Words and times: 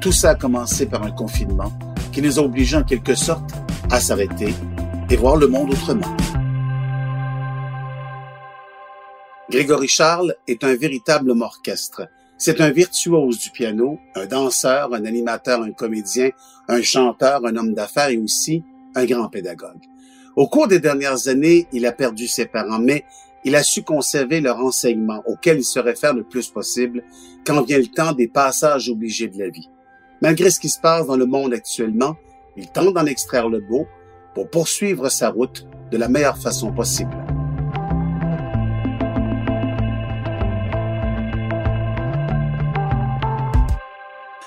Tout 0.00 0.12
ça 0.12 0.30
a 0.30 0.34
commencé 0.34 0.86
par 0.86 1.02
un 1.02 1.10
confinement 1.10 1.72
qui 2.12 2.22
nous 2.22 2.38
a 2.38 2.42
obligés 2.42 2.76
en 2.76 2.84
quelque 2.84 3.14
sorte 3.14 3.50
à 3.90 4.00
s'arrêter 4.00 4.54
et 5.10 5.16
voir 5.16 5.36
le 5.36 5.48
monde 5.48 5.70
autrement. 5.70 6.16
Grégory 9.50 9.88
Charles 9.88 10.34
est 10.46 10.64
un 10.64 10.74
véritable 10.76 11.30
orchestre. 11.30 12.08
C'est 12.36 12.60
un 12.60 12.70
virtuose 12.70 13.38
du 13.38 13.50
piano, 13.50 13.98
un 14.14 14.26
danseur, 14.26 14.92
un 14.92 15.04
animateur, 15.04 15.62
un 15.62 15.72
comédien, 15.72 16.30
un 16.68 16.82
chanteur, 16.82 17.46
un 17.46 17.56
homme 17.56 17.72
d'affaires 17.72 18.10
et 18.10 18.18
aussi 18.18 18.62
un 18.94 19.06
grand 19.06 19.28
pédagogue. 19.28 19.82
Au 20.34 20.48
cours 20.48 20.68
des 20.68 20.80
dernières 20.80 21.28
années, 21.28 21.66
il 21.72 21.86
a 21.86 21.92
perdu 21.92 22.28
ses 22.28 22.46
parents, 22.46 22.78
mais 22.78 23.04
il 23.44 23.54
a 23.54 23.62
su 23.62 23.82
conserver 23.82 24.40
leur 24.40 24.58
enseignement 24.58 25.22
auquel 25.26 25.58
il 25.58 25.64
se 25.64 25.78
réfère 25.78 26.12
le 26.12 26.24
plus 26.24 26.48
possible 26.48 27.04
quand 27.46 27.62
vient 27.62 27.78
le 27.78 27.86
temps 27.86 28.12
des 28.12 28.28
passages 28.28 28.90
obligés 28.90 29.28
de 29.28 29.38
la 29.38 29.48
vie. 29.48 29.70
Malgré 30.22 30.50
ce 30.50 30.58
qui 30.58 30.70
se 30.70 30.80
passe 30.80 31.06
dans 31.06 31.16
le 31.16 31.26
monde 31.26 31.52
actuellement, 31.52 32.16
il 32.56 32.68
tente 32.68 32.94
d'en 32.94 33.04
extraire 33.04 33.50
le 33.50 33.60
beau 33.60 33.86
pour 34.34 34.48
poursuivre 34.48 35.10
sa 35.10 35.28
route 35.28 35.66
de 35.90 35.98
la 35.98 36.08
meilleure 36.08 36.38
façon 36.38 36.72
possible. 36.72 37.14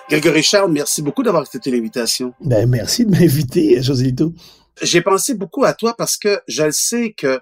Grégory 0.10 0.42
Charles, 0.42 0.72
merci 0.72 1.04
beaucoup 1.04 1.22
d'avoir 1.22 1.44
accepté 1.44 1.70
l'invitation. 1.70 2.34
Ben, 2.42 2.68
merci 2.68 3.06
de 3.06 3.12
m'inviter, 3.12 3.80
Joselito. 3.84 4.34
J'ai 4.82 5.02
pensé 5.02 5.36
beaucoup 5.36 5.66
à 5.66 5.74
toi 5.74 5.94
parce 5.96 6.18
que 6.18 6.40
je 6.48 6.64
le 6.64 6.72
sais 6.72 7.14
que 7.14 7.40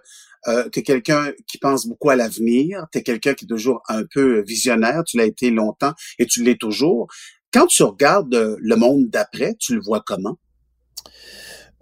euh, 0.47 0.67
tu 0.71 0.79
es 0.79 0.83
quelqu'un 0.83 1.31
qui 1.47 1.57
pense 1.57 1.87
beaucoup 1.87 2.09
à 2.09 2.17
l'avenir, 2.17 2.85
tu 2.91 2.99
es 2.99 3.03
quelqu'un 3.03 3.33
qui 3.33 3.45
est 3.45 3.47
toujours 3.47 3.83
un 3.87 4.03
peu 4.03 4.43
visionnaire, 4.45 5.03
tu 5.05 5.17
l'as 5.17 5.25
été 5.25 5.49
longtemps 5.49 5.93
et 6.19 6.25
tu 6.25 6.43
l'es 6.43 6.57
toujours. 6.57 7.07
Quand 7.53 7.67
tu 7.67 7.83
regardes 7.83 8.33
euh, 8.33 8.57
le 8.59 8.75
monde 8.75 9.09
d'après, 9.09 9.55
tu 9.59 9.75
le 9.75 9.81
vois 9.81 10.03
comment? 10.05 10.37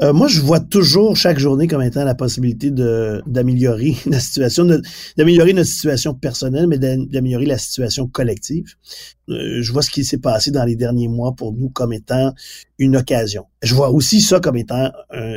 Euh, 0.02 0.12
moi, 0.12 0.28
je 0.28 0.42
vois 0.42 0.60
toujours 0.60 1.16
chaque 1.16 1.40
journée 1.40 1.68
comme 1.68 1.82
étant 1.82 2.04
la 2.04 2.16
possibilité 2.16 2.70
d'améliorer 2.70 3.96
la 4.06 4.20
situation, 4.20 4.68
d'améliorer 5.18 5.54
notre 5.54 5.70
situation 5.70 6.14
personnelle, 6.14 6.68
mais 6.68 6.78
d'améliorer 6.78 7.46
la 7.46 7.58
situation 7.58 8.06
collective. 8.08 8.76
Euh, 9.30 9.62
je 9.62 9.72
vois 9.72 9.82
ce 9.82 9.90
qui 9.90 10.04
s'est 10.04 10.18
passé 10.18 10.52
dans 10.52 10.66
les 10.66 10.76
derniers 10.76 11.08
mois 11.08 11.34
pour 11.34 11.54
nous 11.54 11.70
comme 11.70 11.94
étant 11.94 12.34
une 12.78 12.98
occasion. 12.98 13.46
Je 13.64 13.74
vois 13.74 13.90
aussi 13.90 14.20
ça 14.20 14.42
comme 14.42 14.58
étant 14.58 14.92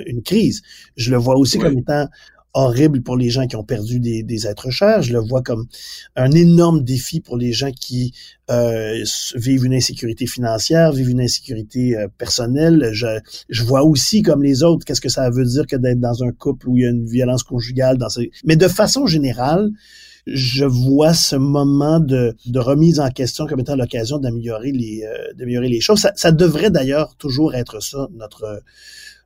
une 0.07 0.23
crise. 0.23 0.63
Je 0.97 1.13
le 1.13 1.19
vois 1.19 1.37
aussi 1.37 1.59
comme 1.59 1.79
étant 1.79 2.09
horrible 2.55 3.03
pour 3.03 3.17
les 3.17 3.31
gens 3.31 3.47
qui 3.47 3.57
ont 3.57 3.65
perdu 3.65 4.01
des, 4.01 4.23
des, 4.23 4.47
êtres 4.47 4.71
chers. 4.71 5.03
Je 5.03 5.13
le 5.13 5.21
vois 5.21 5.43
comme 5.43 5.67
un 6.17 6.31
énorme 6.31 6.83
défi 6.83 7.21
pour 7.21 7.37
les 7.37 7.53
gens 7.53 7.71
qui 7.71 8.15
euh, 8.51 9.03
vivent 9.35 9.67
une 9.67 9.75
insécurité 9.75 10.27
financière, 10.27 10.93
vivent 10.93 11.11
une 11.11 11.21
insécurité 11.21 11.97
euh, 11.97 12.09
personnelle. 12.17 12.91
Je, 12.93 13.07
je 13.49 13.63
vois 13.65 13.85
aussi, 13.85 14.23
comme 14.23 14.43
les 14.43 14.63
autres, 14.63 14.85
qu'est-ce 14.85 15.01
que 15.01 15.09
ça 15.09 15.29
veut 15.31 15.45
dire 15.45 15.67
que 15.67 15.77
d'être 15.77 16.01
dans 16.01 16.25
un 16.25 16.33
couple 16.33 16.69
où 16.69 16.77
il 16.77 16.83
y 16.83 16.87
a 16.87 16.91
une 16.91 17.07
violence 17.07 17.43
conjugale. 17.43 17.99
Dans 17.99 18.09
ces... 18.09 18.31
Mais 18.45 18.57
de 18.57 18.69
façon 18.69 19.07
générale, 19.07 19.71
je 20.27 20.65
vois 20.65 21.15
ce 21.15 21.37
moment 21.37 22.01
de, 22.01 22.35
de 22.47 22.59
remise 22.59 23.01
en 23.01 23.11
question 23.11 23.47
comme 23.47 23.61
étant 23.61 23.77
l'occasion 23.77 24.19
d'améliorer 24.19 24.73
les, 24.73 25.05
euh, 25.05 25.33
d'améliorer 25.35 25.69
les 25.69 25.81
choses. 25.81 26.01
Ça, 26.01 26.13
ça 26.17 26.33
devrait 26.33 26.71
d'ailleurs 26.71 27.15
toujours 27.17 27.55
être 27.55 27.83
ça, 27.83 28.09
notre 28.13 28.63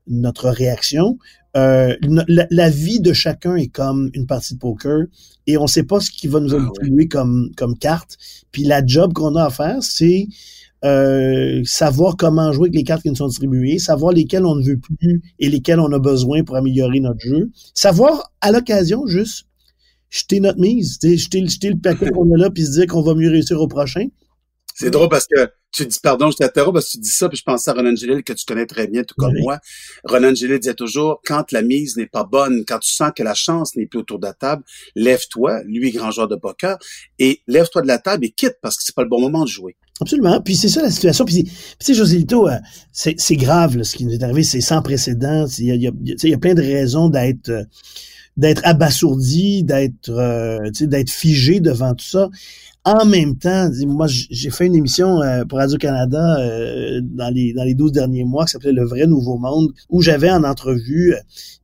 notre 0.07 0.51
réaction. 0.51 1.19
Euh, 1.55 1.97
la, 2.29 2.71
vie 2.71 3.01
de 3.01 3.13
chacun 3.13 3.57
est 3.57 3.69
comme 3.69 4.11
une 4.15 4.27
partie 4.27 4.55
de 4.55 4.59
poker 4.59 5.05
et 5.47 5.59
on 5.59 5.65
ne 5.65 5.69
sait 5.69 5.83
pas 5.83 6.01
ce 6.01 6.11
qui 6.11 6.27
va 6.27 6.41
nous 6.41 6.55
ah, 6.55 6.71
comme, 7.11 7.51
comme 7.57 7.77
carte. 7.77 8.17
Puis 8.53 8.65
la 8.65 8.85
job 8.85 9.13
qu'on 9.13 9.37
a 9.37 9.45
à 9.45 9.51
faire, 9.51 9.83
c'est 9.83 10.29
euh, 10.85 11.61
savoir 11.65 12.17
comment 12.17 12.53
jouer 12.53 12.69
avec 12.69 12.75
les 12.75 12.85
cartes 12.85 13.03
qui 13.03 13.11
nous 13.11 13.17
sont 13.17 13.29
distribuées, 13.29 13.79
savoir 13.79 14.13
lesquelles 14.13 14.47
on 14.47 14.57
ne 14.57 14.65
veut 14.65 14.79
plus 14.79 15.23
et 15.39 15.49
lesquelles 15.49 15.79
on 15.79 15.93
a 15.93 15.99
besoin 15.99 16.43
pour 16.43 16.57
améliorer 16.57 17.01
notre 17.01 17.21
jeu. 17.21 17.51
Savoir 17.75 18.33
à 18.41 18.51
l'occasion 18.51 19.07
juste 19.07 19.47
jeter 20.09 20.41
notre 20.41 20.59
mise, 20.59 20.99
jeter, 21.03 21.47
jeter 21.47 21.71
le 21.71 21.79
paquet 21.79 22.11
qu'on 22.15 22.33
a 22.35 22.39
là 22.39 22.51
puis 22.51 22.65
se 22.65 22.73
dire 22.73 22.87
qu'on 22.87 23.03
va 23.03 23.15
mieux 23.15 23.31
réussir 23.31 23.61
au 23.61 23.69
prochain. 23.69 24.07
C'est 24.75 24.91
drôle 24.91 25.09
parce 25.09 25.27
que 25.27 25.51
tu 25.73 25.87
dis, 25.87 25.99
pardon, 26.03 26.31
je 26.31 26.37
t'interromps 26.37 26.75
parce 26.75 26.87
que 26.87 26.93
tu 26.93 26.99
dis 26.99 27.11
ça, 27.11 27.29
puis 27.29 27.39
je 27.39 27.43
pensais 27.43 27.71
à 27.71 27.75
Ronan 27.75 27.97
Gilles 27.97 28.23
que 28.23 28.33
tu 28.33 28.45
connais 28.45 28.67
très 28.67 28.87
bien, 28.87 29.05
tout 29.05 29.15
comme 29.17 29.35
moi. 29.39 29.59
Ronan 30.05 30.35
Gilles 30.35 30.59
disait 30.59 30.75
toujours, 30.75 31.21
quand 31.25 31.51
la 31.51 31.63
mise 31.63 31.97
n'est 31.97 32.07
pas 32.07 32.25
bonne, 32.25 32.65
quand 32.67 32.79
tu 32.79 32.93
sens 32.93 33.11
que 33.17 33.23
la 33.23 33.35
chance 33.35 33.75
n'est 33.77 33.87
plus 33.87 34.01
autour 34.01 34.19
de 34.19 34.27
la 34.27 34.35
table, 34.35 34.63
lève-toi, 34.95 35.63
lui, 35.65 35.91
grand 35.91 36.11
joueur 36.11 36.29
de 36.29 36.37
poker, 36.37 36.79
et 37.19 37.41
lève-toi 37.47 37.83
de 37.83 37.87
la 37.87 37.99
table 37.99 38.25
et 38.27 38.31
quitte 38.31 38.57
parce 38.61 38.77
que 38.77 38.83
c'est 38.85 38.95
pas 38.95 39.03
le 39.03 39.09
bon 39.09 39.21
moment 39.21 39.45
de 39.45 39.49
jouer. 39.49 39.77
Absolument. 40.01 40.41
Puis 40.41 40.57
c'est 40.57 40.69
ça 40.69 40.83
la 40.83 40.91
situation. 40.91 41.25
Puis, 41.25 41.45
tu 41.45 41.51
sais, 41.79 41.95
Joselito, 41.95 42.49
euh, 42.49 42.57
c'est 42.93 43.37
grave 43.37 43.83
ce 43.83 43.97
qui 43.97 44.05
nous 44.05 44.13
est 44.13 44.23
arrivé, 44.23 44.43
c'est 44.43 44.61
sans 44.61 44.83
précédent. 44.83 45.47
Il 45.59 45.67
y 45.67 45.71
a, 45.87 45.91
il 46.03 46.29
y 46.29 46.35
a, 46.35 46.39
plein 46.39 46.55
de 46.55 46.63
raisons 46.63 47.09
d'être 47.09 47.49
euh, 47.51 47.63
d'être 48.37 48.63
abasourdi, 48.65 49.63
d'être 49.63 50.11
euh, 50.11 50.71
d'être 50.81 51.11
figé 51.11 51.61
devant 51.61 51.95
tout 51.95 52.05
ça. 52.05 52.31
En 52.85 53.05
même 53.05 53.37
temps, 53.39 53.69
moi, 53.87 54.09
j'ai 54.09 54.51
fait 54.51 54.67
une 54.67 54.75
émission 54.75 55.23
euh, 55.23 55.45
pour 55.45 55.59
Radio-Canada 55.59 56.41
euh, 56.41 57.01
dans 57.01 57.33
les 57.33 57.53
dans 57.53 57.63
les 57.63 57.75
12 57.75 57.93
derniers 57.93 58.25
mois 58.25 58.45
qui 58.45 58.53
s'appelait 58.53 58.73
Le 58.73 58.85
vrai 58.85 59.07
nouveau 59.07 59.39
monde, 59.39 59.73
où 59.89 60.03
j'avais 60.03 60.31
en 60.31 60.43
entrevue 60.43 61.15
euh, 61.15 61.19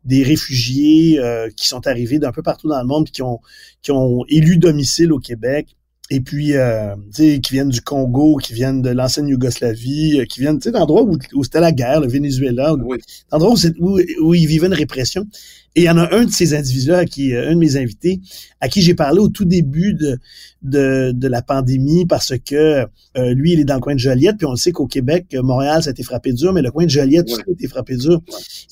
des 0.05 0.23
réfugiés 0.23 1.21
qui 1.57 1.67
sont 1.69 1.87
arrivés 1.87 2.19
d'un 2.19 2.33
peu 2.33 2.43
partout 2.43 2.69
dans 2.69 2.81
le 2.81 2.87
monde, 2.87 3.11
qui 3.11 3.21
ont 3.21 3.41
qui 3.83 3.91
ont 3.91 4.25
élu 4.29 4.59
domicile 4.59 5.13
au 5.13 5.19
Québec, 5.19 5.77
et 6.11 6.21
puis 6.21 6.57
euh, 6.57 6.95
qui 7.15 7.53
viennent 7.53 7.69
du 7.69 7.83
Congo, 7.83 8.37
qui 8.37 8.55
viennent 8.55 8.81
de 8.81 8.91
l'ancienne 8.91 9.29
Yougoslavie, 9.29 10.25
qui 10.29 10.41
viennent 10.41 10.59
d'endroits 10.59 11.03
où, 11.03 11.19
où 11.35 11.45
c'était 11.45 11.61
la 11.61 11.73
guerre, 11.73 12.01
le 12.01 12.09
Venezuela, 12.09 12.75
oui. 12.75 12.99
d'endroits 13.31 13.55
où, 13.79 13.99
où, 14.23 14.35
ils 14.35 14.47
vivaient 14.47 14.69
une 14.69 14.75
répression. 14.75 15.27
Et 15.75 15.83
il 15.83 15.85
y 15.85 15.91
en 15.91 15.99
a 15.99 16.13
un 16.15 16.25
de 16.25 16.31
ces 16.31 16.55
individus-là, 16.55 17.05
qui 17.05 17.37
un 17.37 17.55
de 17.55 17.59
mes 17.59 17.77
invités, 17.77 18.21
à 18.61 18.69
qui 18.69 18.81
j'ai 18.81 18.95
parlé 18.95 19.21
au 19.21 19.29
tout 19.29 19.45
début 19.45 19.93
de, 19.93 20.19
de, 20.63 21.13
de 21.13 21.29
la 21.29 21.43
pandémie, 21.43 22.07
parce 22.07 22.33
que 22.39 22.87
euh, 23.17 23.35
lui, 23.35 23.53
il 23.53 23.61
est 23.61 23.65
dans 23.65 23.75
le 23.75 23.81
coin 23.81 23.95
de 23.95 24.01
Joliette, 24.01 24.39
puis 24.39 24.47
on 24.47 24.53
le 24.53 24.57
sait 24.57 24.73
qu'au 24.73 24.87
Québec, 24.87 25.37
Montréal, 25.43 25.83
ça 25.83 25.91
a 25.91 25.93
été 25.93 26.03
frappé 26.03 26.33
dur, 26.33 26.55
mais 26.55 26.63
le 26.63 26.71
coin 26.71 26.85
de 26.85 26.91
Joliette, 26.91 27.29
ça 27.29 27.37
a 27.47 27.51
été 27.53 27.69
frappé 27.69 27.97
dur. 27.97 28.23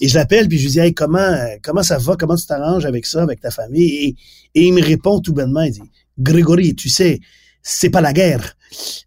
Et 0.00 0.08
je 0.08 0.14
l'appelle, 0.14 0.48
puis 0.48 0.58
je 0.58 0.64
lui 0.64 0.70
dis, 0.72 0.80
hey, 0.80 0.94
comment, 0.94 1.36
comment 1.62 1.82
ça 1.82 1.98
va, 1.98 2.16
comment 2.16 2.34
tu 2.34 2.46
t'arranges 2.46 2.86
avec 2.86 3.04
ça, 3.04 3.22
avec 3.22 3.40
ta 3.40 3.50
famille? 3.50 3.88
Et, 3.88 4.16
et 4.54 4.66
il 4.66 4.72
me 4.72 4.82
répond 4.82 5.20
tout 5.20 5.34
bonnement, 5.34 5.60
il 5.60 5.72
dit, 5.72 5.82
Grégory, 6.18 6.74
tu 6.74 6.88
sais, 6.88 7.20
c'est 7.62 7.90
pas 7.90 8.00
la 8.00 8.12
guerre. 8.12 8.56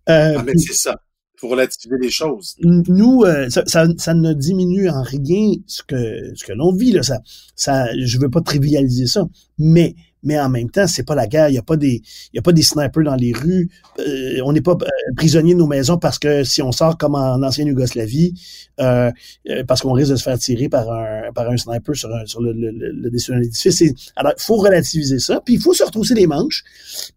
Euh, 0.09 0.35
ah, 0.37 0.43
mais 0.43 0.53
c'est 0.57 0.73
ça. 0.73 0.95
Il 1.35 1.39
faut 1.39 1.47
relativiser 1.47 1.95
les 2.01 2.09
choses. 2.09 2.55
Nous, 2.61 3.23
euh, 3.23 3.49
ça, 3.49 3.63
ça, 3.65 3.87
ça, 3.97 4.13
ne 4.13 4.33
diminue 4.33 4.89
en 4.89 5.03
rien 5.03 5.53
ce 5.67 5.81
que, 5.83 6.33
ce 6.35 6.43
que 6.43 6.51
l'on 6.51 6.73
vit. 6.73 6.91
Là. 6.91 7.01
Ça, 7.01 7.19
ça, 7.55 7.87
je 7.97 8.19
veux 8.19 8.29
pas 8.29 8.41
trivialiser 8.41 9.07
ça, 9.07 9.25
mais 9.57 9.95
mais 10.23 10.39
en 10.39 10.49
même 10.49 10.69
temps, 10.69 10.87
c'est 10.87 11.03
pas 11.03 11.15
la 11.15 11.27
guerre. 11.27 11.49
Il 11.49 11.55
y 11.55 11.57
a 11.57 11.63
pas 11.63 11.77
des, 11.77 12.01
il 12.33 12.35
y 12.35 12.39
a 12.39 12.41
pas 12.41 12.51
des 12.51 12.61
snipers 12.61 13.03
dans 13.03 13.15
les 13.15 13.31
rues. 13.33 13.69
Euh, 13.99 14.41
on 14.43 14.51
n'est 14.51 14.61
pas 14.61 14.73
euh, 14.73 15.13
prisonnier 15.15 15.53
de 15.53 15.59
nos 15.59 15.67
maisons 15.67 15.97
parce 15.97 16.19
que 16.19 16.43
si 16.43 16.61
on 16.61 16.71
sort 16.71 16.97
comme 16.97 17.15
en 17.15 17.41
ancienne 17.41 17.67
Yougoslavie, 17.67 18.33
euh, 18.79 19.11
euh 19.49 19.63
parce 19.65 19.81
qu'on 19.81 19.93
risque 19.93 20.11
de 20.11 20.15
se 20.17 20.23
faire 20.23 20.37
tirer 20.37 20.67
par 20.69 20.91
un, 20.91 21.31
par 21.33 21.49
un 21.49 21.57
sniper 21.57 21.95
sur, 21.95 22.13
un, 22.13 22.25
sur 22.25 22.41
le, 22.41 22.51
le, 22.51 22.71
le, 22.71 23.09
dessus 23.09 23.31
d'un 23.31 23.41
édifice. 23.41 23.83
Alors, 24.15 24.33
il 24.37 24.41
faut 24.41 24.57
relativiser 24.57 25.19
ça. 25.19 25.41
Puis 25.43 25.55
il 25.55 25.61
faut 25.61 25.73
se 25.73 25.83
retrousser 25.83 26.15
les 26.15 26.27
manches. 26.27 26.63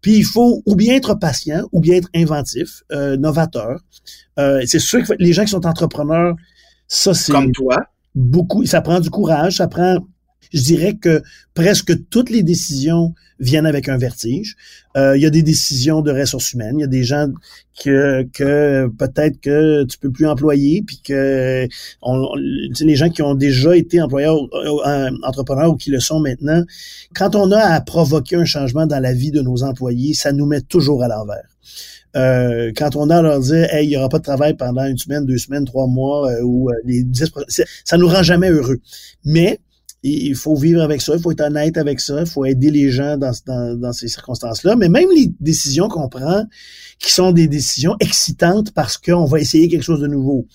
Puis 0.01 0.17
il 0.17 0.25
faut 0.25 0.61
ou 0.65 0.75
bien 0.75 0.95
être 0.95 1.15
patient, 1.15 1.67
ou 1.71 1.81
bien 1.81 1.95
être 1.95 2.09
inventif, 2.15 2.83
euh, 2.91 3.17
novateur. 3.17 3.79
c'est 4.37 4.79
sûr 4.79 5.03
que 5.05 5.13
les 5.19 5.33
gens 5.33 5.43
qui 5.43 5.51
sont 5.51 5.65
entrepreneurs, 5.65 6.35
ça 6.87 7.13
c'est 7.13 7.31
comme 7.31 7.51
toi. 7.51 7.77
Beaucoup, 8.15 8.63
ça 8.65 8.81
prend 8.81 8.99
du 8.99 9.09
courage, 9.09 9.57
ça 9.57 9.67
prend 9.67 9.97
je 10.51 10.61
dirais 10.61 10.95
que 10.95 11.21
presque 11.53 11.93
toutes 12.09 12.29
les 12.29 12.43
décisions 12.43 13.13
viennent 13.39 13.65
avec 13.65 13.89
un 13.89 13.97
vertige. 13.97 14.55
Euh, 14.95 15.17
il 15.17 15.23
y 15.23 15.25
a 15.25 15.29
des 15.29 15.43
décisions 15.43 16.01
de 16.01 16.11
ressources 16.11 16.53
humaines. 16.53 16.77
Il 16.77 16.81
y 16.81 16.85
a 16.85 16.87
des 16.87 17.03
gens 17.03 17.27
que, 17.83 18.23
que 18.33 18.87
peut-être 18.97 19.41
que 19.41 19.83
tu 19.85 19.97
peux 19.97 20.11
plus 20.11 20.27
employer, 20.27 20.83
puis 20.85 21.01
que 21.03 21.67
on, 22.01 22.35
les 22.35 22.95
gens 22.95 23.09
qui 23.09 23.21
ont 23.21 23.35
déjà 23.35 23.75
été 23.75 24.01
employeurs, 24.01 24.37
euh, 24.53 25.09
entrepreneurs 25.23 25.71
ou 25.71 25.75
qui 25.75 25.89
le 25.89 25.99
sont 25.99 26.19
maintenant, 26.19 26.63
quand 27.15 27.35
on 27.35 27.51
a 27.51 27.59
à 27.59 27.81
provoquer 27.81 28.35
un 28.35 28.45
changement 28.45 28.85
dans 28.85 28.99
la 28.99 29.13
vie 29.13 29.31
de 29.31 29.41
nos 29.41 29.63
employés, 29.63 30.13
ça 30.13 30.31
nous 30.31 30.45
met 30.45 30.61
toujours 30.61 31.03
à 31.03 31.07
l'envers. 31.07 31.47
euh, 32.15 32.71
quand 32.75 32.95
on 32.95 33.09
a 33.09 33.17
à 33.17 33.21
leur 33.21 33.39
dire, 33.39 33.67
hey, 33.73 33.85
il 33.85 33.89
n'y 33.89 33.97
aura 33.97 34.09
pas 34.09 34.19
de 34.19 34.23
travail 34.23 34.53
pendant 34.55 34.85
une 34.85 34.97
semaine, 34.97 35.25
deux 35.25 35.37
semaines, 35.37 35.65
trois 35.65 35.87
mois, 35.87 36.31
euh, 36.31 36.41
ou 36.43 36.69
euh, 36.69 36.73
les 36.85 37.03
dix, 37.03 37.31
ça 37.83 37.97
nous 37.97 38.07
rend 38.07 38.23
jamais 38.23 38.49
heureux. 38.49 38.79
Mais 39.25 39.59
il 40.03 40.35
faut 40.35 40.55
vivre 40.55 40.81
avec 40.81 41.01
ça, 41.01 41.15
il 41.15 41.21
faut 41.21 41.31
être 41.31 41.41
honnête 41.41 41.77
avec 41.77 41.99
ça, 41.99 42.19
il 42.19 42.25
faut 42.25 42.43
aider 42.43 42.71
les 42.71 42.89
gens 42.91 43.17
dans, 43.17 43.31
dans, 43.45 43.79
dans 43.79 43.93
ces 43.93 44.09
circonstances-là. 44.09 44.75
Mais 44.75 44.89
même 44.89 45.09
les 45.15 45.31
décisions 45.39 45.87
qu'on 45.87 46.09
prend, 46.09 46.43
qui 46.99 47.11
sont 47.11 47.31
des 47.31 47.47
décisions 47.47 47.95
excitantes 47.99 48.71
parce 48.73 48.97
qu'on 48.97 49.25
va 49.25 49.39
essayer 49.39 49.69
quelque 49.69 49.83
chose 49.83 50.01
de 50.01 50.07
nouveau, 50.07 50.45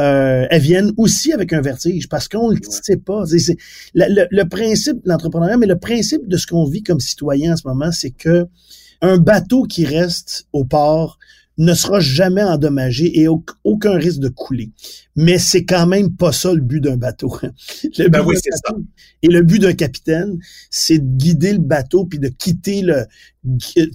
euh, 0.00 0.46
elles 0.50 0.62
viennent 0.62 0.92
aussi 0.96 1.32
avec 1.32 1.52
un 1.52 1.60
vertige 1.60 2.08
parce 2.08 2.28
qu'on 2.28 2.50
ne 2.50 2.56
le 2.56 2.60
sait 2.70 2.96
pas. 2.96 3.24
C'est, 3.26 3.56
le, 3.94 4.26
le, 4.30 4.48
principe 4.48 4.96
de 5.04 5.08
l'entrepreneuriat, 5.08 5.56
mais 5.56 5.66
le 5.66 5.78
principe 5.78 6.26
de 6.26 6.36
ce 6.36 6.46
qu'on 6.46 6.64
vit 6.64 6.82
comme 6.82 7.00
citoyen 7.00 7.52
en 7.52 7.56
ce 7.56 7.66
moment, 7.66 7.92
c'est 7.92 8.10
que 8.10 8.46
un 9.00 9.18
bateau 9.18 9.62
qui 9.62 9.84
reste 9.84 10.46
au 10.52 10.64
port 10.64 11.18
ne 11.58 11.74
sera 11.74 11.98
jamais 11.98 12.42
endommagé 12.42 13.20
et 13.20 13.26
aucun 13.28 13.92
risque 13.94 14.20
de 14.20 14.28
couler. 14.28 14.70
Mais 15.16 15.38
c'est 15.38 15.64
quand 15.64 15.86
même 15.86 16.14
pas 16.14 16.32
ça 16.32 16.54
le 16.54 16.60
but 16.60 16.80
d'un 16.80 16.96
bateau. 16.96 17.36
Le 17.98 18.08
ben 18.08 18.24
oui, 18.24 18.36
c'est 18.40 18.52
ça. 18.52 18.74
Et 19.22 19.28
le 19.28 19.42
but 19.42 19.58
d'un 19.58 19.72
capitaine, 19.72 20.38
c'est 20.70 20.98
de 20.98 21.16
guider 21.16 21.52
le 21.52 21.58
bateau 21.58 22.04
puis 22.04 22.20
de 22.20 22.28
quitter 22.28 22.82
le 22.82 23.06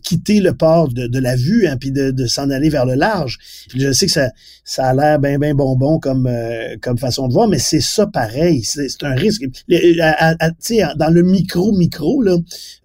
quitter 0.04 0.40
le 0.40 0.54
port 0.54 0.90
de, 0.90 1.20
la 1.20 1.36
vue, 1.36 1.68
hein, 1.68 1.78
puis 1.78 1.92
de, 1.92 2.26
s'en 2.26 2.50
aller 2.50 2.70
vers 2.70 2.86
le 2.86 2.96
large. 2.96 3.38
je 3.76 3.92
sais 3.92 4.06
que 4.06 4.12
ça, 4.12 4.32
ça 4.64 4.88
a 4.88 4.94
l'air 4.94 5.20
bien, 5.20 5.38
bien 5.38 5.54
bonbon 5.54 6.00
comme, 6.00 6.28
euh, 6.28 6.76
comme 6.82 6.98
façon 6.98 7.28
de 7.28 7.34
voir, 7.34 7.48
mais 7.48 7.60
c'est 7.60 7.82
ça 7.82 8.08
pareil. 8.08 8.64
C'est 8.64 9.04
un 9.04 9.16
risque. 9.16 9.44
dans 9.68 11.14
le 11.14 11.22
micro-micro, 11.22 12.24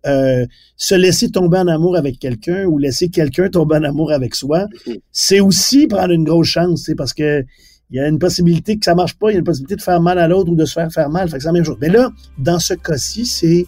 euh, 0.06 0.46
se 0.76 0.94
laisser 0.94 1.30
tomber 1.30 1.58
en 1.58 1.68
amour 1.68 1.96
avec 1.96 2.18
quelqu'un 2.18 2.64
ou 2.64 2.78
laisser 2.78 3.08
quelqu'un 3.08 3.48
tomber 3.48 3.76
en 3.76 3.84
amour 3.84 4.12
avec 4.12 4.34
soi, 4.34 4.66
c'est 5.12 5.40
aussi 5.40 5.86
prendre 5.86 6.12
une 6.12 6.24
grosse 6.24 6.48
chance, 6.48 6.90
parce 6.96 7.14
que 7.14 7.44
il 7.90 7.96
y 7.96 8.00
a 8.00 8.08
une 8.08 8.18
possibilité 8.18 8.78
que 8.78 8.84
ça 8.84 8.94
marche 8.94 9.14
pas, 9.14 9.30
il 9.30 9.34
y 9.34 9.36
a 9.36 9.38
une 9.38 9.44
possibilité 9.44 9.76
de 9.76 9.82
faire 9.82 10.00
mal 10.00 10.18
à 10.18 10.28
l'autre 10.28 10.50
ou 10.50 10.54
de 10.54 10.64
se 10.66 10.74
faire 10.74 10.92
faire 10.92 11.08
mal. 11.08 11.28
Fait 11.30 11.38
que 11.38 11.42
c'est 11.42 11.48
la 11.48 11.52
même 11.52 11.64
chose. 11.64 11.78
Mais 11.80 11.88
là, 11.88 12.10
dans 12.36 12.58
ce 12.58 12.74
cas-ci, 12.74 13.24
c'est 13.24 13.66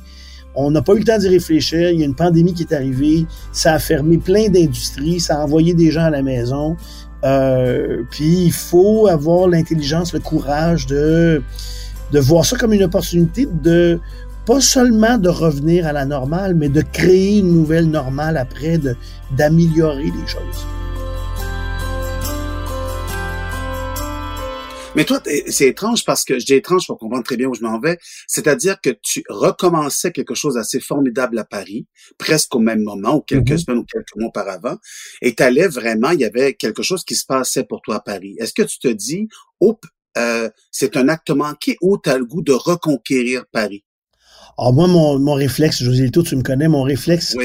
on 0.54 0.70
n'a 0.70 0.82
pas 0.82 0.94
eu 0.94 0.98
le 0.98 1.04
temps 1.04 1.18
d'y 1.18 1.28
réfléchir. 1.28 1.90
Il 1.90 2.00
y 2.00 2.02
a 2.02 2.06
une 2.06 2.14
pandémie 2.14 2.54
qui 2.54 2.62
est 2.62 2.74
arrivée. 2.74 3.26
Ça 3.52 3.74
a 3.74 3.78
fermé 3.78 4.18
plein 4.18 4.48
d'industries. 4.48 5.20
Ça 5.20 5.36
a 5.36 5.44
envoyé 5.44 5.74
des 5.74 5.90
gens 5.90 6.04
à 6.04 6.10
la 6.10 6.22
maison. 6.22 6.76
Euh, 7.24 8.02
puis 8.10 8.46
il 8.46 8.52
faut 8.52 9.06
avoir 9.06 9.48
l'intelligence, 9.48 10.12
le 10.12 10.20
courage 10.20 10.86
de, 10.86 11.42
de 12.12 12.18
voir 12.18 12.44
ça 12.44 12.56
comme 12.56 12.72
une 12.72 12.82
opportunité 12.82 13.46
de 13.46 14.00
pas 14.46 14.60
seulement 14.60 15.18
de 15.18 15.28
revenir 15.28 15.86
à 15.86 15.92
la 15.92 16.06
normale, 16.06 16.54
mais 16.54 16.68
de 16.68 16.80
créer 16.80 17.38
une 17.38 17.52
nouvelle 17.52 17.86
normale 17.86 18.36
après, 18.36 18.80
d'améliorer 19.36 20.04
les 20.04 20.26
choses. 20.26 20.66
Mais 24.96 25.04
toi, 25.04 25.22
c'est 25.46 25.68
étrange 25.68 26.04
parce 26.04 26.24
que 26.24 26.40
je 26.40 26.46
dis 26.46 26.54
étrange 26.54 26.88
pour 26.88 26.98
comprendre 26.98 27.22
très 27.22 27.36
bien 27.36 27.46
où 27.46 27.54
je 27.54 27.62
m'en 27.62 27.78
vais. 27.78 27.98
C'est-à-dire 28.26 28.80
que 28.80 28.90
tu 29.02 29.22
recommençais 29.28 30.10
quelque 30.10 30.34
chose 30.34 30.54
d'assez 30.54 30.80
formidable 30.80 31.38
à 31.38 31.44
Paris, 31.44 31.86
presque 32.18 32.56
au 32.56 32.58
même 32.58 32.82
moment, 32.82 33.16
ou 33.16 33.20
quelques 33.20 33.50
mm-hmm. 33.50 33.64
semaines 33.64 33.78
ou 33.78 33.84
quelques 33.84 34.16
mois 34.16 34.28
auparavant, 34.28 34.76
et 35.22 35.34
tu 35.34 35.42
allais 35.44 35.68
vraiment, 35.68 36.10
il 36.10 36.20
y 36.20 36.24
avait 36.24 36.54
quelque 36.54 36.82
chose 36.82 37.04
qui 37.04 37.14
se 37.14 37.24
passait 37.24 37.62
pour 37.62 37.82
toi 37.82 37.96
à 37.96 38.00
Paris. 38.00 38.34
Est-ce 38.40 38.52
que 38.52 38.62
tu 38.62 38.80
te 38.80 38.88
dis, 38.88 39.28
oups, 39.60 39.88
euh, 40.18 40.50
c'est 40.72 40.96
un 40.96 41.08
acte 41.08 41.30
manqué 41.30 41.76
ou 41.80 41.96
tu 41.96 42.10
as 42.10 42.18
le 42.18 42.24
goût 42.24 42.42
de 42.42 42.52
reconquérir 42.52 43.44
Paris? 43.52 43.84
Alors 44.58 44.70
ah, 44.70 44.72
moi, 44.72 44.88
mon, 44.88 45.20
mon 45.20 45.34
réflexe, 45.34 45.84
José 45.84 46.04
Lito, 46.04 46.24
tu 46.24 46.34
me 46.34 46.42
connais, 46.42 46.66
mon 46.66 46.82
réflexe, 46.82 47.36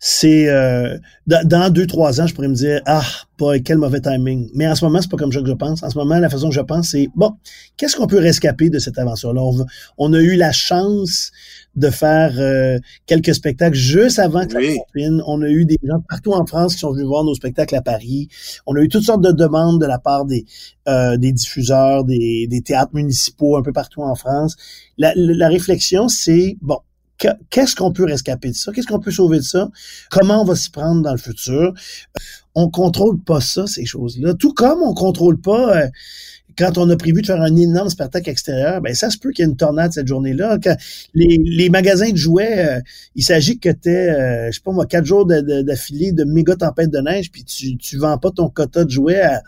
c'est 0.00 0.48
euh, 0.48 0.96
dans 1.26 1.72
deux 1.72 1.86
trois 1.86 2.20
ans 2.20 2.26
je 2.26 2.34
pourrais 2.34 2.48
me 2.48 2.54
dire 2.54 2.80
ah 2.86 3.02
pas 3.36 3.58
quel 3.58 3.78
mauvais 3.78 4.00
timing. 4.00 4.48
Mais 4.54 4.66
en 4.68 4.74
ce 4.74 4.84
moment 4.84 5.00
c'est 5.02 5.10
pas 5.10 5.16
comme 5.16 5.32
ça 5.32 5.40
que 5.40 5.46
je 5.48 5.52
pense. 5.52 5.82
En 5.82 5.90
ce 5.90 5.98
moment 5.98 6.18
la 6.18 6.30
façon 6.30 6.48
que 6.48 6.54
je 6.54 6.60
pense 6.60 6.90
c'est 6.90 7.08
bon 7.16 7.32
qu'est-ce 7.76 7.96
qu'on 7.96 8.06
peut 8.06 8.18
rescaper 8.18 8.70
de 8.70 8.78
cette 8.78 8.96
aventure 8.98 9.32
là 9.32 9.42
on, 9.98 10.12
a 10.12 10.20
eu 10.20 10.36
la 10.36 10.52
chance 10.52 11.32
de 11.74 11.90
faire 11.90 12.32
euh, 12.38 12.78
quelques 13.06 13.34
spectacles 13.34 13.76
juste 13.76 14.20
avant 14.20 14.46
que 14.46 14.52
ça 14.52 14.60
termine 14.94 15.22
on 15.26 15.42
a 15.42 15.48
eu 15.48 15.64
des 15.64 15.78
gens 15.82 16.00
partout 16.08 16.32
en 16.32 16.46
France 16.46 16.74
qui 16.74 16.80
sont 16.80 16.92
venus 16.92 17.06
voir 17.06 17.24
nos 17.24 17.34
spectacles 17.34 17.74
à 17.74 17.82
Paris. 17.82 18.28
On 18.66 18.76
a 18.76 18.80
eu 18.80 18.88
toutes 18.88 19.04
sortes 19.04 19.22
de 19.22 19.32
demandes 19.32 19.80
de 19.80 19.86
la 19.86 19.98
part 19.98 20.26
des 20.26 20.44
euh, 20.88 21.16
des 21.16 21.32
diffuseurs 21.32 22.04
des, 22.04 22.46
des 22.48 22.62
théâtres 22.62 22.94
municipaux 22.94 23.56
un 23.56 23.62
peu 23.62 23.72
partout 23.72 24.02
en 24.02 24.14
France. 24.14 24.54
La, 24.96 25.12
la 25.16 25.48
réflexion 25.48 26.06
c'est 26.06 26.56
bon 26.60 26.78
qu'est-ce 27.50 27.74
qu'on 27.74 27.92
peut 27.92 28.04
rescaper 28.04 28.50
de 28.50 28.54
ça? 28.54 28.72
Qu'est-ce 28.72 28.86
qu'on 28.86 29.00
peut 29.00 29.10
sauver 29.10 29.38
de 29.38 29.44
ça? 29.44 29.68
Comment 30.10 30.42
on 30.42 30.44
va 30.44 30.54
s'y 30.54 30.70
prendre 30.70 31.02
dans 31.02 31.12
le 31.12 31.18
futur? 31.18 31.74
On 32.54 32.70
contrôle 32.70 33.20
pas 33.20 33.40
ça, 33.40 33.66
ces 33.66 33.84
choses-là. 33.84 34.34
Tout 34.34 34.52
comme 34.52 34.82
on 34.82 34.94
contrôle 34.94 35.40
pas 35.40 35.76
euh, 35.76 35.88
quand 36.58 36.76
on 36.76 36.90
a 36.90 36.96
prévu 36.96 37.22
de 37.22 37.26
faire 37.26 37.40
un 37.40 37.54
énorme 37.54 37.88
spectacle 37.88 38.28
extérieur, 38.28 38.80
ben 38.80 38.92
ça 38.94 39.10
se 39.10 39.18
peut 39.18 39.30
qu'il 39.30 39.44
y 39.44 39.48
ait 39.48 39.50
une 39.50 39.56
tornade 39.56 39.92
cette 39.92 40.08
journée-là. 40.08 40.58
Les, 41.14 41.38
les, 41.44 41.70
magasins 41.70 42.10
de 42.10 42.16
jouets, 42.16 42.66
euh, 42.66 42.80
il 43.14 43.22
s'agit 43.22 43.60
que 43.60 43.68
tu 43.68 43.88
euh, 43.88 44.48
je 44.50 44.56
sais 44.56 44.62
pas 44.64 44.72
moi, 44.72 44.84
quatre 44.86 45.04
jours 45.04 45.24
d'affilée 45.24 46.10
de, 46.10 46.24
méga 46.24 46.56
tempête 46.56 46.90
de 46.90 46.98
neige, 46.98 47.30
puis 47.30 47.44
tu, 47.44 47.76
tu 47.76 47.96
vends 47.96 48.18
pas 48.18 48.32
ton 48.32 48.48
quota 48.48 48.84
de 48.84 48.90
jouets 48.90 49.20
à, 49.20 49.42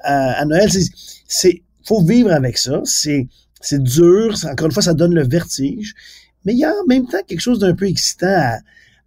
à, 0.00 0.44
Noël. 0.44 0.68
C'est, 1.26 1.62
faut 1.86 2.02
vivre 2.02 2.30
avec 2.30 2.58
ça. 2.58 2.82
C'est, 2.84 3.26
c'est 3.62 3.82
dur. 3.82 4.34
Encore 4.44 4.66
une 4.66 4.72
fois, 4.72 4.82
ça 4.82 4.94
donne 4.94 5.14
le 5.14 5.26
vertige 5.26 5.94
mais 6.44 6.52
il 6.52 6.58
y 6.58 6.64
a 6.64 6.70
en 6.70 6.86
même 6.86 7.06
temps 7.06 7.22
quelque 7.26 7.40
chose 7.40 7.58
d'un 7.58 7.74
peu 7.74 7.86
excitant 7.86 8.58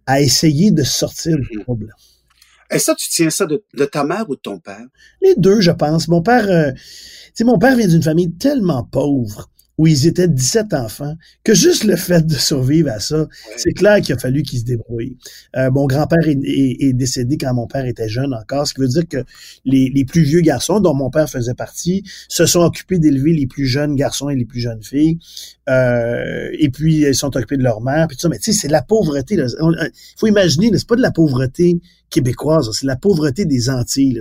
à, 0.06 0.20
essayer 0.20 0.70
de 0.70 0.82
sortir 0.82 1.36
du 1.38 1.60
trouble. 1.60 1.94
Et 2.70 2.78
ça, 2.78 2.94
tu 2.94 3.08
tiens 3.08 3.30
ça 3.30 3.46
de, 3.46 3.84
ta 3.84 4.04
mère 4.04 4.28
ou 4.28 4.36
de 4.36 4.40
ton 4.40 4.58
père? 4.58 4.84
Les 5.22 5.34
deux, 5.36 5.60
je 5.60 5.70
pense. 5.70 6.08
Mon 6.08 6.22
père, 6.22 6.48
euh, 6.50 6.72
mon 7.44 7.58
père 7.58 7.76
vient 7.76 7.88
d'une 7.88 8.02
famille 8.02 8.32
tellement 8.32 8.84
pauvre 8.84 9.48
où 9.76 9.86
ils 9.86 10.06
étaient 10.06 10.28
17 10.28 10.72
enfants, 10.74 11.14
que 11.42 11.54
juste 11.54 11.84
le 11.84 11.96
fait 11.96 12.24
de 12.24 12.34
survivre 12.34 12.90
à 12.90 13.00
ça, 13.00 13.26
c'est 13.56 13.72
clair 13.72 14.00
qu'il 14.00 14.14
a 14.14 14.18
fallu 14.18 14.42
qu'ils 14.42 14.60
se 14.60 14.64
débrouillent. 14.64 15.16
Euh, 15.56 15.70
mon 15.70 15.86
grand-père 15.86 16.26
est, 16.28 16.92
décédé 16.92 17.36
quand 17.38 17.52
mon 17.54 17.66
père 17.66 17.84
était 17.84 18.08
jeune 18.08 18.34
encore, 18.34 18.66
ce 18.66 18.74
qui 18.74 18.80
veut 18.80 18.88
dire 18.88 19.08
que 19.08 19.24
les, 19.64 19.90
les, 19.92 20.04
plus 20.04 20.22
vieux 20.22 20.42
garçons, 20.42 20.78
dont 20.78 20.94
mon 20.94 21.10
père 21.10 21.28
faisait 21.28 21.54
partie, 21.54 22.04
se 22.28 22.46
sont 22.46 22.60
occupés 22.60 22.98
d'élever 22.98 23.32
les 23.32 23.46
plus 23.46 23.66
jeunes 23.66 23.96
garçons 23.96 24.28
et 24.28 24.36
les 24.36 24.44
plus 24.44 24.60
jeunes 24.60 24.82
filles, 24.82 25.18
euh, 25.68 26.48
et 26.52 26.68
puis 26.68 27.06
ils 27.06 27.14
sont 27.14 27.34
occupés 27.36 27.56
de 27.56 27.62
leur 27.62 27.80
mère, 27.80 28.06
puis 28.06 28.16
tout 28.16 28.22
ça. 28.22 28.28
Mais 28.28 28.38
tu 28.38 28.52
sais, 28.52 28.60
c'est 28.60 28.68
la 28.68 28.82
pauvreté. 28.82 29.36
Il 29.36 29.90
faut 30.18 30.26
imaginer, 30.26 30.70
c'est 30.76 30.86
pas 30.86 30.96
de 30.96 31.02
la 31.02 31.10
pauvreté 31.10 31.80
québécoise, 32.10 32.70
c'est 32.72 32.86
la 32.86 32.96
pauvreté 32.96 33.44
des 33.44 33.70
Antilles. 33.70 34.20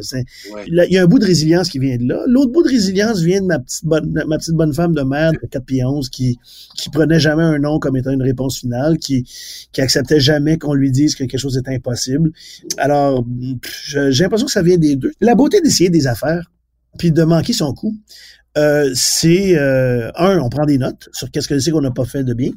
Il 0.68 0.88
y 0.90 0.98
a 0.98 1.04
un 1.04 1.06
bout 1.06 1.20
de 1.20 1.26
résilience 1.26 1.70
qui 1.70 1.80
vient 1.80 1.98
de 1.98 2.08
là. 2.08 2.24
L'autre 2.28 2.52
bout 2.52 2.64
de 2.64 2.70
résilience 2.70 3.20
vient 3.22 3.42
de 3.42 3.46
ma 3.46 3.60
petite 3.60 3.86
bonne, 3.86 4.24
ma 4.28 4.38
petite 4.38 4.56
bonne 4.56 4.74
femme 4.74 4.94
de 4.94 5.02
mère 5.02 5.32
de 5.34 5.48
4 5.48 5.66
pieds 5.66 5.84
11 5.84 6.10
qui, 6.10 6.40
qui 6.76 6.90
prenait 6.90 7.20
jamais 7.20 7.44
un 7.44 7.60
nom 7.60 7.78
comme 7.80 7.98
étant 7.98 8.12
une 8.12 8.24
réponse 8.24 8.60
finale, 8.60 8.98
qui, 8.98 9.28
qui 9.72 9.82
acceptait 9.82 10.22
jamais 10.22 10.58
qu'on 10.58 10.74
lui 10.74 10.92
dise 10.92 11.16
que 11.16 11.26
quelque 11.26 11.40
chose 11.40 11.58
est 11.58 11.70
impossible. 11.70 12.32
Alors, 12.78 13.26
j'ai 13.86 14.24
l'impression 14.24 14.48
que 14.48 14.54
ça 14.54 14.64
vient 14.64 14.78
des 14.78 14.96
deux. 14.96 15.12
La 15.20 15.36
beauté 15.36 15.60
d'essayer 15.62 15.90
des 15.90 16.08
affaires, 16.08 16.50
puis 16.98 17.12
de 17.12 17.24
manquer 17.24 17.54
son 17.54 17.74
coup. 17.74 17.96
Euh, 18.58 18.92
c'est 18.94 19.58
euh, 19.58 20.12
un, 20.16 20.38
on 20.40 20.50
prend 20.50 20.66
des 20.66 20.78
notes 20.78 21.10
sur 21.12 21.32
qu'est-ce 21.32 21.48
que 21.48 21.58
c'est 21.58 21.72
qu'on 21.72 21.82
n'a 21.82 21.92
pas 21.92 22.06
fait 22.06 22.24
de 22.24 22.34
bien. 22.34 22.52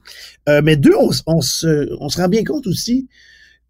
Euh, 0.49 0.61
mais 0.63 0.77
deux, 0.77 0.95
on, 0.99 1.11
on, 1.27 1.41
se, 1.41 1.89
on 2.01 2.09
se 2.09 2.21
rend 2.21 2.29
bien 2.29 2.45
compte 2.45 2.67
aussi 2.67 3.09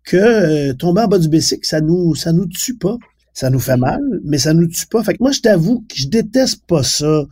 que 0.03 0.17
euh, 0.17 0.75
tomber 0.75 1.03
en 1.03 1.09
bas 1.09 1.19
du 1.19 1.29
bicycle, 1.29 1.67
ça 1.67 1.81
nous, 1.81 2.15
ça 2.15 2.33
nous 2.33 2.47
tue 2.47 2.77
pas. 2.77 2.97
Ça 3.33 3.51
nous 3.51 3.61
fait 3.61 3.77
mal, 3.77 4.01
mais 4.25 4.39
ça 4.39 4.55
nous 4.55 4.67
tue 4.67 4.87
pas. 4.87 5.05
Fait 5.05 5.13
que 5.13 5.19
moi, 5.21 5.31
je 5.31 5.41
t'avoue 5.41 5.81
que 5.81 5.95
je 5.95 6.09
déteste 6.09 6.65
pas 6.67 6.83
ça, 6.83 7.27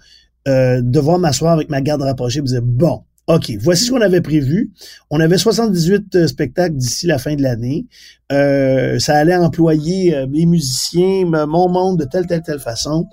euh, 0.47 0.83
devoir 0.83 1.19
m'asseoir 1.19 1.55
avec 1.55 1.71
ma 1.71 1.81
garde 1.81 2.03
rapprochée 2.03 2.41
et 2.41 2.43
me 2.43 2.47
dire, 2.47 2.61
bon, 2.63 3.05
OK, 3.27 3.53
voici 3.59 3.85
ce 3.85 3.91
qu'on 3.91 4.03
avait 4.03 4.21
prévu. 4.21 4.71
On 5.11 5.19
avait 5.19 5.39
78 5.39 6.15
euh, 6.15 6.27
spectacles 6.27 6.77
d'ici 6.77 7.07
la 7.07 7.17
fin 7.17 7.35
de 7.35 7.43
l'année. 7.43 7.87
Euh, 8.33 8.99
ça 8.99 9.17
allait 9.17 9.35
employer 9.35 10.15
euh, 10.15 10.27
mes 10.27 10.45
musiciens, 10.45 11.25
mon 11.25 11.69
monde 11.69 11.99
de 11.99 12.05
telle, 12.05 12.27
telle, 12.27 12.43
telle 12.43 12.59
façon. 12.61 13.07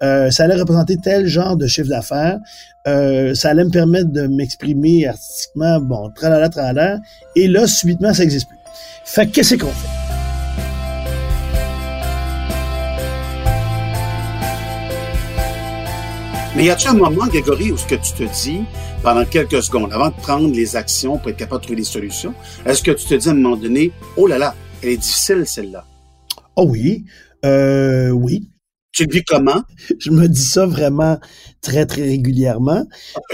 ça 0.00 0.44
allait 0.44 0.54
représenter 0.54 0.96
tel 1.02 1.26
genre 1.26 1.56
de 1.56 1.66
chiffre 1.66 1.88
d'affaires. 1.88 2.38
ça 2.84 3.50
allait 3.50 3.64
me 3.64 3.70
permettre 3.70 4.12
de 4.12 4.28
m'exprimer 4.28 5.08
artistiquement, 5.08 5.80
bon, 5.80 6.10
tralala, 6.14 6.48
tralala. 6.48 7.00
Et 7.34 7.48
là, 7.48 7.66
subitement, 7.66 8.14
ça 8.14 8.22
n'existe 8.22 8.48
plus. 8.48 8.58
Fait 9.04 9.26
qu'est-ce 9.26 9.56
qu'on 9.56 9.66
fait? 9.66 10.05
Mais 16.56 16.64
y 16.64 16.70
a-t-il 16.70 16.88
un 16.88 16.94
moment, 16.94 17.26
Grégory, 17.26 17.70
où 17.70 17.76
ce 17.76 17.86
que 17.86 17.96
tu 17.96 18.12
te 18.14 18.22
dis, 18.42 18.62
pendant 19.02 19.26
quelques 19.26 19.62
secondes, 19.62 19.92
avant 19.92 20.08
de 20.08 20.14
prendre 20.14 20.50
les 20.50 20.74
actions 20.74 21.18
pour 21.18 21.28
être 21.28 21.36
capable 21.36 21.60
de 21.60 21.66
trouver 21.66 21.76
des 21.76 21.84
solutions, 21.84 22.32
est-ce 22.64 22.82
que 22.82 22.92
tu 22.92 23.04
te 23.04 23.14
dis 23.14 23.28
à 23.28 23.32
un 23.32 23.34
moment 23.34 23.56
donné, 23.56 23.92
oh 24.16 24.26
là 24.26 24.38
là, 24.38 24.54
elle 24.82 24.88
est 24.88 24.96
difficile 24.96 25.44
celle-là? 25.46 25.84
Oh 26.56 26.64
oui, 26.66 27.04
euh, 27.44 28.08
oui. 28.08 28.48
Tu 28.96 29.04
le 29.04 29.12
vis 29.12 29.24
comment? 29.24 29.62
Je 29.98 30.10
me 30.10 30.26
dis 30.26 30.40
ça 30.40 30.64
vraiment 30.64 31.18
très, 31.60 31.84
très 31.84 32.02
régulièrement. 32.02 32.86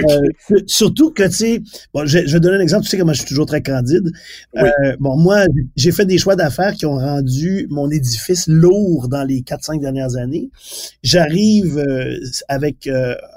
Euh, 0.09 0.19
surtout 0.67 1.13
que, 1.13 1.23
tu 1.25 1.33
sais, 1.33 1.63
bon, 1.95 2.05
je, 2.07 2.27
je, 2.27 2.33
vais 2.33 2.41
donner 2.41 2.57
un 2.57 2.61
exemple. 2.61 2.85
Tu 2.85 2.89
sais 2.89 2.99
comment 2.99 3.13
je 3.13 3.19
suis 3.19 3.29
toujours 3.29 3.47
très 3.47 3.63
candide. 3.63 4.11
Euh, 4.57 4.71
bon, 4.99 5.17
moi, 5.19 5.45
j'ai 5.77 5.93
fait 5.93 6.07
des 6.07 6.17
choix 6.17 6.35
d'affaires 6.35 6.73
qui 6.73 6.87
ont 6.87 6.97
rendu 6.97 7.67
mon 7.71 7.91
édifice 7.91 8.49
lourd 8.49 9.09
dans 9.09 9.23
les 9.23 9.43
4-5 9.43 9.81
dernières 9.81 10.17
années. 10.17 10.51
J'arrive 11.03 11.79
euh, 11.79 12.19
avec 12.49 12.89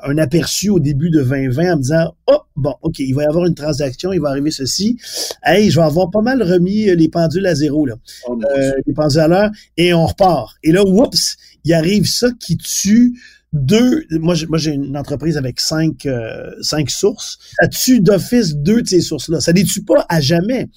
un 0.04 0.18
aperçu 0.18 0.70
au 0.70 0.80
début 0.80 1.10
de 1.10 1.22
2020 1.22 1.74
en 1.74 1.76
me 1.76 1.82
disant, 1.82 2.16
oh, 2.28 2.40
bon, 2.56 2.74
OK, 2.82 3.00
il 3.00 3.14
va 3.14 3.24
y 3.24 3.26
avoir 3.26 3.46
une 3.46 3.56
transaction, 3.56 4.14
il 4.14 4.22
va 4.22 4.30
arriver 4.30 4.52
ceci. 4.52 4.98
Hey, 5.44 5.70
je 5.70 5.78
vais 5.78 5.86
avoir 5.86 6.10
pas 6.10 6.22
mal 6.22 6.42
remis 6.42 6.86
les 6.96 7.10
pendules 7.10 7.46
à 7.46 7.54
zéro, 7.54 7.86
là. 7.86 7.96
Oh, 8.28 8.40
les 8.88 8.94
pendules 8.94 9.20
à 9.20 9.28
l'heure, 9.28 9.50
et 9.78 9.94
on 9.94 10.06
repart. 10.06 10.56
Et 10.64 10.72
là, 10.72 10.84
oups, 10.86 11.36
il 11.66 11.74
arrive 11.74 12.06
ça 12.06 12.30
qui 12.40 12.58
tue 12.58 13.20
deux. 13.52 14.06
Moi, 14.12 14.36
j'ai 14.36 14.72
une 14.72 14.96
entreprise 14.96 15.38
avec 15.38 15.60
cinq, 15.60 16.06
euh, 16.06 16.52
cinq 16.62 16.90
sources. 16.90 17.40
Ça 17.60 17.68
tue 17.68 18.00
d'office 18.00 18.56
deux 18.56 18.82
de 18.82 18.88
ces 18.88 19.02
sources-là. 19.02 19.42
Ça 19.42 19.52
les 19.52 19.64
tue 19.64 19.84
pas 19.84 20.06
à 20.08 20.22
jamais, 20.22 20.70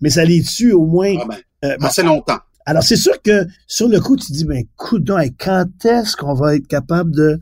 mais 0.00 0.10
ça 0.10 0.24
les 0.24 0.42
tue 0.42 0.72
au 0.72 0.84
moins 0.84 1.14
ah 1.20 1.26
ben, 1.28 1.38
euh, 1.64 1.76
assez 1.80 2.02
longtemps. 2.02 2.38
Alors, 2.66 2.82
c'est 2.82 2.96
sûr 2.96 3.20
que 3.22 3.46
sur 3.66 3.88
le 3.88 4.00
coup, 4.00 4.16
tu 4.16 4.32
dis, 4.32 4.44
ben, 4.44 4.64
coudon, 4.76 5.18
quand 5.38 5.66
est-ce 5.84 6.16
qu'on 6.16 6.34
va 6.34 6.56
être 6.56 6.66
capable 6.66 7.10
de 7.10 7.38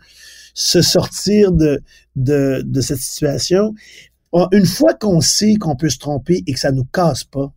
se 0.54 0.82
sortir 0.82 1.52
de, 1.52 1.82
de, 2.16 2.62
de 2.64 2.80
cette 2.80 2.98
situation? 2.98 3.74
Une 4.52 4.66
fois 4.66 4.94
qu'on 4.94 5.20
sait 5.20 5.56
qu'on 5.56 5.76
peut 5.76 5.90
se 5.90 5.98
tromper 5.98 6.42
et 6.46 6.54
que 6.54 6.58
ça 6.58 6.72
nous 6.72 6.84
casse 6.84 7.24
pas, 7.24 7.52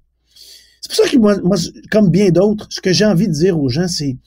c'est 0.82 0.90
pour 0.90 1.06
ça 1.06 1.10
que 1.10 1.18
moi, 1.18 1.38
moi 1.40 1.58
comme 1.90 2.10
bien 2.10 2.30
d'autres, 2.30 2.68
ce 2.70 2.82
que 2.82 2.94
j'ai 2.94 3.06
envie 3.06 3.28
de 3.28 3.34
dire 3.34 3.60
aux 3.60 3.70
gens, 3.70 3.88
c'est 3.88 4.18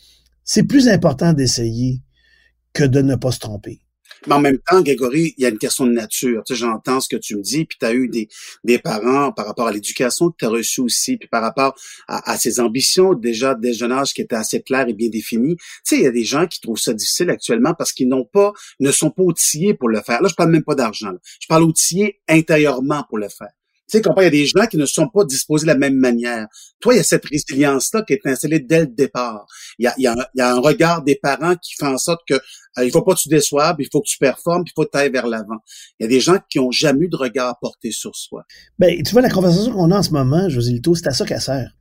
c'est 0.49 0.65
plus 0.65 0.89
important 0.89 1.35
d'essayer 1.35 2.01
que 2.73 2.85
de 2.85 3.03
ne 3.03 3.17
pas 3.17 3.33
se 3.33 3.39
tromper. 3.39 3.83
Mais 4.27 4.35
en 4.35 4.41
même 4.41 4.59
temps, 4.59 4.81
Grégory, 4.81 5.35
il 5.37 5.43
y 5.43 5.47
a 5.47 5.51
une 5.51 5.59
question 5.59 5.87
de 5.87 5.93
nature. 5.93 6.43
Tu 6.47 6.55
sais, 6.55 6.61
j'entends 6.61 7.01
ce 7.01 7.09
que 7.09 7.17
tu 7.17 7.37
me 7.37 7.43
dis, 7.43 7.67
puis 7.67 7.77
tu 7.79 7.85
as 7.85 7.93
eu 7.93 8.09
des, 8.09 8.29
des 8.65 8.79
parents 8.79 9.31
par 9.31 9.47
rapport 9.47 9.67
à 9.67 9.73
l'éducation 9.73 10.31
que 10.31 10.37
tu 10.39 10.47
as 10.47 10.49
reçue 10.49 10.81
aussi, 10.81 11.19
puis 11.19 11.29
par 11.29 11.43
rapport 11.43 11.75
à, 12.09 12.33
à 12.33 12.39
ces 12.39 12.61
ambitions 12.61 13.13
déjà 13.13 13.55
des 13.55 13.75
jeunes 13.75 13.93
âge 13.93 14.15
qui 14.15 14.23
étaient 14.23 14.37
assez 14.37 14.63
claires 14.63 14.89
et 14.89 14.95
bien 14.95 15.11
définies. 15.11 15.57
Tu 15.57 15.65
sais, 15.85 15.97
il 15.97 16.03
y 16.03 16.07
a 16.07 16.11
des 16.11 16.25
gens 16.25 16.47
qui 16.47 16.63
trouvent 16.63 16.79
ça 16.79 16.95
difficile 16.95 17.29
actuellement 17.29 17.75
parce 17.75 17.93
qu'ils 17.93 18.09
n'ont 18.09 18.25
pas, 18.25 18.55
ne 18.81 18.91
sont 18.91 19.11
pas 19.11 19.23
outillés 19.25 19.75
pour 19.75 19.91
le 19.91 20.01
faire. 20.01 20.23
Là, 20.23 20.29
je 20.31 20.35
parle 20.35 20.51
même 20.51 20.65
pas 20.65 20.75
d'argent. 20.75 21.13
Je 21.41 21.47
parle 21.47 21.65
outillés 21.65 22.21
intérieurement 22.27 23.05
pour 23.07 23.19
le 23.19 23.29
faire. 23.29 23.53
Tu 23.91 23.99
sais, 23.99 24.03
il 24.05 24.23
y 24.23 24.27
a 24.27 24.31
des 24.31 24.47
gens 24.47 24.67
qui 24.67 24.77
ne 24.77 24.87
sont 24.87 25.09
pas 25.09 25.25
disposés 25.25 25.65
de 25.65 25.73
la 25.73 25.79
même 25.79 25.97
manière. 25.97 26.47
Toi, 26.81 26.95
il 26.95 26.97
y 26.99 27.01
a 27.01 27.05
cette 27.05 27.25
résilience-là 27.25 28.03
qui 28.03 28.13
est 28.13 28.21
installée 28.27 28.61
dès 28.61 28.81
le 28.81 28.87
départ. 28.87 29.47
Il 29.79 29.85
y 29.85 29.87
a, 29.87 29.95
y 29.97 30.07
a, 30.07 30.13
un, 30.13 30.25
y 30.35 30.41
a 30.41 30.51
un 30.51 30.61
regard 30.61 31.03
des 31.03 31.17
parents 31.17 31.55
qui 31.57 31.75
fait 31.75 31.87
en 31.87 31.99
sorte 31.99 32.21
que 32.29 32.35
euh, 32.35 32.85
il 32.85 32.91
faut 32.91 33.03
pas 33.03 33.15
que 33.15 33.21
tu 33.21 33.29
déçoives, 33.29 33.77
il 33.79 33.89
faut 33.91 34.01
que 34.01 34.09
tu 34.09 34.19
performes, 34.19 34.65
il 34.67 34.73
faut 34.77 34.85
que 34.85 34.91
tu 34.93 34.99
ailles 34.99 35.11
vers 35.11 35.27
l'avant. 35.27 35.59
Il 35.99 36.05
y 36.05 36.07
a 36.07 36.09
des 36.09 36.21
gens 36.21 36.39
qui 36.51 36.59
ont 36.59 36.71
jamais 36.71 37.07
eu 37.07 37.09
de 37.09 37.17
regard 37.17 37.59
porté 37.61 37.91
sur 37.91 38.15
soi. 38.15 38.45
Ben, 38.79 39.03
tu 39.03 39.13
vois, 39.13 39.23
la 39.23 39.31
conversation 39.31 39.73
qu'on 39.73 39.91
a 39.91 39.99
en 39.99 40.03
ce 40.03 40.11
moment, 40.11 40.49
José 40.49 40.73
Lito, 40.73 40.95
c'est 40.95 41.09
à 41.09 41.13
ça 41.13 41.25
qu'elle 41.25 41.41
sert. 41.41 41.75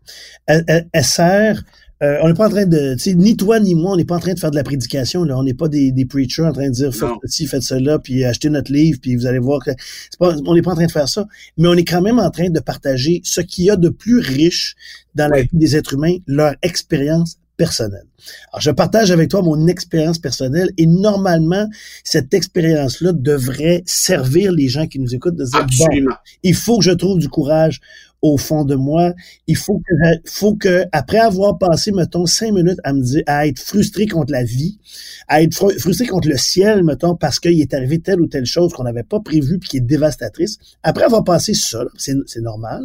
elle 0.48 0.88
sert 1.04 1.64
euh, 2.04 2.18
on 2.22 2.28
n'est 2.28 2.36
pas 2.36 2.46
en 2.46 2.50
train 2.50 2.66
de, 2.66 2.96
ni 3.14 3.36
toi 3.36 3.60
ni 3.60 3.74
moi, 3.74 3.94
on 3.94 3.98
n'est 3.98 4.06
pas 4.06 4.16
en 4.16 4.20
train 4.20 4.34
de 4.34 4.40
faire 4.40 4.52
de 4.52 4.56
la 4.56 4.64
prédication. 4.64 5.24
Là. 5.24 5.38
On 5.38 5.44
n'est 5.44 5.56
pas 5.56 5.68
des, 5.68 5.92
des 5.92 6.06
preachers 6.06 6.44
en 6.44 6.52
train 6.52 6.68
de 6.68 6.74
dire 6.74 6.94
faites 6.94 7.10
ceci, 7.24 7.48
faites 7.48 7.64
cela, 7.64 7.98
puis 7.98 8.24
achetez 8.24 8.50
notre 8.50 8.72
livre, 8.72 9.00
puis 9.02 9.16
vous 9.16 9.26
allez 9.26 9.40
voir 9.40 9.64
que 9.64 9.72
pas, 10.20 10.36
on 10.46 10.54
n'est 10.54 10.62
pas 10.62 10.72
en 10.72 10.76
train 10.76 10.86
de 10.86 10.92
faire 10.92 11.10
ça. 11.10 11.26
Mais 11.58 11.68
on 11.68 11.74
est 11.74 11.86
quand 11.86 12.02
même 12.02 12.20
en 12.20 12.30
train 12.30 12.50
de 12.50 12.60
partager 12.60 13.22
ce 13.24 13.42
qu'il 13.42 13.66
y 13.66 13.72
a 13.72 13.76
de 13.76 13.90
plus 13.90 14.20
riche 14.20 14.76
dans 15.16 15.28
la 15.28 15.42
vie 15.42 15.50
des 15.54 15.76
êtres 15.76 15.96
humains, 15.96 16.18
leur 16.28 16.54
expérience 16.62 17.40
personnelle. 17.58 18.06
Alors, 18.52 18.62
je 18.62 18.72
partage 18.72 19.12
avec 19.12 19.30
toi 19.30 19.42
mon 19.42 19.68
expérience 19.68 20.20
personnelle 20.20 20.70
et 20.78 20.86
normalement, 20.86 21.68
cette 22.04 22.34
expérience-là 22.34 23.12
devrait 23.14 23.84
servir 23.86 24.52
les 24.52 24.70
gens 24.70 24.88
qui 24.88 25.00
nous 25.00 25.16
écoutent 25.16 25.36
de 25.36 25.46
dire, 25.46 25.60
Absolument. 25.60 26.16
il 26.44 26.54
faut 26.56 26.78
que 26.78 26.86
je 26.86 26.92
trouve 26.92 27.18
du 27.18 27.30
courage 27.30 27.82
au 28.22 28.38
fond 28.38 28.66
de 28.66 28.76
moi. 28.76 29.14
Il 29.48 29.56
faut 29.56 29.80
que, 29.80 29.94
faut 30.26 30.56
que, 30.56 30.86
après 30.92 31.20
avoir 31.20 31.58
passé, 31.58 31.92
mettons, 31.92 32.26
cinq 32.26 32.54
minutes 32.54 32.80
à 32.84 32.94
me 32.94 33.02
dire, 33.02 33.24
à 33.28 33.48
être 33.48 33.60
frustré 33.60 34.08
contre 34.08 34.32
la 34.32 34.44
vie, 34.44 34.80
à 35.28 35.42
être 35.42 35.54
frustré 35.80 36.08
contre 36.08 36.28
le 36.28 36.38
ciel, 36.38 36.84
mettons, 36.84 37.16
parce 37.16 37.40
qu'il 37.40 37.60
est 37.60 37.74
arrivé 37.74 38.00
telle 38.00 38.22
ou 38.22 38.28
telle 38.28 38.46
chose 38.46 38.74
qu'on 38.74 38.84
n'avait 38.84 39.04
pas 39.04 39.20
prévue 39.20 39.60
puis 39.60 39.70
qui 39.70 39.78
est 39.78 39.82
dévastatrice. 39.82 40.58
Après 40.84 41.04
avoir 41.04 41.24
passé 41.24 41.54
ça, 41.54 41.84
c'est 41.98 42.42
normal. 42.42 42.84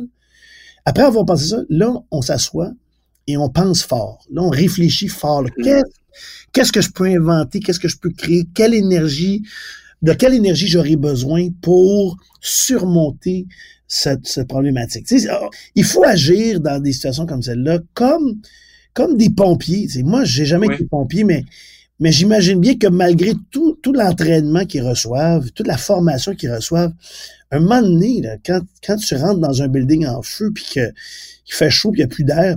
Après 0.84 1.04
avoir 1.04 1.24
passé 1.24 1.48
ça, 1.48 1.62
là, 1.68 1.94
on 2.10 2.22
s'assoit 2.22 2.72
et 3.26 3.36
on 3.36 3.48
pense 3.48 3.82
fort. 3.82 4.24
Là, 4.30 4.42
on 4.42 4.50
réfléchit 4.50 5.08
fort. 5.08 5.44
Mm. 5.56 5.80
Qu'est-ce 6.52 6.72
que 6.72 6.80
je 6.80 6.90
peux 6.90 7.04
inventer? 7.04 7.60
Qu'est-ce 7.60 7.80
que 7.80 7.88
je 7.88 7.96
peux 7.98 8.10
créer? 8.10 8.44
Quelle 8.54 8.74
énergie, 8.74 9.42
de 10.02 10.12
quelle 10.12 10.34
énergie 10.34 10.66
j'aurais 10.66 10.96
besoin 10.96 11.48
pour 11.62 12.16
surmonter 12.40 13.46
cette, 13.92 14.26
cette 14.26 14.49
problématique. 14.49 15.06
Oh, 15.30 15.50
il 15.75 15.84
faut 15.84 16.02
agir 16.02 16.61
dans 16.61 16.80
des 16.80 16.92
situations 16.92 17.26
comme 17.26 17.42
celle-là 17.42 17.78
comme, 17.92 18.40
comme 18.94 19.18
des 19.18 19.28
pompiers. 19.28 19.87
moi, 20.02 20.25
j'ai 20.25 20.46
jamais 20.46 20.66
été 20.66 20.87
pompier, 20.87 21.25
mais, 21.25 21.44
mais 22.00 22.11
j'imagine 22.11 22.58
bien 22.58 22.78
que 22.78 22.87
malgré 22.87 23.34
tout, 23.50 23.78
tout 23.82 23.92
l'entraînement 23.92 24.64
qu'ils 24.64 24.82
reçoivent, 24.82 25.50
toute 25.50 25.66
la 25.66 25.76
formation 25.76 26.34
qu'ils 26.34 26.50
reçoivent, 26.50 26.94
un 27.50 27.61
moment 27.61 27.82
donné, 27.82 28.22
quand, 28.46 28.62
quand 28.82 28.96
tu 28.96 29.14
rentres 29.14 29.40
dans 29.40 29.61
un 29.61 29.68
building 29.68 30.06
en 30.06 30.22
feu, 30.22 30.50
puis 30.54 30.64
qu'il 30.64 30.92
fait 31.50 31.68
chaud, 31.68 31.90
puis 31.90 32.00
il 32.00 32.04
n'y 32.04 32.11
a 32.11 32.14
plus 32.14 32.25
d'air, 32.25 32.56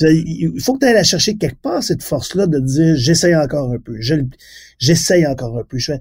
il 0.00 0.60
faut 0.60 0.74
que 0.74 0.80
tu 0.80 0.86
ailles 0.86 0.94
la 0.94 1.04
chercher 1.04 1.36
quelque 1.36 1.62
part, 1.62 1.84
cette 1.84 2.02
force-là, 2.02 2.48
de 2.48 2.58
dire 2.58 2.96
j'essaye 2.96 3.36
encore 3.36 3.70
un 3.70 3.78
peu, 3.78 4.00
j'essaye 4.80 5.24
encore 5.28 5.56
un 5.56 5.62
peu. 5.62 5.78
Je 5.78 5.92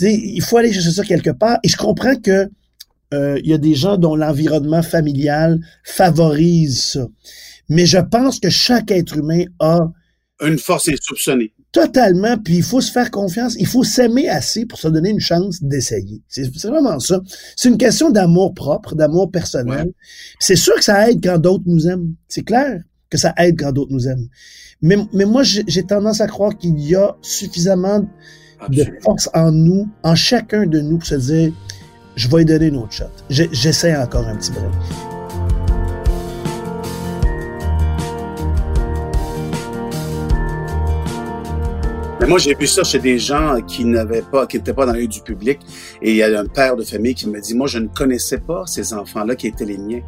il 0.00 0.42
faut 0.42 0.56
aller 0.56 0.72
chercher 0.72 0.90
ça 0.90 1.04
quelque 1.04 1.30
part. 1.30 1.58
Et 1.62 1.68
je 1.68 1.76
comprends 1.76 2.16
que 2.16 2.50
euh, 3.12 3.38
il 3.42 3.50
y 3.50 3.54
a 3.54 3.58
des 3.58 3.74
gens 3.74 3.96
dont 3.96 4.16
l'environnement 4.16 4.82
familial 4.82 5.60
favorise 5.84 6.82
ça. 6.92 7.06
Mais 7.68 7.86
je 7.86 7.98
pense 7.98 8.40
que 8.40 8.50
chaque 8.50 8.90
être 8.90 9.16
humain 9.16 9.44
a 9.60 9.90
une 10.42 10.58
force 10.58 10.88
insoupçonnée. 10.88 11.52
Totalement, 11.70 12.36
puis 12.36 12.56
il 12.56 12.62
faut 12.62 12.82
se 12.82 12.92
faire 12.92 13.10
confiance, 13.10 13.56
il 13.58 13.66
faut 13.66 13.84
s'aimer 13.84 14.28
assez 14.28 14.66
pour 14.66 14.78
se 14.78 14.88
donner 14.88 15.10
une 15.10 15.20
chance 15.20 15.62
d'essayer. 15.62 16.20
C'est 16.28 16.50
vraiment 16.66 17.00
ça. 17.00 17.20
C'est 17.56 17.70
une 17.70 17.78
question 17.78 18.10
d'amour 18.10 18.52
propre, 18.52 18.94
d'amour 18.94 19.30
personnel. 19.30 19.92
C'est 20.38 20.56
sûr 20.56 20.74
que 20.74 20.84
ça 20.84 21.08
aide 21.08 21.20
quand 21.22 21.38
d'autres 21.38 21.64
nous 21.66 21.88
aiment. 21.88 22.14
C'est 22.28 22.42
clair 22.42 22.82
que 23.08 23.16
ça 23.16 23.32
aide 23.38 23.58
quand 23.58 23.72
d'autres 23.72 23.92
nous 23.92 24.06
aiment. 24.06 24.28
Mais, 24.82 24.96
mais 25.14 25.24
moi, 25.24 25.44
j'ai 25.44 25.82
tendance 25.84 26.20
à 26.20 26.26
croire 26.26 26.58
qu'il 26.58 26.78
y 26.80 26.94
a 26.94 27.16
suffisamment 27.22 28.06
de 28.68 28.84
force 29.00 29.30
en 29.32 29.50
nous, 29.50 29.88
en 30.02 30.14
chacun 30.14 30.66
de 30.66 30.80
nous, 30.80 30.98
pour 30.98 31.06
se 31.06 31.14
dire, 31.14 31.52
je 32.16 32.28
vais 32.28 32.38
lui 32.38 32.44
donner 32.44 32.66
une 32.66 32.76
autre 32.76 32.92
shot. 32.92 33.04
J'essaie 33.30 33.96
encore 33.96 34.26
un 34.26 34.36
petit 34.36 34.52
peu. 34.52 34.60
Moi, 42.28 42.38
j'ai 42.38 42.54
vu 42.54 42.66
ça 42.68 42.84
chez 42.84 43.00
des 43.00 43.18
gens 43.18 43.60
qui 43.62 43.84
n'avaient 43.84 44.22
pas, 44.22 44.46
qui 44.46 44.56
n'étaient 44.56 44.72
pas 44.72 44.86
dans 44.86 44.92
l'œil 44.92 45.08
du 45.08 45.20
public. 45.20 45.58
Et 46.00 46.12
il 46.12 46.16
y 46.16 46.22
a 46.22 46.38
un 46.38 46.46
père 46.46 46.76
de 46.76 46.84
famille 46.84 47.14
qui 47.14 47.28
me 47.28 47.40
dit, 47.40 47.54
moi, 47.54 47.66
je 47.66 47.78
ne 47.78 47.88
connaissais 47.88 48.38
pas 48.38 48.64
ces 48.66 48.94
enfants-là 48.94 49.34
qui 49.34 49.48
étaient 49.48 49.64
les 49.64 49.76
miens. 49.76 50.00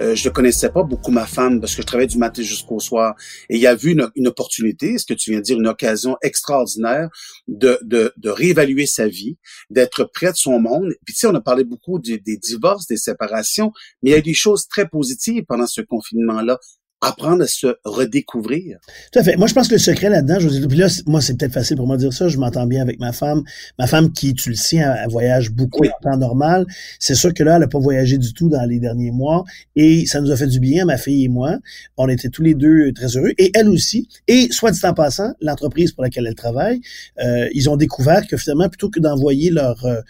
Euh, 0.00 0.14
je 0.14 0.28
ne 0.28 0.34
connaissais 0.34 0.70
pas 0.70 0.82
beaucoup 0.82 1.12
ma 1.12 1.26
femme 1.26 1.60
parce 1.60 1.76
que 1.76 1.82
je 1.82 1.86
travaillais 1.86 2.08
du 2.08 2.18
matin 2.18 2.42
jusqu'au 2.42 2.80
soir. 2.80 3.14
Et 3.48 3.56
il 3.56 3.60
y 3.60 3.68
a 3.68 3.74
vu 3.74 3.92
une, 3.92 4.10
une, 4.16 4.26
opportunité, 4.26 4.98
ce 4.98 5.06
que 5.06 5.14
tu 5.14 5.30
viens 5.30 5.38
de 5.38 5.44
dire, 5.44 5.58
une 5.58 5.68
occasion 5.68 6.16
extraordinaire 6.22 7.08
de, 7.46 7.78
de, 7.82 8.12
de 8.16 8.30
réévaluer 8.30 8.86
sa 8.86 9.06
vie, 9.06 9.38
d'être 9.70 10.10
près 10.12 10.32
de 10.32 10.36
son 10.36 10.58
monde. 10.58 10.88
Puis 11.04 11.14
tu 11.14 11.20
sais, 11.20 11.26
on 11.28 11.34
a 11.34 11.40
parlé 11.40 11.64
beaucoup 11.64 12.00
des, 12.00 12.18
des 12.18 12.36
divorces, 12.36 12.88
des 12.88 12.96
séparations, 12.96 13.72
mais 14.02 14.10
il 14.10 14.12
y 14.12 14.16
a 14.16 14.20
des 14.20 14.34
choses 14.34 14.66
très 14.66 14.88
positives 14.88 15.44
pendant 15.46 15.66
ce 15.66 15.80
confinement-là 15.82 16.58
apprendre 17.00 17.42
à 17.42 17.46
se 17.46 17.66
redécouvrir. 17.84 18.78
Tout 19.12 19.18
à 19.18 19.22
fait. 19.22 19.36
Moi, 19.36 19.46
je 19.46 19.54
pense 19.54 19.68
que 19.68 19.74
le 19.74 19.78
secret 19.78 20.10
là-dedans, 20.10 20.38
je 20.38 20.48
puis 20.66 20.78
là, 20.78 20.88
moi, 21.06 21.20
c'est 21.20 21.36
peut-être 21.36 21.52
facile 21.52 21.76
pour 21.76 21.86
moi 21.86 21.96
de 21.96 22.02
dire 22.02 22.12
ça. 22.12 22.28
Je 22.28 22.38
m'entends 22.38 22.66
bien 22.66 22.82
avec 22.82 23.00
ma 23.00 23.12
femme. 23.12 23.42
Ma 23.78 23.86
femme, 23.86 24.12
qui, 24.12 24.34
tu 24.34 24.50
le 24.50 24.54
sais, 24.56 24.76
elle, 24.76 25.08
voyage 25.08 25.50
beaucoup 25.50 25.84
en 25.84 26.10
temps 26.10 26.18
normal. 26.18 26.66
C'est 26.98 27.14
sûr 27.14 27.32
que 27.32 27.42
là, 27.42 27.54
elle 27.54 27.62
n'a 27.62 27.68
pas 27.68 27.78
voyagé 27.78 28.18
du 28.18 28.34
tout 28.34 28.48
dans 28.48 28.64
les 28.64 28.78
derniers 28.78 29.10
mois. 29.10 29.44
Et 29.76 30.04
ça 30.06 30.20
nous 30.20 30.30
a 30.30 30.36
fait 30.36 30.46
du 30.46 30.60
bien, 30.60 30.84
ma 30.84 30.98
fille 30.98 31.24
et 31.24 31.28
moi. 31.28 31.58
On 31.96 32.08
était 32.08 32.28
tous 32.28 32.42
les 32.42 32.54
deux 32.54 32.92
très 32.92 33.16
heureux. 33.16 33.32
Et 33.38 33.50
elle 33.54 33.68
aussi. 33.68 34.08
Et, 34.28 34.48
soit 34.50 34.70
dit 34.70 34.80
en 34.84 34.92
passant, 34.92 35.32
l'entreprise 35.40 35.92
pour 35.92 36.02
laquelle 36.02 36.26
elle 36.26 36.34
travaille, 36.34 36.80
euh, 37.22 37.48
ils 37.54 37.70
ont 37.70 37.76
découvert 37.76 38.26
que 38.26 38.36
finalement, 38.36 38.68
plutôt 38.68 38.90
que 38.90 39.00
d'envoyer 39.00 39.50
leurs 39.50 39.84
euh, 39.86 40.00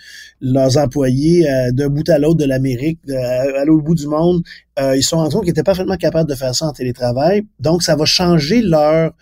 leurs 0.41 0.77
employés 0.79 1.49
euh, 1.49 1.71
d'un 1.71 1.89
bout 1.89 2.09
à 2.09 2.19
l'autre 2.19 2.39
de 2.39 2.45
l'Amérique, 2.45 2.99
à 3.11 3.65
l'autre 3.65 3.85
bout 3.85 3.95
du 3.95 4.07
monde, 4.07 4.43
euh, 4.81 4.97
ils 4.97 5.03
sont 5.03 5.17
en 5.17 5.29
train 5.29 5.41
qu'ils 5.41 5.51
étaient 5.51 5.63
parfaitement 5.63 5.97
capables 5.97 6.29
de 6.29 6.35
faire 6.35 6.55
ça 6.55 6.67
en 6.67 6.73
télétravail. 6.81 7.47
Donc, 7.59 7.83
ça 7.83 7.95
va 7.95 8.05
changer 8.05 8.63
leur 8.63 9.13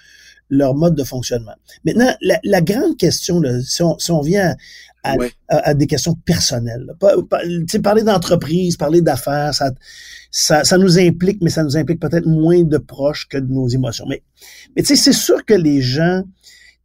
leur 0.50 0.74
mode 0.74 0.94
de 0.94 1.04
fonctionnement. 1.04 1.52
Maintenant, 1.84 2.10
la, 2.22 2.60
grande 2.62 2.96
question, 2.96 3.38
là, 3.38 3.60
si, 3.60 3.82
on, 3.82 3.98
si 3.98 4.10
on 4.10 4.22
vient 4.22 4.56
à, 5.04 5.14
à, 5.48 5.74
des 5.74 5.86
questions 5.86 6.14
personnelles, 6.14 6.86
parler 7.82 8.02
d'entreprise, 8.02 8.76
parler 8.76 9.02
d'affaires, 9.02 9.52
ça, 9.54 9.72
ça, 10.30 10.64
ça, 10.64 10.78
nous 10.78 10.98
implique, 10.98 11.42
mais 11.42 11.50
ça 11.50 11.62
nous 11.64 11.76
implique 11.76 12.00
peut-être 12.00 12.26
moins 12.26 12.62
de 12.62 12.78
proches 12.78 13.28
que 13.28 13.38
de 13.38 13.52
nos 13.52 13.68
émotions. 13.68 14.06
Mais, 14.08 14.22
mais 14.74 14.82
tu 14.82 14.88
sais, 14.88 14.96
c'est 14.96 15.12
sûr 15.12 15.44
que 15.44 15.54
les 15.54 15.82
gens 15.82 16.22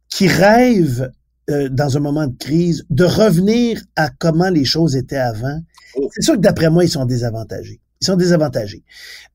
qui 0.08 0.28
rêvent 0.28 1.10
euh, 1.50 1.68
dans 1.68 1.96
un 1.96 2.00
moment 2.00 2.26
de 2.26 2.36
crise 2.36 2.84
de 2.90 3.04
revenir 3.04 3.82
à 3.96 4.10
comment 4.10 4.50
les 4.50 4.64
choses 4.64 4.96
étaient 4.96 5.16
avant, 5.16 5.58
oh. 5.96 6.08
c'est 6.12 6.22
sûr 6.22 6.34
que 6.34 6.40
d'après 6.40 6.70
moi, 6.70 6.84
ils 6.84 6.90
sont 6.90 7.04
désavantagés. 7.04 7.80
Désavantagés. 8.16 8.82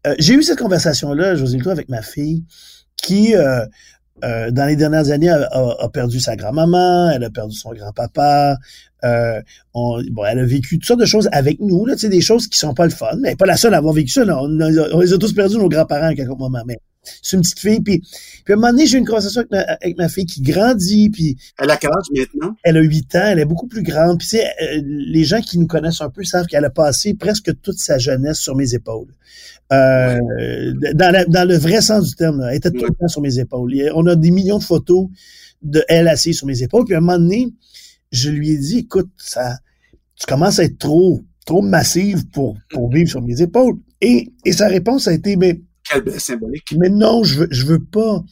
Euh, 0.08 0.16
j'ai 0.20 0.34
eu 0.34 0.44
cette 0.44 0.60
conversation-là, 0.60 1.36
José 1.36 1.58
le 1.58 1.72
avec 1.72 1.90
ma 1.90 2.02
fille, 2.02 2.44
qui 2.96 3.36
euh, 3.36 3.66
euh, 4.24 4.52
dans 4.52 4.66
les 4.66 4.76
dernières 4.76 5.12
années, 5.12 5.30
a, 5.30 5.90
perdu 5.94 6.20
sa 6.20 6.36
grand-maman, 6.36 7.12
elle 7.12 7.24
a 7.24 7.30
perdu 7.30 7.56
son 7.56 7.72
grand-papa. 7.72 8.58
Elle 9.02 9.44
a 9.74 10.46
vécu 10.46 10.78
toutes 10.78 10.88
sortes 10.88 11.00
de 11.00 11.06
choses 11.06 11.30
avec 11.32 11.60
nous, 11.60 11.86
là, 11.86 11.96
des 11.96 12.22
choses 12.22 12.48
qui 12.48 12.58
sont 12.58 12.74
pas 12.74 12.86
le 12.86 12.92
fun. 12.92 13.08
Mais 13.20 13.30
elle 13.30 13.34
n'est 13.34 13.36
pas 13.38 13.46
la 13.46 13.58
seule 13.58 13.74
à 13.74 13.78
avoir 13.78 13.94
vécu 13.94 14.10
ça. 14.10 14.24
On, 14.24 14.60
on, 14.60 15.00
les 15.00 15.14
a 15.14 15.18
tous 15.18 15.34
perdus, 15.34 15.58
nos 15.58 15.70
grands-parents, 15.70 16.08
à 16.08 16.16
quelques 16.16 16.38
moments. 16.38 16.64
Mais 16.66 16.80
c'est 17.22 17.38
une 17.38 17.42
petite 17.42 17.60
fille. 17.60 17.80
Puis, 17.82 18.00
puis 18.00 18.54
à 18.54 18.54
un 18.54 18.56
moment 18.56 18.72
donné, 18.72 18.86
j'ai 18.86 18.98
eu 18.98 19.00
une 19.00 19.06
conversation 19.06 19.42
avec 19.42 19.52
ma, 19.52 19.60
avec 19.60 19.98
ma, 19.98 20.10
fille 20.10 20.26
qui 20.26 20.42
grandit. 20.42 21.10
Puis, 21.10 21.38
elle 21.58 21.72
a 21.72 21.78
quel 21.78 21.92
âge 21.92 22.06
maintenant? 22.16 22.56
Elle 22.64 22.78
a 22.78 22.82
8 22.82 23.16
ans. 23.16 23.26
Elle 23.26 23.40
est 23.40 23.46
beaucoup 23.46 23.68
plus 23.68 23.84
grande. 23.84 24.20
Puis, 24.20 24.40
euh, 24.40 24.82
les 24.84 25.24
gens 25.24 25.42
qui 25.42 25.58
nous 25.58 25.68
connaissent 25.68 26.02
un 26.02 26.10
peu 26.10 26.24
savent 26.24 26.46
qu'elle 26.48 26.66
a 26.66 26.70
passé 26.70 27.14
presque 27.14 27.52
toute 27.62 27.78
sa 27.78 27.98
jeunesse 27.98 28.40
sur 28.40 28.56
mes 28.56 28.74
épaules. 28.74 29.14
Euh, 29.72 30.18
dans, 30.96 31.26
dans, 31.28 31.48
le 31.48 31.56
vrai 31.56 31.82
sens 31.82 32.08
du 32.08 32.16
terme, 32.16 32.44
elle 32.50 32.58
était 32.58 32.72
tout 32.72 32.86
le 32.86 32.96
temps 32.96 33.08
sur 33.08 33.22
mes 33.22 33.38
épaules. 33.38 33.72
On 33.94 34.08
a 34.08 34.16
des 34.16 34.32
millions 34.32 34.58
de 34.58 34.64
photos 34.64 35.08
de 35.62 35.84
elle 35.88 36.08
assise 36.08 36.38
sur 36.38 36.48
mes 36.48 36.64
épaules. 36.64 36.86
Puis 36.86 36.96
à 36.96 36.98
un 36.98 37.02
moment 37.02 37.20
donné, 37.20 37.54
je 38.12 38.30
lui 38.30 38.52
ai 38.52 38.58
dit, 38.58 38.80
écoute, 38.80 39.10
ça, 39.18 39.58
tu 40.16 40.26
commences 40.26 40.60
à 40.60 40.64
être 40.64 40.78
trop, 40.78 41.22
trop 41.46 41.62
massive 41.62 42.28
pour, 42.30 42.58
pour 42.72 42.90
vivre 42.92 43.10
sur 43.10 43.22
mes 43.22 43.42
épaules. 43.42 43.76
Et, 44.02 44.32
et 44.46 44.54
sa 44.54 44.68
réponse 44.68 45.08
a 45.08 45.14
été, 45.14 45.36
mais 45.36 45.62
Mais 46.78 46.90
non, 46.90 47.24
je 47.24 47.40
veux, 47.40 47.48
je 47.52 47.66
veux 47.66 47.84
pas. 47.84 48.24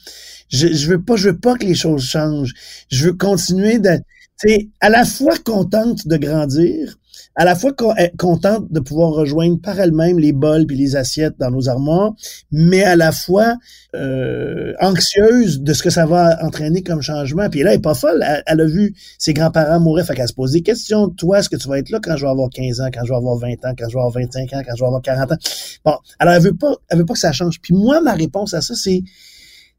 Je, 0.49 0.67
je 0.67 0.89
veux 0.89 1.01
pas, 1.01 1.15
je 1.15 1.29
veux 1.29 1.37
pas 1.37 1.55
que 1.55 1.65
les 1.65 1.75
choses 1.75 2.03
changent. 2.03 2.53
Je 2.89 3.05
veux 3.05 3.13
continuer 3.13 3.79
d'être, 3.79 4.05
tu 4.39 4.71
à 4.81 4.89
la 4.89 5.05
fois 5.05 5.35
contente 5.43 6.07
de 6.07 6.17
grandir, 6.17 6.97
à 7.35 7.45
la 7.45 7.55
fois 7.55 7.71
eh, 7.99 8.11
contente 8.17 8.71
de 8.71 8.79
pouvoir 8.79 9.11
rejoindre 9.11 9.59
par 9.61 9.79
elle-même 9.79 10.19
les 10.19 10.33
bols 10.33 10.65
puis 10.65 10.75
les 10.75 10.95
assiettes 10.95 11.35
dans 11.39 11.51
nos 11.51 11.69
armoires, 11.69 12.13
mais 12.51 12.83
à 12.83 12.95
la 12.95 13.11
fois 13.11 13.57
euh, 13.95 14.73
anxieuse 14.79 15.61
de 15.61 15.73
ce 15.73 15.83
que 15.83 15.89
ça 15.89 16.05
va 16.05 16.43
entraîner 16.43 16.81
comme 16.83 17.01
changement. 17.01 17.49
Puis 17.49 17.61
là, 17.61 17.71
elle 17.71 17.77
est 17.77 17.81
pas 17.81 17.93
folle. 17.93 18.23
Elle, 18.45 18.61
a 18.61 18.65
vu 18.65 18.95
ses 19.17 19.33
grands-parents 19.33 19.79
mourir, 19.79 20.05
fait 20.05 20.15
qu'elle 20.15 20.27
se 20.27 20.33
pose 20.33 20.51
des 20.51 20.61
questions. 20.61 21.09
Toi, 21.09 21.39
est-ce 21.39 21.49
que 21.49 21.55
tu 21.55 21.67
vas 21.67 21.79
être 21.79 21.89
là 21.89 21.99
quand 22.01 22.17
je 22.17 22.25
vais 22.25 22.31
avoir 22.31 22.49
15 22.49 22.81
ans, 22.81 22.89
quand 22.93 23.05
je 23.05 23.09
vais 23.09 23.17
avoir 23.17 23.37
20 23.37 23.51
ans, 23.65 23.73
quand 23.77 23.87
je 23.87 23.93
vais 23.93 23.99
avoir 23.99 24.11
25 24.11 24.53
ans, 24.53 24.61
quand 24.65 24.75
je 24.75 24.81
vais 24.81 24.87
avoir 24.87 25.01
40 25.01 25.31
ans? 25.31 25.37
Bon, 25.85 25.97
alors 26.19 26.33
elle 26.33 26.41
veut 26.41 26.55
pas, 26.55 26.75
elle 26.89 26.99
veut 26.99 27.05
pas 27.05 27.13
que 27.13 27.19
ça 27.19 27.31
change. 27.31 27.59
Puis 27.61 27.73
moi, 27.73 28.01
ma 28.01 28.13
réponse 28.13 28.53
à 28.53 28.61
ça, 28.61 28.73
c'est, 28.75 29.03
tu 29.03 29.13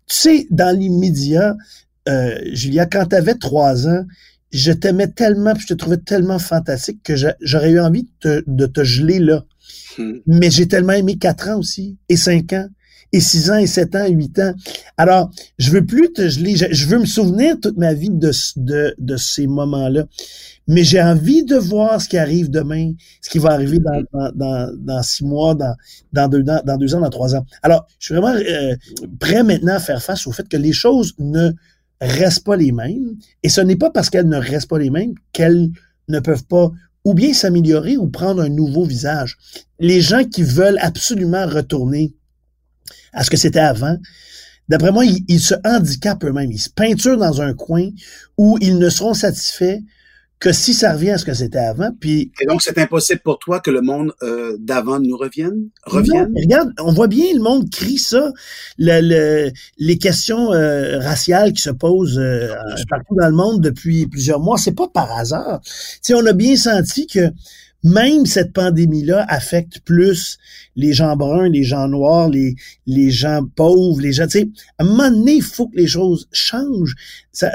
sais, 0.06 0.46
dans 0.50 0.76
l'immédiat, 0.76 1.56
euh, 2.08 2.38
Julia, 2.52 2.86
quand 2.86 3.06
tu 3.06 3.16
avais 3.16 3.34
3 3.34 3.88
ans, 3.88 4.04
je 4.50 4.72
t'aimais 4.72 5.08
tellement, 5.08 5.54
puis 5.54 5.62
je 5.62 5.74
te 5.74 5.78
trouvais 5.78 5.98
tellement 5.98 6.38
fantastique 6.38 7.02
que 7.02 7.14
j'aurais 7.40 7.70
eu 7.70 7.80
envie 7.80 8.04
de 8.04 8.10
te, 8.20 8.44
de 8.46 8.66
te 8.66 8.84
geler 8.84 9.18
là. 9.18 9.44
Hmm. 9.98 10.18
Mais 10.26 10.50
j'ai 10.50 10.68
tellement 10.68 10.94
aimé 10.94 11.18
quatre 11.18 11.48
ans 11.48 11.58
aussi, 11.58 11.96
et 12.08 12.16
cinq 12.16 12.52
ans, 12.52 12.68
et 13.12 13.20
six 13.20 13.50
ans, 13.50 13.56
et 13.56 13.66
sept 13.66 13.94
ans, 13.96 14.04
et 14.04 14.12
huit 14.12 14.38
ans. 14.38 14.52
Alors, 14.96 15.30
je 15.58 15.70
veux 15.70 15.84
plus 15.84 16.12
te 16.12 16.28
geler, 16.28 16.56
je, 16.56 16.86
veux 16.86 16.98
me 16.98 17.06
souvenir 17.06 17.58
toute 17.60 17.76
ma 17.76 17.94
vie 17.94 18.10
de, 18.10 18.30
de, 18.56 18.94
de 18.98 19.16
ces 19.16 19.46
moments-là. 19.46 20.04
Mais 20.66 20.84
j'ai 20.84 21.00
envie 21.00 21.44
de 21.44 21.56
voir 21.56 22.00
ce 22.00 22.08
qui 22.08 22.18
arrive 22.18 22.50
demain, 22.50 22.92
ce 23.22 23.30
qui 23.30 23.38
va 23.38 23.52
arriver 23.52 23.78
dans, 23.78 24.02
dans, 24.34 24.70
dans, 24.76 25.02
six 25.02 25.24
mois, 25.24 25.54
dans, 25.54 25.74
dans, 26.12 26.28
deux, 26.28 26.42
dans, 26.42 26.62
dans 26.62 26.76
deux 26.76 26.94
ans, 26.94 27.00
dans 27.00 27.08
trois 27.08 27.34
ans. 27.34 27.46
Alors, 27.62 27.86
je 27.98 28.06
suis 28.06 28.14
vraiment 28.14 28.38
euh, 28.38 28.76
prêt 29.18 29.42
maintenant 29.42 29.76
à 29.76 29.80
faire 29.80 30.02
face 30.02 30.26
au 30.26 30.32
fait 30.32 30.46
que 30.46 30.58
les 30.58 30.74
choses 30.74 31.14
ne 31.18 31.52
restent 32.00 32.44
pas 32.44 32.56
les 32.56 32.72
mêmes. 32.72 33.16
Et 33.42 33.48
ce 33.48 33.60
n'est 33.60 33.76
pas 33.76 33.90
parce 33.90 34.10
qu'elles 34.10 34.28
ne 34.28 34.36
restent 34.36 34.68
pas 34.68 34.78
les 34.78 34.90
mêmes 34.90 35.14
qu'elles 35.32 35.70
ne 36.08 36.20
peuvent 36.20 36.44
pas 36.44 36.70
ou 37.04 37.14
bien 37.14 37.32
s'améliorer 37.32 37.96
ou 37.96 38.08
prendre 38.08 38.42
un 38.42 38.48
nouveau 38.48 38.84
visage. 38.84 39.36
Les 39.78 40.00
gens 40.00 40.24
qui 40.24 40.42
veulent 40.42 40.78
absolument 40.80 41.46
retourner 41.46 42.14
à 43.12 43.24
ce 43.24 43.30
que 43.30 43.36
c'était 43.36 43.58
avant, 43.58 43.96
d'après 44.68 44.92
moi, 44.92 45.04
ils, 45.04 45.24
ils, 45.28 45.40
se 45.40 45.54
handicapent 45.64 46.24
eux-mêmes. 46.24 46.52
Ils 46.52 46.60
se 46.60 46.70
peinturent 46.70 47.18
dans 47.18 47.40
un 47.40 47.54
coin 47.54 47.88
où 48.36 48.58
ils 48.60 48.78
ne 48.78 48.90
seront 48.90 49.14
satisfaits 49.14 49.78
que 50.40 50.52
si 50.52 50.72
ça 50.72 50.92
revient 50.92 51.10
à 51.10 51.18
ce 51.18 51.24
que 51.24 51.34
c'était 51.34 51.58
avant, 51.58 51.90
puis... 51.98 52.30
Et 52.40 52.46
donc, 52.46 52.62
c'est 52.62 52.78
impossible 52.78 53.20
pour 53.20 53.38
toi 53.38 53.58
que 53.60 53.70
le 53.70 53.80
monde 53.80 54.12
euh, 54.22 54.56
d'avant 54.58 55.00
nous 55.00 55.16
revienne? 55.16 55.70
revienne? 55.84 56.32
regarde, 56.36 56.72
on 56.80 56.92
voit 56.92 57.08
bien 57.08 57.26
le 57.34 57.40
monde 57.40 57.68
crie 57.70 57.98
ça, 57.98 58.32
le, 58.78 59.00
le, 59.00 59.50
les 59.78 59.98
questions 59.98 60.52
euh, 60.52 61.00
raciales 61.00 61.52
qui 61.52 61.62
se 61.62 61.70
posent 61.70 62.18
euh, 62.18 62.54
partout 62.88 63.16
dans 63.16 63.26
le 63.26 63.34
monde 63.34 63.60
depuis 63.60 64.06
plusieurs 64.06 64.40
mois, 64.40 64.58
c'est 64.58 64.74
pas 64.74 64.88
par 64.88 65.10
hasard. 65.10 65.60
Tu 66.04 66.14
on 66.14 66.24
a 66.24 66.32
bien 66.32 66.56
senti 66.56 67.06
que 67.06 67.32
même 67.88 68.26
cette 68.26 68.52
pandémie-là 68.52 69.24
affecte 69.28 69.80
plus 69.80 70.38
les 70.76 70.92
gens 70.92 71.16
bruns, 71.16 71.48
les 71.48 71.64
gens 71.64 71.88
noirs, 71.88 72.28
les, 72.28 72.54
les 72.86 73.10
gens 73.10 73.44
pauvres, 73.56 74.00
les 74.00 74.12
gens, 74.12 74.26
tu 74.26 74.38
sais, 74.38 74.48
à 74.78 74.84
un 74.84 74.86
moment 74.86 75.10
donné, 75.10 75.34
il 75.34 75.42
faut 75.42 75.68
que 75.68 75.76
les 75.76 75.86
choses 75.86 76.28
changent. 76.32 76.94
Ça, 77.32 77.50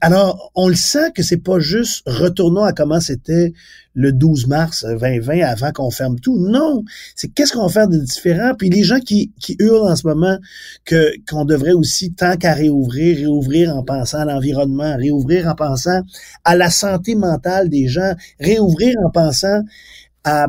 alors, 0.00 0.50
on 0.54 0.68
le 0.68 0.74
sent 0.74 1.12
que 1.14 1.22
c'est 1.22 1.42
pas 1.42 1.58
juste 1.58 2.02
retournons 2.06 2.64
à 2.64 2.72
comment 2.72 3.00
c'était 3.00 3.52
le 3.98 4.12
12 4.12 4.46
mars 4.46 4.86
2020 4.86 5.40
avant 5.40 5.72
qu'on 5.72 5.90
ferme 5.90 6.20
tout. 6.20 6.38
Non, 6.38 6.84
c'est 7.16 7.26
qu'est-ce 7.28 7.52
qu'on 7.52 7.66
va 7.66 7.72
faire 7.72 7.88
de 7.88 7.98
différent? 7.98 8.52
Puis 8.56 8.70
les 8.70 8.84
gens 8.84 9.00
qui, 9.00 9.32
qui 9.40 9.56
hurlent 9.58 9.90
en 9.90 9.96
ce 9.96 10.06
moment 10.06 10.38
que 10.84 11.12
qu'on 11.28 11.44
devrait 11.44 11.72
aussi 11.72 12.12
tant 12.12 12.36
qu'à 12.36 12.54
réouvrir, 12.54 13.16
réouvrir 13.16 13.76
en 13.76 13.82
pensant 13.82 14.20
à 14.20 14.24
l'environnement, 14.24 14.96
réouvrir 14.96 15.48
en 15.48 15.56
pensant 15.56 16.02
à 16.44 16.54
la 16.54 16.70
santé 16.70 17.16
mentale 17.16 17.68
des 17.70 17.88
gens, 17.88 18.14
réouvrir 18.38 18.94
en 19.04 19.10
pensant 19.10 19.62
à, 20.22 20.46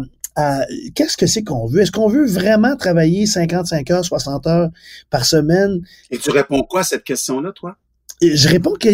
qu'est-ce 0.93 1.17
que 1.17 1.25
c'est 1.25 1.43
qu'on 1.43 1.65
veut? 1.65 1.81
Est-ce 1.81 1.91
qu'on 1.91 2.07
veut 2.07 2.27
vraiment 2.27 2.75
travailler 2.75 3.25
55 3.25 3.89
heures, 3.89 4.05
60 4.05 4.45
heures 4.45 4.69
par 5.09 5.25
semaine? 5.25 5.79
Et 6.11 6.19
tu 6.19 6.29
réponds 6.29 6.61
quoi 6.61 6.81
à 6.81 6.83
cette 6.83 7.03
question-là, 7.03 7.51
toi? 7.53 7.77
Je 8.21 8.47
réponds 8.47 8.75
que 8.79 8.89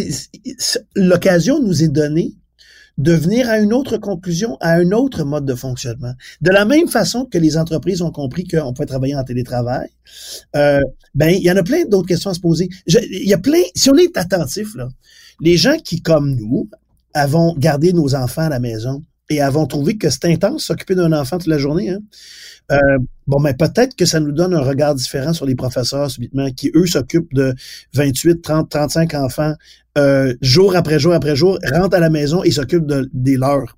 l'occasion 0.96 1.62
nous 1.62 1.84
est 1.84 1.90
donnée 1.90 2.36
de 2.98 3.14
venir 3.14 3.50
à 3.50 3.60
une 3.60 3.74
autre 3.74 3.98
conclusion, 3.98 4.58
à 4.62 4.74
un 4.76 4.92
autre 4.92 5.24
mode 5.24 5.46
de 5.46 5.56
fonctionnement. 5.56 6.14
De 6.42 6.52
la 6.52 6.66
même 6.66 6.88
façon 6.88 7.26
que 7.26 7.38
les 7.38 7.58
entreprises 7.58 8.02
ont 8.02 8.12
compris 8.12 8.48
qu'on 8.48 8.74
pouvait 8.74 8.86
travailler 8.86 9.16
en 9.16 9.24
télétravail, 9.24 9.90
euh, 10.56 10.80
ben 11.14 11.30
il 11.30 11.44
y 11.44 11.52
en 11.52 11.58
a 11.58 11.64
plein 11.64 11.86
d'autres 11.86 12.08
questions 12.08 12.30
à 12.30 12.34
se 12.34 12.40
poser. 12.40 12.70
Il 12.88 13.28
y 13.28 13.34
a 13.34 13.38
plein, 13.38 13.62
si 13.76 13.90
on 13.90 13.96
est 13.96 14.16
attentif 14.18 14.76
là, 14.76 14.88
les 15.42 15.58
gens 15.58 15.78
qui 15.78 16.02
comme 16.02 16.36
nous 16.36 16.70
avons 17.14 17.56
gardé 17.58 17.94
nos 17.94 18.16
enfants 18.16 18.44
à 18.44 18.50
la 18.50 18.60
maison, 18.60 19.02
et 19.30 19.42
avons 19.42 19.66
trouvé 19.66 19.98
que 19.98 20.10
c'est 20.10 20.26
intense 20.26 20.66
s'occuper 20.66 20.96
d'un 20.96 21.12
enfant 21.14 21.38
toute 21.38 21.48
la 21.48 21.58
journée. 21.58 21.90
Hein. 21.90 22.00
Euh, 22.72 22.98
bon, 23.28 23.40
mais 23.40 23.54
peut-être 23.54 23.96
que 23.96 24.06
ça 24.06 24.20
nous 24.20 24.32
donne 24.32 24.54
un 24.54 24.62
regard 24.62 24.96
différent 24.96 25.34
sur 25.34 25.46
les 25.46 25.56
professeurs 25.56 26.10
subitement, 26.10 26.50
qui 26.52 26.72
eux 26.76 26.88
s'occupent 26.88 27.34
de 27.34 27.54
28, 27.94 28.42
30, 28.42 28.70
35 28.70 29.14
enfants 29.16 29.54
euh, 29.98 30.34
jour 30.42 30.76
après 30.76 31.00
jour 31.00 31.14
après 31.14 31.38
jour, 31.38 31.58
rentrent 31.74 31.96
à 31.96 32.00
la 32.00 32.10
maison 32.10 32.44
et 32.44 32.52
s'occupent 32.52 32.86
de, 32.86 33.10
des 33.14 33.38
leurs. 33.38 33.78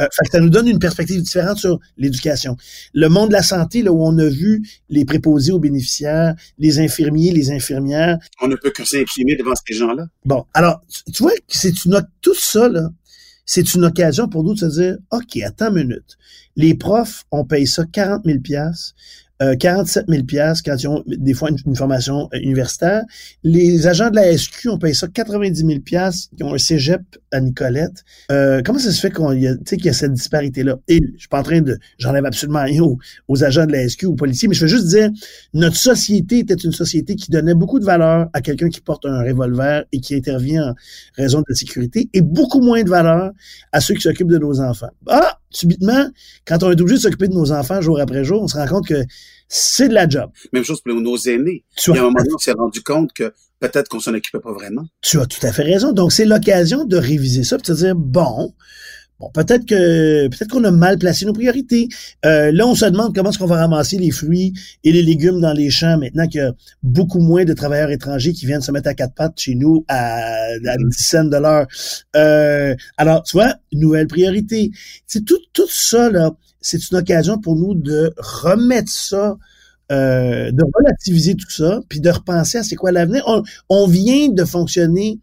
Euh, 0.00 0.06
fait 0.12 0.24
que 0.24 0.30
ça 0.32 0.40
nous 0.40 0.48
donne 0.48 0.66
une 0.66 0.78
perspective 0.78 1.20
différente 1.20 1.58
sur 1.58 1.78
l'éducation. 1.98 2.56
Le 2.94 3.08
monde 3.08 3.28
de 3.28 3.34
la 3.34 3.42
santé, 3.42 3.82
là 3.82 3.92
où 3.92 4.02
on 4.02 4.16
a 4.16 4.28
vu 4.28 4.62
les 4.88 5.04
préposés 5.04 5.52
aux 5.52 5.58
bénéficiaires, 5.58 6.34
les 6.58 6.78
infirmiers, 6.78 7.32
les 7.32 7.50
infirmières. 7.50 8.18
On 8.40 8.48
ne 8.48 8.56
peut 8.56 8.70
que 8.70 8.84
s'incliner 8.84 9.36
devant 9.36 9.52
ces 9.66 9.74
gens-là. 9.74 10.06
Bon, 10.24 10.46
alors, 10.54 10.80
tu 11.12 11.22
vois, 11.22 11.32
c'est 11.48 11.84
une 11.84 12.00
tout 12.22 12.34
ça, 12.34 12.68
là, 12.68 12.88
c'est 13.50 13.74
une 13.74 13.86
occasion 13.86 14.28
pour 14.28 14.44
nous 14.44 14.52
de 14.52 14.58
se 14.58 14.66
dire, 14.66 14.98
OK, 15.10 15.38
attends 15.38 15.74
une 15.74 15.88
minute. 15.88 16.18
Les 16.54 16.74
profs, 16.74 17.24
on 17.30 17.46
paye 17.46 17.66
ça 17.66 17.86
40 17.86 18.26
000 18.26 18.40
euh, 19.40 19.54
47 19.54 20.06
000 20.08 20.22
quand 20.64 20.74
ils 20.76 20.88
ont 20.88 21.04
des 21.06 21.34
fois 21.34 21.50
une, 21.50 21.76
formation 21.76 22.28
euh, 22.34 22.38
universitaire. 22.38 23.02
Les 23.44 23.86
agents 23.86 24.10
de 24.10 24.16
la 24.16 24.36
SQ, 24.36 24.68
on 24.68 24.78
paye 24.78 24.94
ça 24.94 25.06
90 25.06 25.64
000 25.64 25.78
qui 25.80 26.42
ont 26.42 26.54
un 26.54 26.58
cégep 26.58 27.02
à 27.30 27.40
Nicolette. 27.40 28.04
Euh, 28.32 28.62
comment 28.64 28.78
ça 28.78 28.90
se 28.90 29.00
fait 29.00 29.10
qu'on 29.10 29.32
y 29.32 29.46
qu'il 29.64 29.84
y 29.84 29.88
a 29.88 29.92
cette 29.92 30.12
disparité-là? 30.12 30.76
Et 30.88 31.00
je 31.14 31.18
suis 31.20 31.28
pas 31.28 31.40
en 31.40 31.44
train 31.44 31.60
de, 31.60 31.78
j'enlève 31.98 32.24
absolument 32.24 32.64
rien 32.64 32.82
aux, 32.82 33.44
agents 33.44 33.66
de 33.66 33.72
la 33.72 33.88
SQ, 33.88 34.06
aux 34.06 34.14
policiers, 34.14 34.48
mais 34.48 34.54
je 34.54 34.62
veux 34.62 34.68
juste 34.70 34.88
dire, 34.88 35.10
notre 35.54 35.76
société 35.76 36.40
était 36.40 36.54
une 36.54 36.72
société 36.72 37.14
qui 37.14 37.30
donnait 37.30 37.54
beaucoup 37.54 37.78
de 37.78 37.84
valeur 37.84 38.28
à 38.32 38.40
quelqu'un 38.40 38.68
qui 38.68 38.80
porte 38.80 39.06
un 39.06 39.22
revolver 39.22 39.84
et 39.92 40.00
qui 40.00 40.14
intervient 40.16 40.70
en 40.70 40.74
raison 41.16 41.38
de 41.38 41.44
la 41.48 41.54
sécurité 41.54 42.08
et 42.12 42.22
beaucoup 42.22 42.60
moins 42.60 42.82
de 42.82 42.90
valeur 42.90 43.30
à 43.72 43.80
ceux 43.80 43.94
qui 43.94 44.00
s'occupent 44.00 44.30
de 44.30 44.38
nos 44.38 44.60
enfants. 44.60 44.90
Ah! 45.06 45.37
Subitement, 45.50 46.08
quand 46.46 46.62
on 46.62 46.70
est 46.70 46.80
obligé 46.80 46.96
de 46.96 47.02
s'occuper 47.02 47.28
de 47.28 47.34
nos 47.34 47.52
enfants 47.52 47.80
jour 47.80 48.00
après 48.00 48.24
jour, 48.24 48.42
on 48.42 48.48
se 48.48 48.56
rend 48.56 48.66
compte 48.66 48.86
que 48.86 49.02
c'est 49.48 49.88
de 49.88 49.94
la 49.94 50.08
job. 50.08 50.30
Même 50.52 50.64
chose 50.64 50.80
pour 50.80 50.94
nos 50.94 51.16
aînés. 51.16 51.64
Tu 51.76 51.90
Il 51.90 51.96
y 51.96 51.98
a 51.98 52.02
un 52.02 52.04
moment 52.04 52.18
donné, 52.18 52.34
on 52.34 52.38
s'est 52.38 52.52
rendu 52.52 52.82
compte 52.82 53.12
que 53.12 53.32
peut-être 53.60 53.88
qu'on 53.88 54.00
s'en 54.00 54.14
occupait 54.14 54.40
pas 54.40 54.52
vraiment. 54.52 54.84
Tu 55.00 55.18
as 55.20 55.26
tout 55.26 55.44
à 55.44 55.52
fait 55.52 55.62
raison. 55.62 55.92
Donc, 55.92 56.12
c'est 56.12 56.26
l'occasion 56.26 56.84
de 56.84 56.96
réviser 56.96 57.44
ça, 57.44 57.56
de 57.56 57.64
se 57.64 57.72
dire, 57.72 57.94
bon, 57.94 58.54
Bon, 59.20 59.30
peut-être 59.30 59.66
que 59.66 60.28
peut-être 60.28 60.48
qu'on 60.48 60.62
a 60.64 60.70
mal 60.70 60.96
placé 60.96 61.26
nos 61.26 61.32
priorités. 61.32 61.88
Euh, 62.24 62.52
là, 62.52 62.66
on 62.66 62.74
se 62.74 62.84
demande 62.84 63.14
comment 63.14 63.30
est-ce 63.30 63.38
qu'on 63.38 63.46
va 63.46 63.56
ramasser 63.56 63.98
les 63.98 64.12
fruits 64.12 64.52
et 64.84 64.92
les 64.92 65.02
légumes 65.02 65.40
dans 65.40 65.52
les 65.52 65.70
champs 65.70 65.98
maintenant 65.98 66.28
qu'il 66.28 66.40
y 66.40 66.44
a 66.44 66.52
beaucoup 66.82 67.18
moins 67.18 67.44
de 67.44 67.52
travailleurs 67.52 67.90
étrangers 67.90 68.32
qui 68.32 68.46
viennent 68.46 68.60
se 68.60 68.70
mettre 68.70 68.88
à 68.88 68.94
quatre 68.94 69.14
pattes 69.14 69.38
chez 69.38 69.56
nous 69.56 69.84
à, 69.88 70.22
à 70.22 70.76
10 70.76 70.96
cents 70.96 71.24
de 71.24 71.36
l'heure. 71.36 71.66
Euh, 72.14 72.76
alors, 72.96 73.24
tu 73.24 73.36
vois, 73.36 73.56
nouvelle 73.72 74.06
priorité. 74.06 74.70
C'est 75.06 75.24
tout, 75.24 75.40
tout 75.52 75.68
ça, 75.68 76.10
là, 76.10 76.30
c'est 76.60 76.90
une 76.90 76.98
occasion 76.98 77.38
pour 77.38 77.56
nous 77.56 77.74
de 77.74 78.12
remettre 78.18 78.90
ça 78.90 79.36
euh, 79.90 80.50
de 80.52 80.64
relativiser 80.74 81.34
tout 81.34 81.48
ça, 81.48 81.80
puis 81.88 82.00
de 82.00 82.10
repenser 82.10 82.58
à 82.58 82.62
c'est 82.62 82.76
quoi 82.76 82.92
l'avenir. 82.92 83.24
On, 83.26 83.42
on, 83.70 83.86
vient 83.86 84.28
de 84.28 84.44
fonctionner 84.44 85.18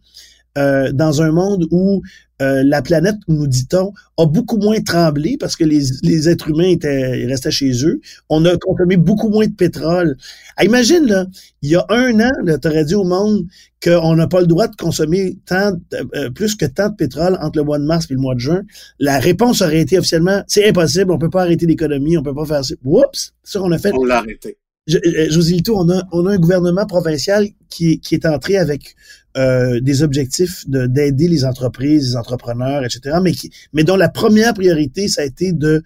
euh, 0.58 0.90
dans 0.90 1.22
un 1.22 1.30
monde 1.30 1.68
où 1.70 2.02
euh, 2.42 2.62
la 2.64 2.82
planète, 2.82 3.16
nous 3.28 3.46
dit-on, 3.46 3.92
a 4.18 4.26
beaucoup 4.26 4.58
moins 4.58 4.80
tremblé 4.80 5.36
parce 5.38 5.56
que 5.56 5.64
les, 5.64 5.82
les 6.02 6.28
êtres 6.28 6.48
humains 6.50 6.68
étaient 6.68 7.24
restaient 7.26 7.50
chez 7.50 7.84
eux. 7.84 8.00
On 8.28 8.44
a 8.44 8.56
consommé 8.58 8.96
beaucoup 8.96 9.28
moins 9.28 9.46
de 9.46 9.54
pétrole. 9.54 10.16
Ah, 10.56 10.64
imagine, 10.64 11.06
là, 11.06 11.26
il 11.62 11.70
y 11.70 11.76
a 11.76 11.86
un 11.88 12.20
an, 12.20 12.32
tu 12.60 12.68
aurais 12.68 12.84
dit 12.84 12.94
au 12.94 13.04
monde 13.04 13.46
qu'on 13.82 14.16
n'a 14.16 14.26
pas 14.26 14.40
le 14.40 14.46
droit 14.46 14.68
de 14.68 14.76
consommer 14.76 15.38
euh, 15.52 16.30
plus 16.30 16.56
que 16.56 16.66
tant 16.66 16.90
de 16.90 16.94
pétrole 16.94 17.38
entre 17.40 17.58
le 17.58 17.64
mois 17.64 17.78
de 17.78 17.84
mars 17.84 18.06
et 18.10 18.14
le 18.14 18.20
mois 18.20 18.34
de 18.34 18.40
juin. 18.40 18.62
La 18.98 19.18
réponse 19.18 19.62
aurait 19.62 19.80
été 19.80 19.98
officiellement, 19.98 20.42
c'est 20.46 20.68
impossible, 20.68 21.12
on 21.12 21.18
peut 21.18 21.30
pas 21.30 21.42
arrêter 21.42 21.66
l'économie, 21.66 22.18
on 22.18 22.22
peut 22.22 22.34
pas 22.34 22.46
faire 22.46 22.64
ça. 22.64 22.74
Oups! 22.84 23.32
Ça 23.42 23.60
qu'on 23.60 23.72
a 23.72 23.78
fait. 23.78 23.92
On 23.94 24.04
l'a 24.04 24.18
arrêté. 24.18 24.58
José 24.86 25.54
Lito, 25.54 25.76
on 25.76 25.90
a, 25.90 26.02
on 26.12 26.26
a 26.26 26.32
un 26.32 26.38
gouvernement 26.38 26.86
provincial 26.86 27.48
qui, 27.68 27.98
qui 28.00 28.14
est 28.14 28.24
entré 28.24 28.56
avec 28.56 28.94
euh, 29.36 29.80
des 29.80 30.02
objectifs 30.02 30.64
d'aider 30.68 31.28
les 31.28 31.44
entreprises, 31.44 32.10
les 32.10 32.16
entrepreneurs, 32.16 32.84
etc., 32.84 33.18
mais, 33.22 33.32
qui, 33.32 33.50
mais 33.72 33.84
dont 33.84 33.96
la 33.96 34.08
première 34.08 34.54
priorité, 34.54 35.08
ça 35.08 35.22
a 35.22 35.24
été 35.24 35.52
de 35.52 35.82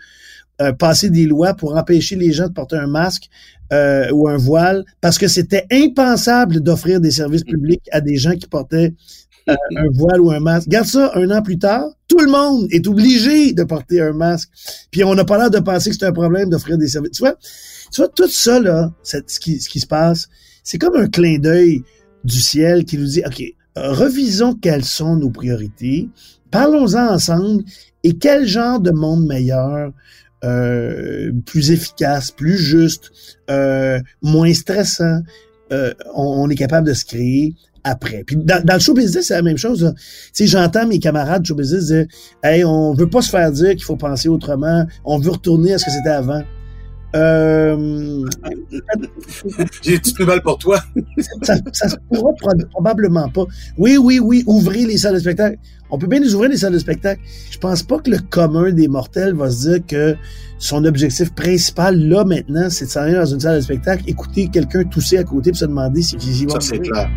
euh, 0.60 0.72
passer 0.72 1.08
des 1.08 1.24
lois 1.24 1.54
pour 1.54 1.76
empêcher 1.76 2.16
les 2.16 2.32
gens 2.32 2.48
de 2.48 2.52
porter 2.52 2.76
un 2.76 2.86
masque 2.86 3.30
euh, 3.72 4.10
ou 4.10 4.28
un 4.28 4.36
voile, 4.36 4.84
parce 5.00 5.16
que 5.16 5.26
c'était 5.26 5.64
impensable 5.72 6.60
d'offrir 6.60 7.00
des 7.00 7.10
services 7.10 7.44
publics 7.44 7.88
à 7.92 8.02
des 8.02 8.16
gens 8.16 8.36
qui 8.36 8.46
portaient 8.46 8.92
euh, 9.48 9.54
un 9.76 9.88
voile 9.94 10.20
ou 10.20 10.30
un 10.30 10.40
masque. 10.40 10.66
Regarde 10.66 10.86
ça, 10.86 11.12
un 11.14 11.30
an 11.30 11.40
plus 11.40 11.58
tard, 11.58 11.86
tout 12.08 12.18
le 12.18 12.30
monde 12.30 12.66
est 12.70 12.86
obligé 12.86 13.52
de 13.54 13.64
porter 13.64 14.02
un 14.02 14.12
masque. 14.12 14.50
Puis 14.90 15.02
on 15.02 15.14
n'a 15.14 15.24
pas 15.24 15.38
l'air 15.38 15.50
de 15.50 15.60
penser 15.60 15.90
que 15.90 15.96
c'est 15.96 16.06
un 16.06 16.12
problème 16.12 16.50
d'offrir 16.50 16.76
des 16.76 16.88
services. 16.88 17.12
Tu 17.12 17.22
vois, 17.22 17.36
tu 17.92 18.00
vois, 18.00 18.08
tout 18.08 18.28
ça, 18.28 18.60
là, 18.60 18.92
ce 19.02 19.40
qui, 19.40 19.58
se 19.58 19.86
passe, 19.86 20.28
c'est 20.62 20.78
comme 20.78 20.96
un 20.96 21.08
clin 21.08 21.38
d'œil 21.38 21.82
du 22.24 22.40
ciel 22.40 22.84
qui 22.84 22.98
nous 22.98 23.06
dit, 23.06 23.22
OK, 23.26 23.42
revisons 23.76 24.54
quelles 24.54 24.84
sont 24.84 25.16
nos 25.16 25.30
priorités, 25.30 26.08
parlons-en 26.50 27.14
ensemble 27.14 27.64
et 28.04 28.16
quel 28.16 28.46
genre 28.46 28.80
de 28.80 28.90
monde 28.90 29.26
meilleur, 29.26 29.92
euh, 30.44 31.32
plus 31.44 31.70
efficace, 31.70 32.30
plus 32.30 32.56
juste, 32.56 33.10
euh, 33.50 34.00
moins 34.22 34.52
stressant, 34.54 35.20
euh, 35.72 35.92
on, 36.14 36.48
est 36.48 36.54
capable 36.54 36.88
de 36.88 36.94
se 36.94 37.04
créer 37.04 37.54
après. 37.84 38.24
Puis 38.24 38.36
dans, 38.36 38.62
le 38.66 38.80
show 38.80 38.94
business, 38.94 39.26
c'est 39.28 39.34
la 39.34 39.42
même 39.42 39.58
chose. 39.58 39.94
Sais, 40.32 40.46
j'entends 40.46 40.86
mes 40.86 40.98
camarades 40.98 41.44
show 41.44 41.54
business 41.54 41.86
dire 41.86 42.06
Hey, 42.42 42.64
on 42.64 42.94
veut 42.94 43.08
pas 43.08 43.22
se 43.22 43.30
faire 43.30 43.52
dire 43.52 43.70
qu'il 43.70 43.84
faut 43.84 43.96
penser 43.96 44.28
autrement, 44.28 44.86
on 45.04 45.18
veut 45.18 45.30
retourner 45.30 45.74
à 45.74 45.78
ce 45.78 45.86
que 45.86 45.90
c'était 45.90 46.08
avant. 46.08 46.42
Euh... 47.16 48.24
J'ai 49.82 49.94
une 49.94 50.00
petite 50.00 50.20
nouvelle 50.20 50.42
pour 50.42 50.58
toi. 50.58 50.80
ça, 51.42 51.54
ça 51.72 51.88
se 51.88 51.96
pourra 52.12 52.32
probablement 52.70 53.28
pas. 53.28 53.44
Oui, 53.78 53.96
oui, 53.96 54.20
oui, 54.20 54.44
ouvrez 54.46 54.84
les 54.86 54.96
salles 54.96 55.14
de 55.14 55.20
spectacle. 55.20 55.58
On 55.90 55.98
peut 55.98 56.06
bien 56.06 56.20
les 56.20 56.34
ouvrir 56.34 56.50
les 56.50 56.56
salles 56.56 56.72
de 56.72 56.78
spectacle. 56.78 57.20
Je 57.50 57.58
pense 57.58 57.82
pas 57.82 57.98
que 57.98 58.10
le 58.10 58.18
commun 58.18 58.70
des 58.70 58.86
mortels 58.86 59.34
va 59.34 59.50
se 59.50 59.68
dire 59.68 59.86
que 59.86 60.16
son 60.58 60.84
objectif 60.84 61.34
principal, 61.34 61.98
là, 61.98 62.24
maintenant, 62.24 62.70
c'est 62.70 62.84
de 62.84 62.90
s'en 62.90 63.00
aller 63.00 63.14
dans 63.14 63.26
une 63.26 63.40
salle 63.40 63.56
de 63.56 63.62
spectacle, 63.62 64.04
écouter 64.06 64.48
quelqu'un 64.48 64.84
tousser 64.84 65.18
à 65.18 65.24
côté 65.24 65.50
et 65.50 65.54
se 65.54 65.64
demander 65.64 66.02
si. 66.02 66.16
Ça, 66.48 66.60
c'est 66.60 66.78
clair. 66.78 67.10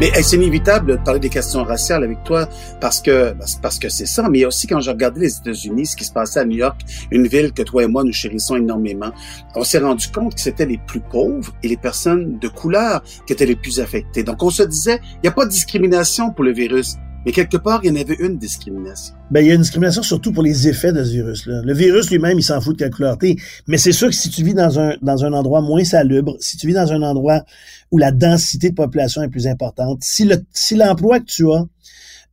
Mais 0.00 0.12
c'est 0.22 0.36
inévitable 0.36 0.92
de 0.92 0.96
parler 0.96 1.18
des 1.18 1.28
questions 1.28 1.64
raciales 1.64 2.04
avec 2.04 2.22
toi 2.22 2.48
parce 2.80 3.00
que 3.00 3.34
parce 3.60 3.80
que 3.80 3.88
c'est 3.88 4.06
ça. 4.06 4.28
Mais 4.28 4.44
aussi 4.44 4.68
quand 4.68 4.78
j'ai 4.78 4.92
regardé 4.92 5.22
les 5.22 5.38
États-Unis, 5.38 5.86
ce 5.86 5.96
qui 5.96 6.04
se 6.04 6.12
passait 6.12 6.38
à 6.38 6.44
New 6.44 6.56
York, 6.56 6.80
une 7.10 7.26
ville 7.26 7.52
que 7.52 7.62
toi 7.62 7.82
et 7.82 7.88
moi 7.88 8.04
nous 8.04 8.12
chérissons 8.12 8.54
énormément, 8.54 9.10
on 9.56 9.64
s'est 9.64 9.80
rendu 9.80 10.06
compte 10.08 10.36
que 10.36 10.40
c'était 10.40 10.66
les 10.66 10.78
plus 10.78 11.00
pauvres 11.00 11.52
et 11.64 11.68
les 11.68 11.76
personnes 11.76 12.38
de 12.38 12.46
couleur 12.46 13.02
qui 13.26 13.32
étaient 13.32 13.44
les 13.44 13.56
plus 13.56 13.80
affectées. 13.80 14.22
Donc 14.22 14.40
on 14.40 14.50
se 14.50 14.62
disait, 14.62 15.00
il 15.14 15.20
n'y 15.24 15.28
a 15.30 15.32
pas 15.32 15.46
de 15.46 15.50
discrimination 15.50 16.30
pour 16.30 16.44
le 16.44 16.52
virus. 16.52 16.96
Mais 17.26 17.32
quelque 17.32 17.56
part, 17.56 17.80
il 17.82 17.88
y 17.88 17.90
en 17.90 18.00
avait 18.00 18.16
une 18.20 18.38
discrimination. 18.38 19.14
Ben, 19.30 19.40
il 19.40 19.48
y 19.48 19.50
a 19.50 19.54
une 19.54 19.62
discrimination 19.62 20.02
surtout 20.02 20.32
pour 20.32 20.42
les 20.42 20.68
effets 20.68 20.92
de 20.92 21.02
ce 21.04 21.10
virus-là. 21.10 21.62
Le 21.64 21.74
virus 21.74 22.10
lui-même, 22.10 22.38
il 22.38 22.42
s'en 22.42 22.60
fout 22.60 22.74
de 22.74 22.78
quelle 22.78 22.92
couleur 22.92 23.18
t'es. 23.18 23.36
Mais 23.66 23.76
c'est 23.76 23.92
sûr 23.92 24.08
que 24.08 24.14
si 24.14 24.30
tu 24.30 24.44
vis 24.44 24.54
dans 24.54 24.78
un, 24.78 24.94
dans 25.02 25.24
un 25.24 25.32
endroit 25.32 25.60
moins 25.60 25.84
salubre, 25.84 26.36
si 26.40 26.56
tu 26.56 26.66
vis 26.66 26.74
dans 26.74 26.92
un 26.92 27.02
endroit 27.02 27.44
où 27.90 27.98
la 27.98 28.12
densité 28.12 28.70
de 28.70 28.74
population 28.74 29.22
est 29.22 29.28
plus 29.28 29.46
importante, 29.46 29.98
si 30.02 30.24
le, 30.24 30.44
si 30.52 30.76
l'emploi 30.76 31.20
que 31.20 31.26
tu 31.26 31.50
as 31.50 31.66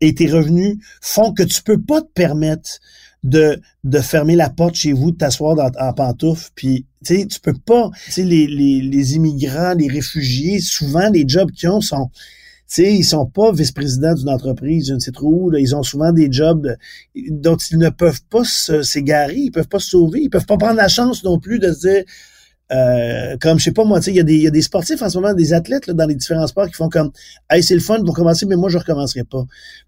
et 0.01 0.13
tes 0.13 0.29
revenus 0.31 0.77
font 1.01 1.33
que 1.33 1.43
tu 1.43 1.63
peux 1.63 1.81
pas 1.81 2.01
te 2.01 2.11
permettre 2.13 2.79
de, 3.23 3.59
de 3.83 3.99
fermer 3.99 4.35
la 4.35 4.49
porte 4.49 4.75
chez 4.75 4.93
vous, 4.93 5.11
de 5.11 5.17
t'asseoir 5.17 5.57
en 5.79 5.93
pantoufle, 5.93 6.51
puis 6.53 6.85
tu 7.03 7.15
sais, 7.15 7.25
tu 7.25 7.39
peux 7.39 7.53
pas, 7.53 7.89
tu 8.05 8.11
sais, 8.11 8.23
les, 8.23 8.45
les, 8.45 8.81
les 8.81 9.15
immigrants, 9.15 9.73
les 9.73 9.87
réfugiés, 9.87 10.59
souvent 10.59 11.09
les 11.09 11.25
jobs 11.27 11.51
qu'ils 11.51 11.69
ont 11.69 11.81
sont 11.81 12.11
sais, 12.67 12.95
ils 12.95 13.03
sont 13.03 13.25
pas 13.25 13.51
vice-présidents 13.51 14.15
d'une 14.15 14.29
entreprise, 14.29 14.87
je 14.87 14.93
ne 14.93 14.99
sais 14.99 15.11
trop 15.11 15.31
où. 15.31 15.55
Ils 15.55 15.75
ont 15.75 15.83
souvent 15.83 16.11
des 16.11 16.31
jobs 16.31 16.75
dont 17.29 17.57
ils 17.57 17.77
ne 17.77 17.89
peuvent 17.89 18.23
pas 18.29 18.43
s'égarer, 18.43 19.37
ils 19.37 19.51
peuvent 19.51 19.67
pas 19.67 19.79
se 19.79 19.91
sauver, 19.91 20.21
ils 20.21 20.29
peuvent 20.29 20.45
pas 20.45 20.57
prendre 20.57 20.77
la 20.77 20.87
chance 20.87 21.23
non 21.23 21.39
plus 21.39 21.59
de 21.59 21.71
se 21.71 21.87
dire 21.87 22.03
euh, 22.71 23.37
comme 23.39 23.59
je 23.59 23.65
sais 23.65 23.71
pas 23.71 23.83
moi, 23.83 23.99
il 24.07 24.15
y, 24.15 24.19
a 24.19 24.23
des, 24.23 24.37
y 24.37 24.47
a 24.47 24.51
des 24.51 24.63
sportifs 24.63 25.01
en 25.03 25.09
ce 25.09 25.19
moment, 25.19 25.35
des 25.35 25.53
athlètes 25.53 25.85
là, 25.85 25.93
dans 25.93 26.07
les 26.07 26.15
différents 26.15 26.47
sports 26.47 26.67
qui 26.67 26.73
font 26.73 26.89
comme 26.89 27.11
Hey, 27.49 27.61
c'est 27.61 27.75
le 27.75 27.79
fun 27.79 28.03
pour 28.03 28.15
commencer, 28.15 28.47
mais 28.47 28.55
moi 28.55 28.69
je 28.69 28.79
recommencerai 28.79 29.23
pas. 29.23 29.45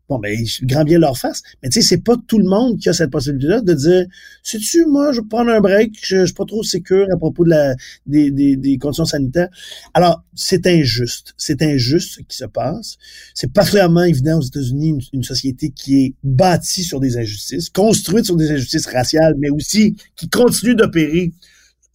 Bon, 0.09 0.19
ben, 0.19 0.37
grand 0.61 0.83
bien 0.83 0.99
leur 0.99 1.17
face. 1.17 1.41
Mais 1.61 1.69
tu 1.69 1.81
sais, 1.81 1.87
c'est 1.87 2.03
pas 2.03 2.15
tout 2.27 2.37
le 2.37 2.47
monde 2.47 2.77
qui 2.77 2.87
a 2.87 2.93
cette 2.93 3.09
possibilité-là 3.09 3.61
de 3.61 3.73
dire 3.73 4.05
Si 4.43 4.59
tu 4.59 4.85
moi, 4.85 5.11
je 5.11 5.21
vais 5.21 5.27
prendre 5.27 5.49
un 5.49 5.59
break, 5.59 5.97
je, 6.01 6.17
je 6.17 6.25
suis 6.25 6.33
pas 6.35 6.45
trop 6.45 6.61
sécure 6.61 7.07
à 7.11 7.17
propos 7.17 7.43
de 7.43 7.49
la 7.49 7.75
des, 8.05 8.29
des, 8.29 8.55
des 8.55 8.77
conditions 8.77 9.05
sanitaires. 9.05 9.49
Alors, 9.95 10.23
c'est 10.35 10.67
injuste. 10.67 11.33
C'est 11.35 11.63
injuste 11.63 12.15
ce 12.17 12.21
qui 12.21 12.37
se 12.37 12.45
passe. 12.45 12.97
C'est 13.33 13.51
particulièrement 13.51 14.03
évident 14.03 14.37
aux 14.37 14.43
États-Unis, 14.43 15.09
une 15.13 15.23
société 15.23 15.71
qui 15.71 16.03
est 16.03 16.13
bâtie 16.23 16.83
sur 16.83 16.99
des 16.99 17.17
injustices, 17.17 17.69
construite 17.69 18.25
sur 18.25 18.35
des 18.35 18.51
injustices 18.51 18.85
raciales, 18.85 19.33
mais 19.39 19.49
aussi 19.49 19.95
qui 20.15 20.29
continue 20.29 20.75
d'opérer 20.75 21.33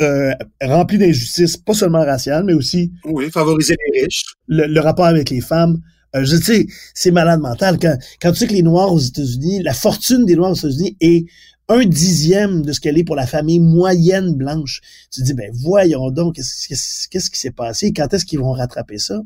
euh, 0.01 0.33
rempli 0.63 0.99
d'injustice, 0.99 1.57
pas 1.57 1.75
seulement 1.75 2.05
raciale, 2.05 2.45
mais 2.45 2.55
aussi... 2.55 2.93
Oui, 3.05 3.31
favoriser 3.31 3.77
les 3.93 4.03
riches. 4.03 4.25
Le, 4.49 4.67
le 4.67 4.81
rapport 4.81 5.07
avec 5.07 5.31
les 5.31 5.41
femmes. 5.41 5.81
Euh, 6.15 6.25
je 6.25 6.37
sais, 6.37 6.67
c'est 6.95 7.11
malade 7.11 7.41
mental. 7.41 7.79
Quand, 7.79 7.97
quand 8.21 8.33
tu 8.33 8.39
sais 8.39 8.47
que 8.47 8.53
les 8.53 8.63
Noirs 8.63 8.93
aux 8.93 8.99
États-Unis, 8.99 9.63
la 9.63 9.75
fortune 9.75 10.25
des 10.25 10.37
Noirs 10.37 10.51
aux 10.51 10.55
États-Unis 10.55 10.97
est 11.01 11.27
un 11.69 11.85
dixième 11.85 12.63
de 12.63 12.73
ce 12.73 12.81
qu'elle 12.81 12.99
est 12.99 13.05
pour 13.05 13.17
la 13.17 13.27
famille 13.27 13.61
moyenne 13.61 14.35
blanche. 14.35 14.81
Tu 15.13 15.21
te 15.21 15.27
dis, 15.27 15.35
ben 15.35 15.51
voyons 15.55 16.11
donc, 16.11 16.35
qu'est-ce, 16.35 17.31
qui 17.31 17.39
s'est 17.39 17.51
passé? 17.51 17.93
Quand 17.93 18.13
est-ce 18.13 18.25
qu'ils 18.25 18.41
vont 18.41 18.53
rattraper 18.53 18.99
ça? 18.99 19.23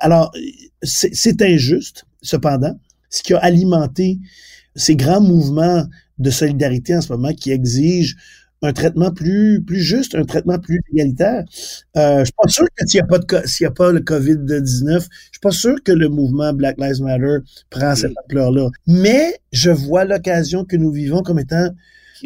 Alors, 0.00 0.32
c'est 0.82 1.40
injuste, 1.40 2.04
cependant, 2.22 2.78
ce 3.10 3.22
qui 3.22 3.32
a 3.32 3.38
alimenté 3.38 4.18
ces 4.74 4.96
grands 4.96 5.20
mouvements 5.20 5.86
de 6.18 6.30
solidarité 6.30 6.96
en 6.96 7.00
ce 7.00 7.12
moment 7.12 7.32
qui 7.32 7.52
exigent 7.52 8.16
un 8.62 8.72
traitement 8.72 9.12
plus 9.12 9.62
plus 9.64 9.80
juste, 9.80 10.14
un 10.14 10.24
traitement 10.24 10.58
plus 10.58 10.80
égalitaire. 10.92 11.44
Euh, 11.96 12.20
je 12.20 12.24
suis 12.24 12.34
pas 12.36 12.48
sûr 12.48 12.66
que 12.76 12.86
s'il 12.86 13.00
n'y 13.00 13.04
a 13.04 13.06
pas 13.06 13.18
de 13.18 13.46
s'il 13.46 13.64
y 13.64 13.66
a 13.66 13.70
pas 13.70 13.92
le 13.92 14.00
Covid-19, 14.00 15.00
je 15.00 15.00
suis 15.00 15.40
pas 15.40 15.50
sûr 15.50 15.82
que 15.82 15.92
le 15.92 16.08
mouvement 16.08 16.52
Black 16.52 16.76
Lives 16.78 17.02
Matter 17.02 17.38
prend 17.70 17.94
cette 17.94 18.12
ampleur-là. 18.24 18.68
Mais 18.86 19.38
je 19.52 19.70
vois 19.70 20.04
l'occasion 20.04 20.64
que 20.64 20.76
nous 20.76 20.90
vivons 20.90 21.22
comme 21.22 21.38
étant 21.38 21.68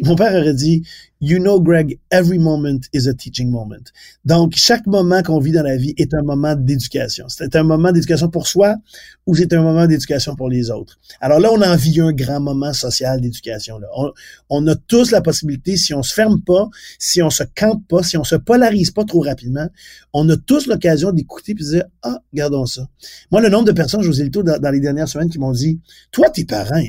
mon 0.01 0.15
père 0.15 0.33
aurait 0.33 0.53
dit 0.53 0.83
You 1.25 1.39
know, 1.39 1.57
Greg, 1.57 1.99
every 2.11 2.37
moment 2.37 2.89
is 2.91 3.07
a 3.07 3.13
teaching 3.13 3.49
moment. 3.49 3.93
Donc, 4.25 4.55
chaque 4.57 4.85
moment 4.85 5.23
qu'on 5.23 5.39
vit 5.39 5.53
dans 5.53 5.63
la 5.63 5.77
vie 5.77 5.93
est 5.95 6.13
un 6.13 6.21
moment 6.21 6.53
d'éducation. 6.53 7.27
C'est 7.29 7.55
un 7.55 7.63
moment 7.63 7.93
d'éducation 7.93 8.27
pour 8.27 8.45
soi 8.45 8.75
ou 9.25 9.33
c'est 9.33 9.53
un 9.53 9.61
moment 9.61 9.87
d'éducation 9.87 10.35
pour 10.35 10.49
les 10.49 10.69
autres. 10.69 10.99
Alors 11.21 11.39
là, 11.39 11.49
on 11.53 11.61
en 11.61 11.77
vit 11.77 12.01
un 12.01 12.11
grand 12.11 12.41
moment 12.41 12.73
social 12.73 13.21
d'éducation. 13.21 13.79
On, 14.49 14.67
a 14.67 14.75
tous 14.75 15.11
la 15.11 15.21
possibilité, 15.21 15.77
si 15.77 15.93
on 15.93 16.03
se 16.03 16.13
ferme 16.13 16.41
pas, 16.41 16.67
si 16.99 17.21
on 17.21 17.29
se 17.29 17.43
campe 17.55 17.87
pas, 17.87 18.03
si 18.03 18.17
on 18.17 18.25
se 18.25 18.35
polarise 18.35 18.91
pas 18.91 19.05
trop 19.05 19.21
rapidement, 19.21 19.69
on 20.11 20.27
a 20.27 20.35
tous 20.35 20.67
l'occasion 20.67 21.13
d'écouter 21.13 21.55
puis 21.55 21.63
de 21.63 21.69
dire, 21.69 21.85
ah, 22.01 22.19
gardons 22.33 22.65
ça. 22.65 22.89
Moi, 23.31 23.39
le 23.39 23.47
nombre 23.47 23.63
de 23.63 23.71
personnes, 23.71 24.01
José 24.01 24.25
Lito, 24.25 24.43
dans, 24.43 24.59
dans 24.59 24.71
les 24.71 24.81
dernières 24.81 25.07
semaines 25.07 25.29
qui 25.29 25.39
m'ont 25.39 25.53
dit, 25.53 25.79
toi, 26.11 26.29
tes 26.29 26.43
parents, 26.43 26.83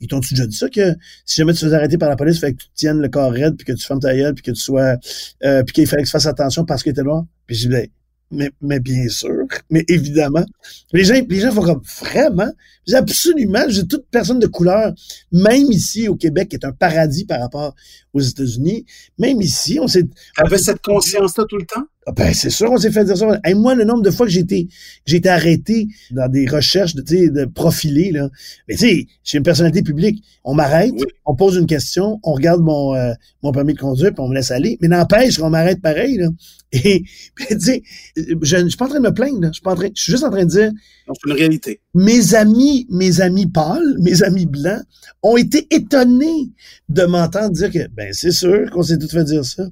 ils 0.00 0.08
t'ont-tu 0.08 0.34
déjà 0.34 0.46
dit 0.46 0.56
ça 0.56 0.68
que 0.68 0.94
si 1.26 1.36
jamais 1.36 1.52
tu 1.52 1.60
te 1.60 1.68
fais 1.68 1.74
arrêter 1.74 1.98
par 1.98 2.08
la 2.08 2.16
police, 2.16 2.40
fait 2.40 2.52
que 2.52 2.62
tu 2.62 2.68
tiennes 2.74 3.00
le 3.00 3.08
corps 3.08 3.32
raide 3.32 3.56
puis 3.56 3.66
que 3.66 3.72
tu 3.72 3.79
fermes 3.86 4.00
ta 4.00 4.14
gueule 4.14 4.34
puis 4.34 4.42
que 4.42 4.50
tu 4.50 4.60
sois, 4.60 4.96
euh, 5.44 5.62
puis 5.62 5.74
qu'il 5.74 5.86
fallait 5.86 6.02
que 6.02 6.08
tu 6.08 6.12
fasses 6.12 6.26
attention 6.26 6.64
parce 6.64 6.82
que 6.82 6.90
t'es 6.90 7.02
noir. 7.02 7.24
Puis 7.46 7.56
je 7.56 7.62
dis, 7.62 7.68
ben, 7.68 7.86
mais, 8.30 8.50
mais 8.60 8.80
bien 8.80 9.08
sûr, 9.08 9.46
mais 9.70 9.84
évidemment. 9.88 10.44
Les 10.92 11.04
gens, 11.04 11.20
les 11.28 11.40
gens 11.40 11.50
font 11.50 11.62
comme 11.62 11.82
vraiment, 12.00 12.50
absolument, 12.94 13.64
j'ai 13.68 13.86
toute 13.86 14.06
personne 14.10 14.38
de 14.38 14.46
couleur, 14.46 14.94
même 15.32 15.70
ici 15.70 16.08
au 16.08 16.14
Québec, 16.14 16.48
qui 16.48 16.56
est 16.56 16.64
un 16.64 16.72
paradis 16.72 17.24
par 17.24 17.40
rapport 17.40 17.74
aux 18.12 18.20
États-Unis, 18.20 18.84
même 19.18 19.40
ici, 19.40 19.78
on 19.80 19.86
s'est. 19.86 20.04
T'avais 20.36 20.58
cette 20.58 20.82
conscience-là 20.82 21.44
tout 21.48 21.56
le 21.56 21.66
temps? 21.66 21.84
Ah, 22.06 22.12
ben, 22.12 22.32
c'est 22.32 22.50
sûr, 22.50 22.72
on 22.72 22.78
s'est 22.78 22.90
fait 22.90 23.04
dire 23.04 23.16
ça. 23.16 23.38
Et 23.46 23.54
moi, 23.54 23.74
le 23.74 23.84
nombre 23.84 24.02
de 24.02 24.10
fois 24.10 24.26
que 24.26 24.32
j'ai 24.32 24.40
été, 24.40 24.68
j'ai 25.04 25.18
été 25.18 25.28
arrêté 25.28 25.86
dans 26.10 26.28
des 26.28 26.46
recherches 26.48 26.94
de, 26.94 27.02
de 27.02 27.44
profilés, 27.44 28.10
là. 28.10 28.30
Mais 28.68 28.74
tu 28.74 28.80
sais, 28.80 29.06
j'ai 29.22 29.38
une 29.38 29.44
personnalité 29.44 29.82
publique. 29.82 30.24
On 30.42 30.54
m'arrête, 30.54 30.94
on 31.26 31.36
pose 31.36 31.56
une 31.56 31.66
question, 31.66 32.18
on 32.22 32.32
regarde 32.32 32.62
mon, 32.62 32.94
euh, 32.94 33.12
mon 33.42 33.52
permis 33.52 33.74
de 33.74 33.78
conduire, 33.78 34.12
puis 34.12 34.20
on 34.20 34.28
me 34.28 34.34
laisse 34.34 34.50
aller. 34.50 34.78
Mais 34.80 34.88
n'empêche 34.88 35.38
qu'on 35.38 35.50
m'arrête 35.50 35.82
pareil, 35.82 36.16
là. 36.16 36.28
Et, 36.72 37.02
tu 37.50 37.60
sais, 37.60 37.82
je, 38.16 38.34
je 38.40 38.68
suis 38.68 38.76
pas 38.76 38.86
en 38.86 38.88
train 38.88 39.00
de 39.00 39.08
me 39.08 39.12
plaindre, 39.14 39.40
là. 39.40 39.48
Je 39.48 39.54
suis 39.54 39.62
pas 39.62 39.72
en 39.72 39.76
train, 39.76 39.88
je 39.94 40.02
suis 40.02 40.12
juste 40.12 40.24
en 40.24 40.30
train 40.30 40.44
de 40.44 40.50
dire. 40.50 40.70
C'est 41.06 41.30
une 41.30 41.36
réalité. 41.36 41.80
Mes 41.92 42.34
amis, 42.34 42.86
mes 42.88 43.20
amis 43.20 43.46
pâles, 43.46 43.96
mes 43.98 44.22
amis 44.22 44.46
blancs, 44.46 44.82
ont 45.22 45.36
été 45.36 45.66
étonnés 45.70 46.50
de 46.88 47.02
m'entendre 47.04 47.50
dire 47.50 47.70
que, 47.70 47.88
ben, 47.88 48.12
c'est 48.12 48.30
sûr 48.30 48.70
qu'on 48.70 48.82
s'est 48.82 48.98
tout 48.98 49.08
fait 49.08 49.24
dire 49.24 49.44
ça. 49.44 49.68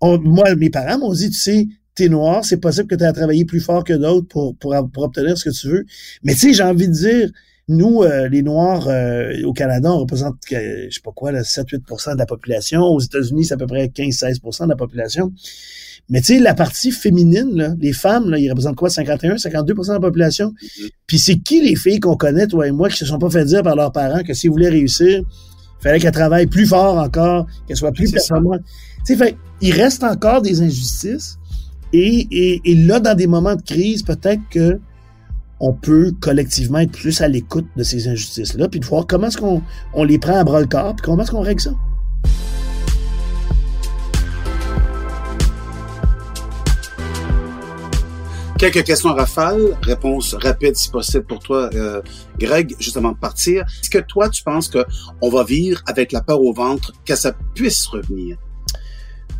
moi, 0.00 0.54
mes 0.54 0.70
parents 0.70 0.98
m'ont 0.98 1.12
dit, 1.12 1.30
tu 1.30 1.38
sais, 1.38 1.66
t'es 1.96 2.08
noir, 2.08 2.44
c'est 2.44 2.58
possible 2.58 2.86
que 2.86 2.94
tu 2.94 3.02
aies 3.02 3.08
à 3.08 3.12
travailler 3.12 3.44
plus 3.44 3.60
fort 3.60 3.82
que 3.82 3.94
d'autres 3.94 4.28
pour, 4.28 4.54
obtenir 4.96 5.36
ce 5.36 5.44
que 5.44 5.54
tu 5.54 5.68
veux. 5.68 5.86
Mais 6.22 6.34
tu 6.34 6.40
sais, 6.40 6.52
j'ai 6.52 6.62
envie 6.62 6.86
de 6.86 6.92
dire, 6.92 7.30
nous, 7.68 8.02
euh, 8.02 8.28
les 8.28 8.42
Noirs 8.42 8.86
euh, 8.88 9.42
au 9.44 9.52
Canada, 9.52 9.92
on 9.92 9.98
représente, 9.98 10.36
je 10.48 10.88
sais 10.90 11.00
pas 11.02 11.10
quoi, 11.12 11.32
7-8% 11.32 12.14
de 12.14 12.18
la 12.18 12.26
population. 12.26 12.82
Aux 12.82 13.00
États-Unis, 13.00 13.46
c'est 13.46 13.54
à 13.54 13.56
peu 13.56 13.66
près 13.66 13.86
15-16% 13.86 14.64
de 14.64 14.68
la 14.68 14.76
population. 14.76 15.32
Mais 16.08 16.20
tu 16.20 16.34
sais, 16.34 16.38
la 16.38 16.54
partie 16.54 16.92
féminine, 16.92 17.50
là, 17.54 17.74
les 17.80 17.92
femmes, 17.92 18.30
là, 18.30 18.38
ils 18.38 18.48
représentent 18.48 18.76
quoi? 18.76 18.88
51, 18.88 19.34
52% 19.34 19.88
de 19.88 19.92
la 19.92 20.00
population? 20.00 20.50
Mm-hmm. 20.50 20.90
Puis 21.08 21.18
c'est 21.18 21.36
qui 21.38 21.60
les 21.60 21.74
filles 21.74 21.98
qu'on 21.98 22.16
connaît, 22.16 22.46
toi 22.46 22.68
et 22.68 22.70
moi, 22.70 22.88
qui 22.88 22.98
se 22.98 23.06
sont 23.06 23.18
pas 23.18 23.30
fait 23.30 23.44
dire 23.44 23.64
par 23.64 23.74
leurs 23.74 23.90
parents 23.90 24.22
que 24.22 24.32
s'ils 24.32 24.50
voulaient 24.50 24.68
réussir, 24.68 25.18
il 25.18 25.82
fallait 25.82 25.98
qu'elles 25.98 26.12
travaillent 26.12 26.46
plus 26.46 26.66
fort 26.66 26.98
encore, 26.98 27.46
qu'elles 27.66 27.76
soient 27.76 27.92
plus 27.92 28.14
sais, 29.06 29.16
fait, 29.16 29.36
il 29.60 29.72
reste 29.72 30.04
encore 30.04 30.42
des 30.42 30.62
injustices. 30.62 31.38
Et, 31.92 32.26
et, 32.30 32.60
et, 32.64 32.74
là, 32.74 33.00
dans 33.00 33.14
des 33.14 33.26
moments 33.26 33.54
de 33.54 33.62
crise, 33.62 34.02
peut-être 34.02 34.42
que 34.50 34.80
on 35.60 35.72
peut 35.72 36.12
collectivement 36.20 36.78
être 36.78 36.92
plus 36.92 37.20
à 37.20 37.28
l'écoute 37.28 37.66
de 37.76 37.82
ces 37.82 38.08
injustices-là, 38.08 38.68
puis 38.68 38.80
de 38.80 38.86
voir 38.86 39.06
comment 39.06 39.28
est-ce 39.28 39.38
qu'on 39.38 39.62
on 39.94 40.04
les 40.04 40.18
prend 40.18 40.38
à 40.38 40.44
bras 40.44 40.60
le 40.60 40.66
corps, 40.66 40.94
puis 40.94 41.04
comment 41.04 41.22
est-ce 41.22 41.30
qu'on 41.30 41.40
règle 41.40 41.60
ça. 41.60 41.72
Quelques 48.58 48.84
questions 48.84 49.12
rafale, 49.12 49.76
réponse 49.82 50.34
rapide 50.34 50.76
si 50.76 50.88
possible 50.90 51.26
pour 51.26 51.40
toi, 51.40 51.68
euh, 51.74 52.00
Greg, 52.38 52.74
juste 52.80 52.96
avant 52.96 53.12
de 53.12 53.18
partir. 53.18 53.66
Est-ce 53.82 53.90
que 53.90 53.98
toi, 53.98 54.30
tu 54.30 54.42
penses 54.42 54.70
qu'on 54.70 55.28
va 55.28 55.44
vivre 55.44 55.82
avec 55.86 56.10
la 56.10 56.22
peur 56.22 56.40
au 56.40 56.54
ventre, 56.54 56.94
que 57.04 57.14
ça 57.14 57.32
puisse 57.54 57.86
revenir? 57.86 58.38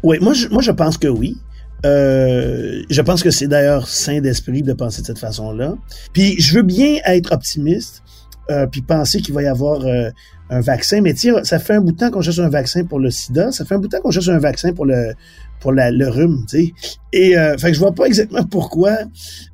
Oui, 0.03 0.19
moi 0.21 0.35
je, 0.35 0.49
moi 0.49 0.61
je 0.61 0.71
pense 0.71 0.99
que 0.99 1.09
oui. 1.09 1.39
Euh, 1.85 2.83
je 2.89 3.03
pense 3.03 3.23
que 3.23 3.31
c'est 3.31 3.49
d'ailleurs 3.49 3.89
sain 3.89 4.21
d'esprit 4.21 4.63
de 4.63 4.73
penser 4.73 5.03
de 5.03 5.07
cette 5.07 5.19
façon-là. 5.19 5.77
Puis 6.13 6.41
je 6.41 6.55
veux 6.55 6.63
bien 6.63 6.99
être 7.05 7.33
optimiste, 7.33 8.03
euh, 8.51 8.67
puis 8.67 8.83
penser 8.83 9.21
qu'il 9.21 9.35
va 9.35 9.43
y 9.43 9.47
avoir 9.47 9.85
euh, 9.85 10.11
un 10.51 10.61
vaccin. 10.61 11.01
Mais 11.01 11.15
tiens, 11.15 11.43
ça 11.45 11.59
fait 11.59 11.75
un 11.75 11.81
bout 11.81 11.93
de 11.93 11.97
temps 11.97 12.11
qu'on 12.11 12.23
cherche 12.23 12.39
un 12.39 12.49
vaccin 12.49 12.85
pour 12.85 12.99
le 12.99 13.11
sida, 13.11 13.53
ça 13.53 13.65
fait 13.65 13.75
un 13.75 13.79
bout 13.79 13.89
de 13.89 13.97
temps 13.97 14.03
qu'on 14.03 14.11
cherche 14.11 14.29
un 14.29 14.39
vaccin 14.39 14.73
pour 14.73 14.87
le 14.87 15.15
pour 15.61 15.73
la, 15.73 15.91
le 15.91 16.09
rhume, 16.09 16.45
tu 16.49 16.59
sais. 16.59 16.75
Et 17.13 17.37
euh, 17.37 17.57
fait 17.57 17.69
que 17.69 17.75
je 17.75 17.79
vois 17.79 17.95
pas 17.95 18.07
exactement 18.07 18.45
pourquoi 18.45 18.99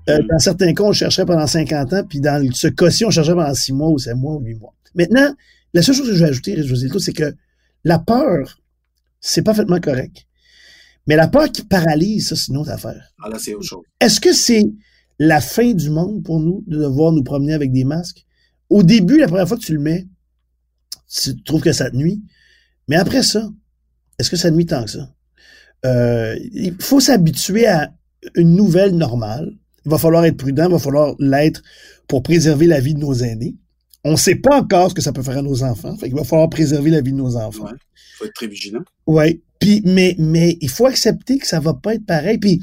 euh, 0.09 0.19
mm. 0.19 0.27
dans 0.27 0.39
certains 0.39 0.75
cas 0.75 0.85
on 0.85 0.93
chercherait 0.93 1.27
pendant 1.27 1.47
50 1.47 1.93
ans, 1.93 2.03
puis 2.09 2.21
dans 2.21 2.47
ce 2.53 2.69
cas-ci 2.69 3.05
on 3.05 3.11
chercherait 3.11 3.37
pendant 3.37 3.55
6 3.55 3.73
mois 3.73 3.89
ou 3.89 3.99
7 3.99 4.17
mois 4.17 4.35
ou 4.35 4.41
8 4.41 4.55
mois. 4.55 4.75
Maintenant, 4.95 5.33
la 5.73 5.83
seule 5.83 5.95
chose 5.95 6.09
que 6.09 6.15
je 6.15 6.23
vais 6.23 6.31
ajouter, 6.31 6.63
José 6.63 6.89
c'est 6.99 7.13
que 7.13 7.35
la 7.85 7.99
peur, 7.99 8.61
c'est 9.21 9.43
parfaitement 9.43 9.81
correct. 9.81 10.27
Mais 11.07 11.17
la 11.17 11.29
peur 11.29 11.51
qui 11.51 11.63
paralyse, 11.63 12.29
ça, 12.29 12.37
c'est 12.37 12.49
une 12.49 12.59
autre 12.59 12.71
affaire. 12.71 13.13
Ah 13.23 13.29
là, 13.29 13.39
c'est 13.39 13.55
autre 13.55 13.67
chose. 13.67 13.85
Est-ce 14.01 14.21
que 14.21 14.33
c'est 14.33 14.65
la 15.19 15.41
fin 15.41 15.73
du 15.73 15.91
monde 15.91 16.23
pour 16.23 16.41
nous 16.41 16.65
de 16.67 16.79
devoir 16.79 17.13
nous 17.13 17.25
promener 17.25 17.55
avec 17.55 17.73
des 17.73 17.85
masques? 17.85 18.25
Au 18.71 18.83
début, 18.83 19.19
la 19.19 19.27
première 19.27 19.49
fois 19.49 19.57
que 19.57 19.63
tu 19.63 19.75
le 19.75 19.81
mets, 19.81 20.07
tu 21.09 21.43
trouves 21.43 21.61
que 21.61 21.73
ça 21.73 21.91
te 21.91 21.97
nuit. 21.97 22.23
Mais 22.89 22.97
après 22.97 23.23
ça, 23.23 23.51
est-ce 24.19 24.31
que 24.31 24.37
ça 24.37 24.51
nuit 24.51 24.67
tant 24.67 24.85
que 24.85 24.91
ça? 24.91 25.13
Euh, 25.85 26.39
il 26.53 26.75
faut 26.81 27.01
s'habituer 27.01 27.67
à 27.67 27.93
une 28.37 28.55
nouvelle 28.55 28.97
normale. 28.97 29.53
Il 29.85 29.91
va 29.91 29.99
falloir 29.99 30.25
être 30.25 30.37
prudent, 30.37 30.67
il 30.67 30.73
va 30.73 30.79
falloir 30.79 31.15
l'être 31.19 31.63
pour 32.07 32.23
préserver 32.23 32.67
la 32.67 32.81
vie 32.81 32.95
de 32.95 33.01
nos 33.01 33.15
aînés. 33.15 33.57
On 34.05 34.13
ne 34.13 34.17
sait 34.17 34.37
pas 34.37 34.61
encore 34.61 34.91
ce 34.91 34.95
que 34.95 35.03
ça 35.03 35.13
peut 35.13 35.23
faire 35.23 35.39
à 35.39 35.43
nos 35.43 35.63
enfants. 35.63 35.97
Fait 35.97 36.09
il 36.09 36.15
va 36.15 36.25
falloir 36.25 36.49
préserver 36.49 36.91
la 36.91 37.01
vie 37.01 37.13
de 37.13 37.17
nos 37.17 37.37
enfants. 37.37 37.69
Il 37.71 38.17
faut 38.17 38.25
être 38.25 38.35
très 38.35 38.47
vigilant. 38.47 38.83
Oui. 39.07 39.43
Mais, 39.85 40.15
mais 40.19 40.59
il 40.61 40.69
faut 40.69 40.87
accepter 40.87 41.39
que 41.39 41.47
ça 41.47 41.61
va 41.61 41.75
pas 41.75 41.95
être 41.95 42.07
pareil. 42.07 42.39
Puis 42.39 42.61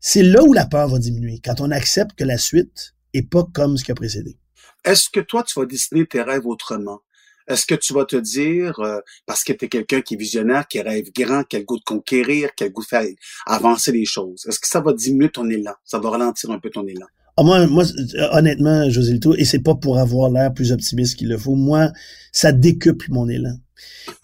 c'est 0.00 0.22
là 0.22 0.42
où 0.42 0.52
la 0.52 0.66
peur 0.66 0.88
va 0.88 0.98
diminuer, 0.98 1.40
quand 1.44 1.60
on 1.60 1.70
accepte 1.70 2.16
que 2.16 2.24
la 2.24 2.38
suite 2.38 2.94
est 3.14 3.22
pas 3.22 3.46
comme 3.52 3.76
ce 3.76 3.84
qui 3.84 3.92
a 3.92 3.94
précédé. 3.94 4.38
Est-ce 4.84 5.10
que 5.10 5.20
toi, 5.20 5.42
tu 5.42 5.58
vas 5.58 5.66
dessiner 5.66 6.06
tes 6.06 6.22
rêves 6.22 6.46
autrement? 6.46 7.00
Est-ce 7.48 7.64
que 7.64 7.74
tu 7.74 7.94
vas 7.94 8.04
te 8.04 8.16
dire, 8.16 8.78
euh, 8.80 9.00
parce 9.24 9.42
que 9.42 9.54
tu 9.54 9.64
es 9.64 9.68
quelqu'un 9.68 10.02
qui 10.02 10.14
est 10.14 10.16
visionnaire, 10.18 10.68
qui 10.68 10.80
rêve 10.82 11.10
grand, 11.16 11.44
qui 11.44 11.56
a 11.56 11.62
goût 11.62 11.78
de 11.78 11.84
conquérir, 11.84 12.54
qui 12.54 12.64
a 12.64 12.68
goût 12.68 12.82
de 12.82 12.86
faire 12.86 13.06
avancer 13.46 13.90
les 13.90 14.04
choses, 14.04 14.44
est-ce 14.46 14.60
que 14.60 14.68
ça 14.68 14.80
va 14.80 14.92
diminuer 14.92 15.30
ton 15.30 15.48
élan? 15.48 15.72
Ça 15.84 15.98
va 15.98 16.10
ralentir 16.10 16.50
un 16.50 16.58
peu 16.58 16.68
ton 16.68 16.86
élan? 16.86 17.06
Ah, 17.38 17.44
moi, 17.44 17.68
moi, 17.68 17.84
honnêtement, 18.32 18.90
José 18.90 19.12
Lito, 19.12 19.32
et 19.36 19.44
c'est 19.44 19.60
pas 19.60 19.76
pour 19.76 19.98
avoir 20.00 20.28
l'air 20.28 20.52
plus 20.52 20.72
optimiste 20.72 21.14
qu'il 21.14 21.28
le 21.28 21.38
faut, 21.38 21.54
moi, 21.54 21.92
ça 22.32 22.50
décuple 22.50 23.06
mon 23.10 23.28
élan. 23.28 23.54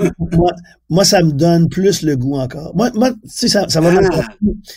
moi, 0.18 0.50
moi, 0.90 1.04
ça 1.04 1.22
me 1.22 1.30
donne 1.30 1.68
plus 1.68 2.02
le 2.02 2.16
goût 2.16 2.34
encore. 2.34 2.74
Moi, 2.74 2.90
moi 2.96 3.12
tu 3.12 3.18
sais, 3.26 3.46
ça, 3.46 3.68
ça, 3.68 3.80
va 3.80 3.92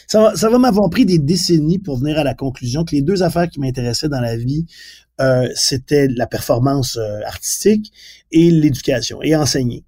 ça, 0.05 0.21
va, 0.21 0.35
ça 0.35 0.49
va 0.51 0.59
m'avoir 0.59 0.87
pris 0.91 1.03
des 1.03 1.17
décennies 1.17 1.79
pour 1.79 1.97
venir 1.97 2.19
à 2.19 2.23
la 2.23 2.35
conclusion 2.35 2.85
que 2.85 2.95
les 2.95 3.01
deux 3.01 3.23
affaires 3.23 3.49
qui 3.49 3.59
m'intéressaient 3.59 4.07
dans 4.07 4.21
la 4.21 4.37
vie, 4.37 4.67
euh, 5.19 5.47
c'était 5.55 6.07
la 6.07 6.27
performance 6.27 6.97
euh, 6.97 7.21
artistique 7.25 7.91
et 8.31 8.51
l'éducation, 8.51 9.21
et 9.23 9.35
enseigner. 9.35 9.83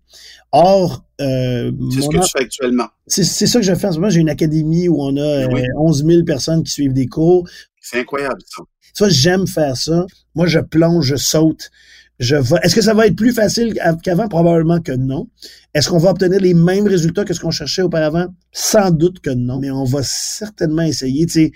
Or, 0.52 1.06
euh, 1.22 1.72
c'est 1.92 2.02
ce 2.02 2.10
que 2.10 2.18
tu 2.18 2.30
fais 2.32 2.44
actuellement. 2.44 2.88
C'est, 3.06 3.24
ça 3.24 3.60
que 3.60 3.66
je 3.66 3.76
fais 3.76 3.88
en 3.88 3.92
ce 3.92 3.98
moment. 3.98 4.10
J'ai 4.10 4.22
une 4.22 4.30
académie 4.30 4.88
où 4.88 5.02
on 5.02 5.16
a 5.18 5.48
11 5.78 6.06
000 6.06 6.24
personnes 6.24 6.64
qui 6.64 6.72
suivent 6.72 6.94
des 6.94 7.08
cours. 7.08 7.48
C'est 7.80 8.00
incroyable, 8.00 8.42
ça. 8.46 8.64
Tu 8.96 9.04
vois, 9.04 9.10
j'aime 9.10 9.46
faire 9.46 9.78
ça. 9.78 10.08
Moi, 10.34 10.48
je 10.48 10.60
plonge, 10.60 11.06
je 11.06 11.16
saute. 11.16 11.70
Je 12.18 12.36
vais... 12.36 12.58
Est-ce 12.64 12.76
que 12.76 12.82
ça 12.82 12.96
va 12.96 13.06
être 13.06 13.16
plus 13.16 13.32
facile 13.32 13.80
qu'avant? 14.04 14.28
Probablement 14.28 14.82
que 14.82 14.92
non. 14.92 15.30
Est-ce 15.76 15.90
qu'on 15.90 16.00
va 16.00 16.10
obtenir 16.10 16.40
les 16.40 16.56
mêmes 16.56 16.88
résultats 16.88 17.24
que 17.24 17.34
ce 17.34 17.40
qu'on 17.40 17.52
cherchait 17.52 17.84
auparavant? 17.84 18.28
Sans 18.52 18.90
doute 18.90 19.20
que 19.20 19.30
non. 19.30 19.60
Mais 19.60 19.70
on 19.70 19.84
va 19.84 20.02
certainement 20.04 20.82
essayer. 20.82 21.28
Tu 21.28 21.34
sais, 21.34 21.52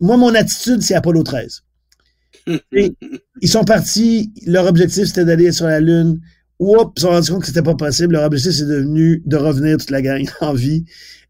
moi, 0.00 0.18
mon 0.18 0.34
attitude, 0.34 0.82
c'est 0.82 0.94
Apollo 0.94 1.22
13. 1.22 1.62
Ils 2.46 3.48
sont 3.48 3.64
partis, 3.64 4.32
leur 4.46 4.66
objectif 4.66 5.06
c'était 5.06 5.24
d'aller 5.24 5.52
sur 5.52 5.66
la 5.66 5.80
Lune. 5.80 6.20
Oups, 6.58 6.92
ils 6.96 7.00
se 7.00 7.06
sont 7.06 7.12
rendus 7.12 7.30
compte 7.30 7.40
que 7.40 7.46
c'était 7.46 7.62
pas 7.62 7.74
possible. 7.74 8.14
Leur 8.14 8.24
objectif 8.24 8.52
c'est 8.52 8.66
devenu 8.66 9.22
de 9.26 9.36
revenir 9.36 9.76
toute 9.76 9.90
la 9.90 10.02
gang 10.02 10.28
en 10.40 10.52
vie. 10.52 10.84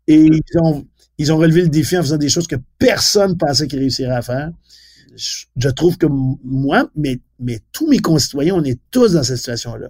Et 0.07 0.21
ils 0.21 0.59
ont, 0.61 0.87
ils 1.19 1.33
ont 1.33 1.37
relevé 1.37 1.63
le 1.63 1.69
défi 1.69 1.97
en 1.97 2.03
faisant 2.03 2.17
des 2.17 2.29
choses 2.29 2.47
que 2.47 2.57
personne 2.79 3.37
pensait 3.37 3.67
qu'ils 3.67 3.81
réussiraient 3.81 4.15
à 4.15 4.23
faire. 4.23 4.51
Je, 5.17 5.69
trouve 5.71 5.97
que 5.97 6.07
moi, 6.07 6.91
mais, 6.95 7.19
mais 7.41 7.61
tous 7.73 7.89
mes 7.89 8.01
concitoyens, 8.01 8.55
on 8.55 8.65
est 8.65 8.79
tous 8.91 9.15
dans 9.15 9.23
cette 9.23 9.39
situation-là. 9.39 9.89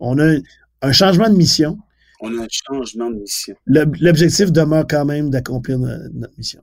On 0.00 0.18
a 0.18 0.34
un, 0.82 0.92
changement 0.92 1.30
de 1.30 1.36
mission. 1.36 1.78
On 2.20 2.36
a 2.36 2.42
un 2.42 2.48
changement 2.50 3.08
de 3.08 3.20
mission. 3.20 3.54
L'objectif 3.66 4.50
demeure 4.50 4.86
quand 4.88 5.04
même 5.04 5.30
d'accomplir 5.30 5.78
notre 5.78 6.36
mission. 6.36 6.60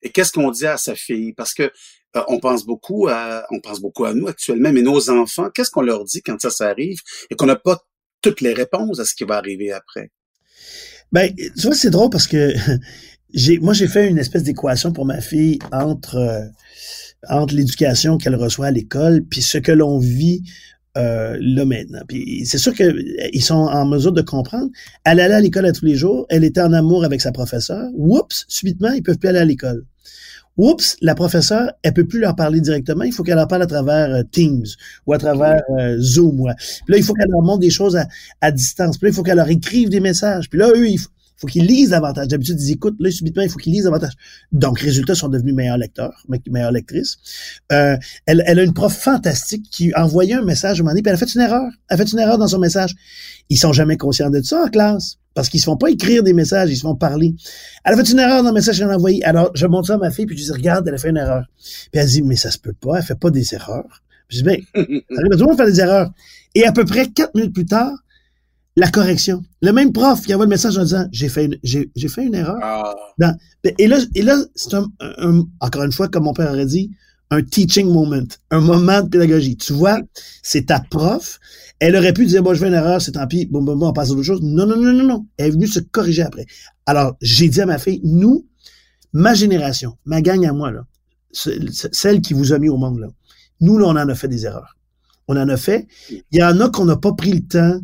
Et 0.00 0.10
qu'est-ce 0.10 0.32
qu'on 0.32 0.50
dit 0.50 0.66
à 0.66 0.78
sa 0.78 0.94
fille? 0.94 1.34
Parce 1.34 1.52
que 1.52 1.70
on 2.28 2.38
pense 2.40 2.64
beaucoup 2.64 3.08
à, 3.08 3.44
on 3.50 3.60
pense 3.60 3.80
beaucoup 3.80 4.04
à 4.04 4.14
nous 4.14 4.28
actuellement, 4.28 4.72
mais 4.72 4.82
nos 4.82 5.10
enfants, 5.10 5.50
qu'est-ce 5.54 5.70
qu'on 5.70 5.82
leur 5.82 6.04
dit 6.04 6.22
quand 6.22 6.40
ça, 6.40 6.50
ça 6.50 6.68
arrive 6.68 6.98
et 7.30 7.34
qu'on 7.34 7.46
n'a 7.46 7.56
pas 7.56 7.82
toutes 8.22 8.40
les 8.40 8.52
réponses 8.52 8.98
à 8.98 9.04
ce 9.04 9.14
qui 9.14 9.24
va 9.24 9.36
arriver 9.36 9.72
après? 9.72 10.10
Ben, 11.12 11.32
tu 11.34 11.62
vois, 11.62 11.74
c'est 11.74 11.90
drôle 11.90 12.10
parce 12.10 12.26
que 12.26 12.52
moi, 13.60 13.72
j'ai 13.72 13.88
fait 13.88 14.08
une 14.08 14.18
espèce 14.18 14.42
d'équation 14.42 14.92
pour 14.92 15.06
ma 15.06 15.20
fille 15.20 15.58
entre, 15.72 16.16
euh, 16.16 16.44
entre 17.28 17.54
l'éducation 17.54 18.18
qu'elle 18.18 18.36
reçoit 18.36 18.66
à 18.66 18.70
l'école 18.70 19.22
puis 19.22 19.42
ce 19.42 19.58
que 19.58 19.72
l'on 19.72 19.98
vit 19.98 20.42
euh, 20.96 21.36
là 21.40 21.64
maintenant. 21.64 22.00
Puis 22.08 22.44
c'est 22.44 22.58
sûr 22.58 22.74
qu'ils 22.74 23.42
sont 23.42 23.54
en 23.54 23.86
mesure 23.86 24.12
de 24.12 24.22
comprendre. 24.22 24.70
Elle 25.04 25.20
allait 25.20 25.34
à 25.34 25.40
l'école 25.40 25.66
à 25.66 25.72
tous 25.72 25.84
les 25.84 25.94
jours. 25.94 26.26
Elle 26.28 26.44
était 26.44 26.60
en 26.60 26.72
amour 26.72 27.04
avec 27.04 27.20
sa 27.20 27.30
professeure. 27.30 27.88
Oups, 27.94 28.44
subitement, 28.48 28.90
ils 28.90 29.02
peuvent 29.02 29.18
plus 29.18 29.28
aller 29.28 29.38
à 29.38 29.44
l'école. 29.44 29.84
Oups, 30.58 30.96
la 31.00 31.14
professeure, 31.14 31.72
elle 31.82 31.94
peut 31.94 32.06
plus 32.06 32.18
leur 32.18 32.34
parler 32.34 32.60
directement. 32.60 33.04
Il 33.04 33.12
faut 33.12 33.22
qu'elle 33.22 33.36
leur 33.36 33.46
parle 33.46 33.62
à 33.62 33.66
travers 33.66 34.12
euh, 34.12 34.22
Teams 34.30 34.66
ou 35.06 35.12
à 35.12 35.18
travers 35.18 35.62
euh, 35.78 35.96
Zoom. 36.00 36.40
Ouais. 36.40 36.52
Puis 36.58 36.92
là, 36.92 36.98
il 36.98 37.04
faut 37.04 37.14
qu'elle 37.14 37.30
leur 37.30 37.42
montre 37.42 37.60
des 37.60 37.70
choses 37.70 37.96
à, 37.96 38.08
à 38.40 38.50
distance. 38.50 38.98
Puis 38.98 39.06
là, 39.06 39.10
il 39.10 39.14
faut 39.14 39.22
qu'elle 39.22 39.36
leur 39.36 39.48
écrive 39.48 39.88
des 39.88 40.00
messages. 40.00 40.50
Puis 40.50 40.58
là, 40.58 40.70
eux, 40.74 40.88
il 40.88 40.98
faut, 41.38 41.46
faut 41.46 41.46
qu'ils 41.46 41.66
lisent 41.66 41.90
davantage. 41.90 42.28
D'habitude, 42.28 42.60
ils 42.60 42.72
écoutent. 42.72 42.96
Là, 43.00 43.10
subitement, 43.10 43.42
il 43.42 43.50
faut 43.50 43.58
qu'ils 43.58 43.72
lisent 43.72 43.84
davantage. 43.84 44.12
Donc, 44.52 44.80
résultats 44.80 45.14
sont 45.14 45.28
devenus 45.28 45.54
meilleurs 45.54 45.78
lecteurs, 45.78 46.24
meilleures 46.50 46.72
lectrices. 46.72 47.18
Euh, 47.72 47.96
elle, 48.26 48.42
elle, 48.46 48.58
a 48.58 48.62
une 48.62 48.74
prof 48.74 48.94
fantastique 48.94 49.68
qui 49.70 49.94
envoyait 49.94 50.34
un 50.34 50.44
message 50.44 50.78
à 50.78 50.80
un 50.80 50.84
moment 50.84 50.90
donné, 50.90 51.02
puis 51.02 51.10
elle 51.10 51.14
a 51.14 51.18
fait 51.18 51.32
une 51.34 51.40
erreur. 51.40 51.70
Elle 51.88 51.94
a 51.94 52.04
fait 52.04 52.12
une 52.12 52.18
erreur 52.18 52.38
dans 52.38 52.48
son 52.48 52.58
message. 52.58 52.94
Ils 53.48 53.58
sont 53.58 53.72
jamais 53.72 53.96
conscients 53.96 54.30
de 54.30 54.42
ça 54.42 54.64
en 54.64 54.68
classe. 54.68 55.18
Parce 55.34 55.48
qu'ils 55.48 55.60
se 55.60 55.66
font 55.66 55.76
pas 55.76 55.88
écrire 55.88 56.24
des 56.24 56.32
messages, 56.32 56.68
ils 56.68 56.76
se 56.76 56.80
font 56.80 56.96
parler. 56.96 57.32
Elle 57.84 57.94
a 57.94 57.96
fait 57.96 58.10
une 58.10 58.18
erreur 58.18 58.42
dans 58.42 58.48
le 58.48 58.54
message 58.54 58.78
qu'elle 58.78 58.90
a 58.90 58.96
envoyé. 58.96 59.22
Alors, 59.24 59.52
je 59.54 59.66
montre 59.66 59.86
ça 59.86 59.94
à 59.94 59.98
ma 59.98 60.10
fille, 60.10 60.26
puis 60.26 60.36
je 60.36 60.42
dis, 60.42 60.50
regarde, 60.50 60.88
elle 60.88 60.94
a 60.94 60.98
fait 60.98 61.10
une 61.10 61.16
erreur. 61.16 61.44
Puis 61.56 62.00
elle 62.00 62.08
dit, 62.08 62.22
mais 62.22 62.34
ça 62.34 62.50
se 62.50 62.58
peut 62.58 62.72
pas, 62.72 62.96
elle 62.96 63.04
fait 63.04 63.14
pas 63.14 63.30
des 63.30 63.54
erreurs. 63.54 64.02
Puis 64.26 64.38
je 64.38 64.42
dis, 64.42 64.48
ben, 64.48 64.60
ça 64.74 64.80
arrive 65.20 65.32
à 65.32 65.36
tout 65.36 65.42
le 65.42 65.46
monde 65.46 65.56
faire 65.56 65.66
des 65.66 65.80
erreurs. 65.80 66.10
Et 66.56 66.64
à 66.64 66.72
peu 66.72 66.84
près 66.84 67.06
quatre 67.06 67.36
minutes 67.36 67.54
plus 67.54 67.66
tard, 67.66 67.92
la 68.76 68.90
correction. 68.90 69.42
Le 69.60 69.72
même 69.72 69.92
prof 69.92 70.22
qui 70.22 70.32
envoie 70.34 70.46
le 70.46 70.50
message 70.50 70.78
en 70.78 70.84
disant 70.84 71.06
j'ai 71.12 71.28
fait 71.28 71.46
une, 71.46 71.58
j'ai, 71.62 71.90
j'ai 71.96 72.08
fait 72.08 72.24
une 72.24 72.34
erreur. 72.34 72.58
Ah. 72.62 72.94
et 73.78 73.86
là, 73.88 73.98
et 74.14 74.22
là 74.22 74.38
c'est 74.54 74.74
un, 74.74 74.86
encore 75.60 75.82
une 75.82 75.92
fois, 75.92 76.08
comme 76.08 76.24
mon 76.24 76.32
père 76.32 76.50
aurait 76.50 76.66
dit, 76.66 76.90
un 77.30 77.42
teaching 77.42 77.90
moment, 77.90 78.26
un 78.50 78.60
moment 78.60 79.02
de 79.02 79.08
pédagogie. 79.08 79.56
Tu 79.56 79.72
vois, 79.72 80.00
c'est 80.42 80.66
ta 80.66 80.80
prof. 80.80 81.38
Elle 81.78 81.96
aurait 81.96 82.12
pu 82.12 82.26
dire, 82.26 82.42
moi, 82.42 82.54
je 82.54 82.60
fais 82.60 82.68
une 82.68 82.74
erreur, 82.74 83.00
c'est 83.00 83.12
tant 83.12 83.26
pis, 83.26 83.46
bon, 83.46 83.62
bon, 83.62 83.76
bon, 83.76 83.88
on 83.88 83.92
passe 83.92 84.10
à 84.10 84.12
autre 84.12 84.22
chose. 84.22 84.40
Non, 84.42 84.66
non, 84.66 84.76
non, 84.76 84.92
non, 84.92 85.04
non. 85.04 85.26
Elle 85.36 85.48
est 85.48 85.50
venue 85.50 85.66
se 85.66 85.80
corriger 85.80 86.22
après. 86.22 86.46
Alors, 86.86 87.16
j'ai 87.20 87.48
dit 87.48 87.60
à 87.60 87.66
ma 87.66 87.78
fille, 87.78 88.00
nous, 88.02 88.46
ma 89.12 89.34
génération, 89.34 89.96
ma 90.06 90.22
gang 90.22 90.44
à 90.46 90.52
moi, 90.52 90.70
là, 90.70 90.84
celle 91.30 92.20
qui 92.20 92.32
vous 92.32 92.52
a 92.52 92.58
mis 92.58 92.68
au 92.68 92.78
monde, 92.78 92.98
là, 93.00 93.08
nous, 93.60 93.78
là, 93.78 93.86
on 93.86 93.90
en 93.90 93.96
a 93.96 94.14
fait 94.14 94.28
des 94.28 94.46
erreurs. 94.46 94.76
On 95.28 95.36
en 95.36 95.48
a 95.48 95.56
fait. 95.58 95.86
Il 96.10 96.38
y 96.38 96.42
en 96.42 96.58
a 96.60 96.70
qu'on 96.70 96.86
n'a 96.86 96.96
pas 96.96 97.12
pris 97.12 97.32
le 97.32 97.46
temps 97.46 97.80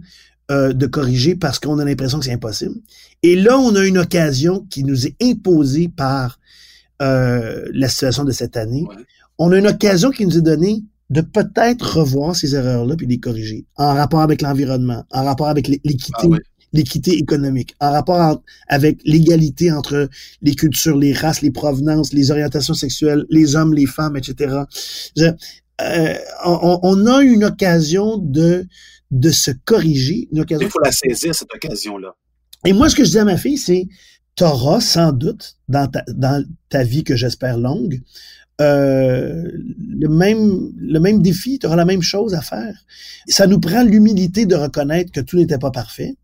euh, 0.54 0.72
de 0.72 0.86
corriger 0.86 1.34
parce 1.34 1.58
qu'on 1.58 1.78
a 1.78 1.84
l'impression 1.84 2.18
que 2.18 2.26
c'est 2.26 2.32
impossible. 2.32 2.76
Et 3.22 3.34
là, 3.34 3.58
on 3.58 3.74
a 3.74 3.84
une 3.84 3.98
occasion 3.98 4.64
qui 4.70 4.84
nous 4.84 5.06
est 5.06 5.16
imposée 5.20 5.88
par 5.88 6.38
euh, 7.02 7.64
la 7.72 7.88
situation 7.88 8.22
de 8.24 8.30
cette 8.30 8.56
année. 8.56 8.84
On 9.38 9.50
a 9.50 9.58
une 9.58 9.66
occasion 9.66 10.10
qui 10.10 10.24
nous 10.26 10.38
est 10.38 10.42
donnée 10.42 10.84
de 11.10 11.22
peut-être 11.22 11.98
revoir 11.98 12.36
ces 12.36 12.54
erreurs-là 12.54 12.94
puis 12.96 13.06
les 13.06 13.18
corriger 13.18 13.64
en 13.76 13.94
rapport 13.94 14.20
avec 14.20 14.42
l'environnement, 14.42 15.04
en 15.10 15.24
rapport 15.24 15.48
avec 15.48 15.66
l'équité. 15.66 16.28
Ah 16.32 16.36
l'équité 16.74 17.12
économique, 17.12 17.74
en 17.80 17.92
rapport 17.92 18.42
avec 18.68 18.98
l'égalité 19.04 19.70
entre 19.70 20.08
les 20.42 20.54
cultures, 20.56 20.98
les 20.98 21.12
races, 21.12 21.40
les 21.40 21.52
provenances, 21.52 22.12
les 22.12 22.32
orientations 22.32 22.74
sexuelles, 22.74 23.24
les 23.30 23.54
hommes, 23.54 23.72
les 23.72 23.86
femmes, 23.86 24.16
etc. 24.16 24.56
Euh, 25.80 26.14
on, 26.44 26.78
on, 26.82 27.06
a 27.06 27.22
une 27.22 27.44
occasion 27.44 28.18
de 28.18 28.66
de 29.10 29.30
se 29.30 29.50
corriger. 29.64 30.28
Il 30.32 30.68
faut 30.68 30.80
la 30.84 30.92
saisir, 30.92 31.34
cette 31.34 31.54
occasion-là. 31.54 32.14
Et 32.64 32.72
moi, 32.72 32.88
ce 32.88 32.96
que 32.96 33.04
je 33.04 33.10
dis 33.10 33.18
à 33.18 33.24
ma 33.24 33.36
fille, 33.36 33.58
c'est, 33.58 33.86
tu 34.36 34.44
auras 34.44 34.80
sans 34.80 35.12
doute 35.12 35.56
dans 35.68 35.86
ta, 35.86 36.02
dans 36.08 36.44
ta 36.68 36.82
vie 36.82 37.04
que 37.04 37.14
j'espère 37.14 37.58
longue, 37.58 38.02
euh, 38.60 39.50
le 39.78 40.08
même 40.08 40.72
le 40.78 40.98
même 41.00 41.22
défi, 41.22 41.58
tu 41.58 41.66
auras 41.66 41.76
la 41.76 41.84
même 41.84 42.02
chose 42.02 42.34
à 42.34 42.40
faire. 42.40 42.74
Ça 43.26 43.46
nous 43.46 43.60
prend 43.60 43.82
l'humilité 43.82 44.46
de 44.46 44.54
reconnaître 44.54 45.12
que 45.12 45.20
tout 45.20 45.36
n'était 45.36 45.58
pas 45.58 45.70
parfait. 45.70 46.16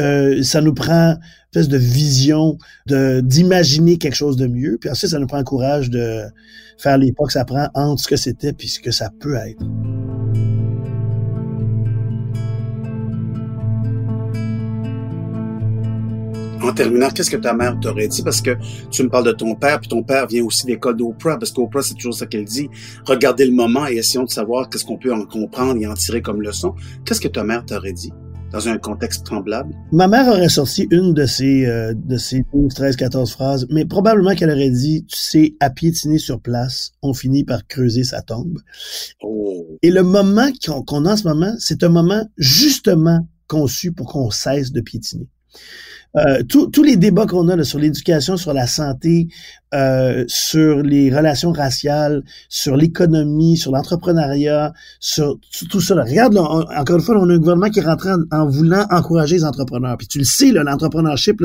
Euh, 0.00 0.42
ça 0.42 0.60
nous 0.60 0.74
prend 0.74 1.10
une 1.12 1.18
espèce 1.60 1.68
de 1.68 1.78
vision 1.78 2.58
d'imaginer 2.86 3.96
quelque 3.98 4.16
chose 4.16 4.36
de 4.36 4.46
mieux. 4.46 4.78
Puis 4.80 4.90
ensuite, 4.90 5.10
ça 5.10 5.18
nous 5.18 5.26
prend 5.26 5.38
le 5.38 5.44
courage 5.44 5.90
de 5.90 6.22
faire 6.78 6.98
les 6.98 7.12
pas 7.12 7.24
que 7.26 7.32
ça 7.32 7.44
prend 7.44 7.68
entre 7.74 8.02
ce 8.02 8.08
que 8.08 8.16
c'était 8.16 8.52
puis 8.52 8.68
ce 8.68 8.80
que 8.80 8.90
ça 8.90 9.10
peut 9.20 9.36
être. 9.36 9.64
en 16.68 16.72
terminant, 16.72 17.10
qu'est-ce 17.10 17.30
que 17.30 17.36
ta 17.36 17.52
mère 17.52 17.78
t'aurait 17.80 18.08
dit? 18.08 18.22
Parce 18.22 18.40
que 18.40 18.56
tu 18.90 19.02
me 19.02 19.08
parles 19.08 19.26
de 19.26 19.32
ton 19.32 19.54
père, 19.54 19.80
puis 19.80 19.88
ton 19.88 20.02
père 20.02 20.26
vient 20.26 20.44
aussi 20.44 20.66
d'école 20.66 20.96
d'Oprah, 20.96 21.38
parce 21.38 21.52
qu'Oprah, 21.52 21.82
c'est 21.82 21.94
toujours 21.94 22.14
ça 22.14 22.26
qu'elle 22.26 22.44
dit. 22.44 22.68
Regardez 23.04 23.46
le 23.46 23.52
moment 23.52 23.86
et 23.86 23.96
essayons 23.96 24.24
de 24.24 24.30
savoir 24.30 24.68
qu'est-ce 24.68 24.84
qu'on 24.84 24.96
peut 24.96 25.12
en 25.12 25.24
comprendre 25.24 25.80
et 25.80 25.86
en 25.86 25.94
tirer 25.94 26.22
comme 26.22 26.40
leçon. 26.40 26.74
Qu'est-ce 27.04 27.20
que 27.20 27.28
ta 27.28 27.44
mère 27.44 27.64
t'aurait 27.64 27.92
dit? 27.92 28.12
Dans 28.54 28.68
un 28.68 28.78
contexte? 28.78 29.26
Ma 29.90 30.06
mère 30.06 30.28
aurait 30.28 30.48
sorti 30.48 30.86
une 30.92 31.12
de 31.12 31.26
ces, 31.26 31.66
euh, 31.66 31.92
de 31.92 32.16
ces 32.16 32.44
12, 32.52 32.72
13, 32.72 32.96
14 32.96 33.32
phrases, 33.32 33.66
mais 33.68 33.84
probablement 33.84 34.34
qu'elle 34.36 34.50
aurait 34.50 34.70
dit, 34.70 35.04
tu 35.06 35.16
sais, 35.16 35.54
à 35.58 35.70
piétiner 35.70 36.18
sur 36.18 36.40
place, 36.40 36.92
on 37.02 37.14
finit 37.14 37.42
par 37.42 37.66
creuser 37.66 38.04
sa 38.04 38.22
tombe. 38.22 38.60
Oh. 39.22 39.76
Et 39.82 39.90
le 39.90 40.04
moment 40.04 40.48
qu'on 40.86 41.04
a 41.04 41.12
en 41.12 41.16
ce 41.16 41.26
moment, 41.26 41.52
c'est 41.58 41.82
un 41.82 41.88
moment 41.88 42.24
justement 42.38 43.26
conçu 43.48 43.90
pour 43.92 44.12
qu'on 44.12 44.30
cesse 44.30 44.70
de 44.70 44.80
piétiner. 44.80 45.28
Euh, 46.16 46.42
tous 46.44 46.82
les 46.84 46.96
débats 46.96 47.26
qu'on 47.26 47.48
a 47.48 47.56
là, 47.56 47.64
sur 47.64 47.80
l'éducation, 47.80 48.36
sur 48.36 48.52
la 48.52 48.68
santé, 48.68 49.26
euh, 49.74 50.24
sur 50.28 50.80
les 50.82 51.12
relations 51.12 51.50
raciales, 51.50 52.22
sur 52.48 52.76
l'économie, 52.76 53.56
sur 53.56 53.72
l'entrepreneuriat, 53.72 54.72
sur, 55.00 55.40
tout 55.68 55.80
ça. 55.80 55.96
Regarde, 55.96 56.36
encore 56.36 56.96
une 56.96 57.02
fois, 57.02 57.16
on 57.18 57.28
a 57.28 57.34
un 57.34 57.38
gouvernement 57.38 57.68
qui 57.68 57.80
est 57.80 57.84
rentré 57.84 58.10
en, 58.30 58.48
voulant 58.48 58.86
encourager 58.90 59.36
les 59.36 59.44
entrepreneurs. 59.44 59.96
Puis 59.98 60.06
tu 60.06 60.18
le 60.18 60.24
sais, 60.24 60.52
l'entrepreneurship, 60.52 61.42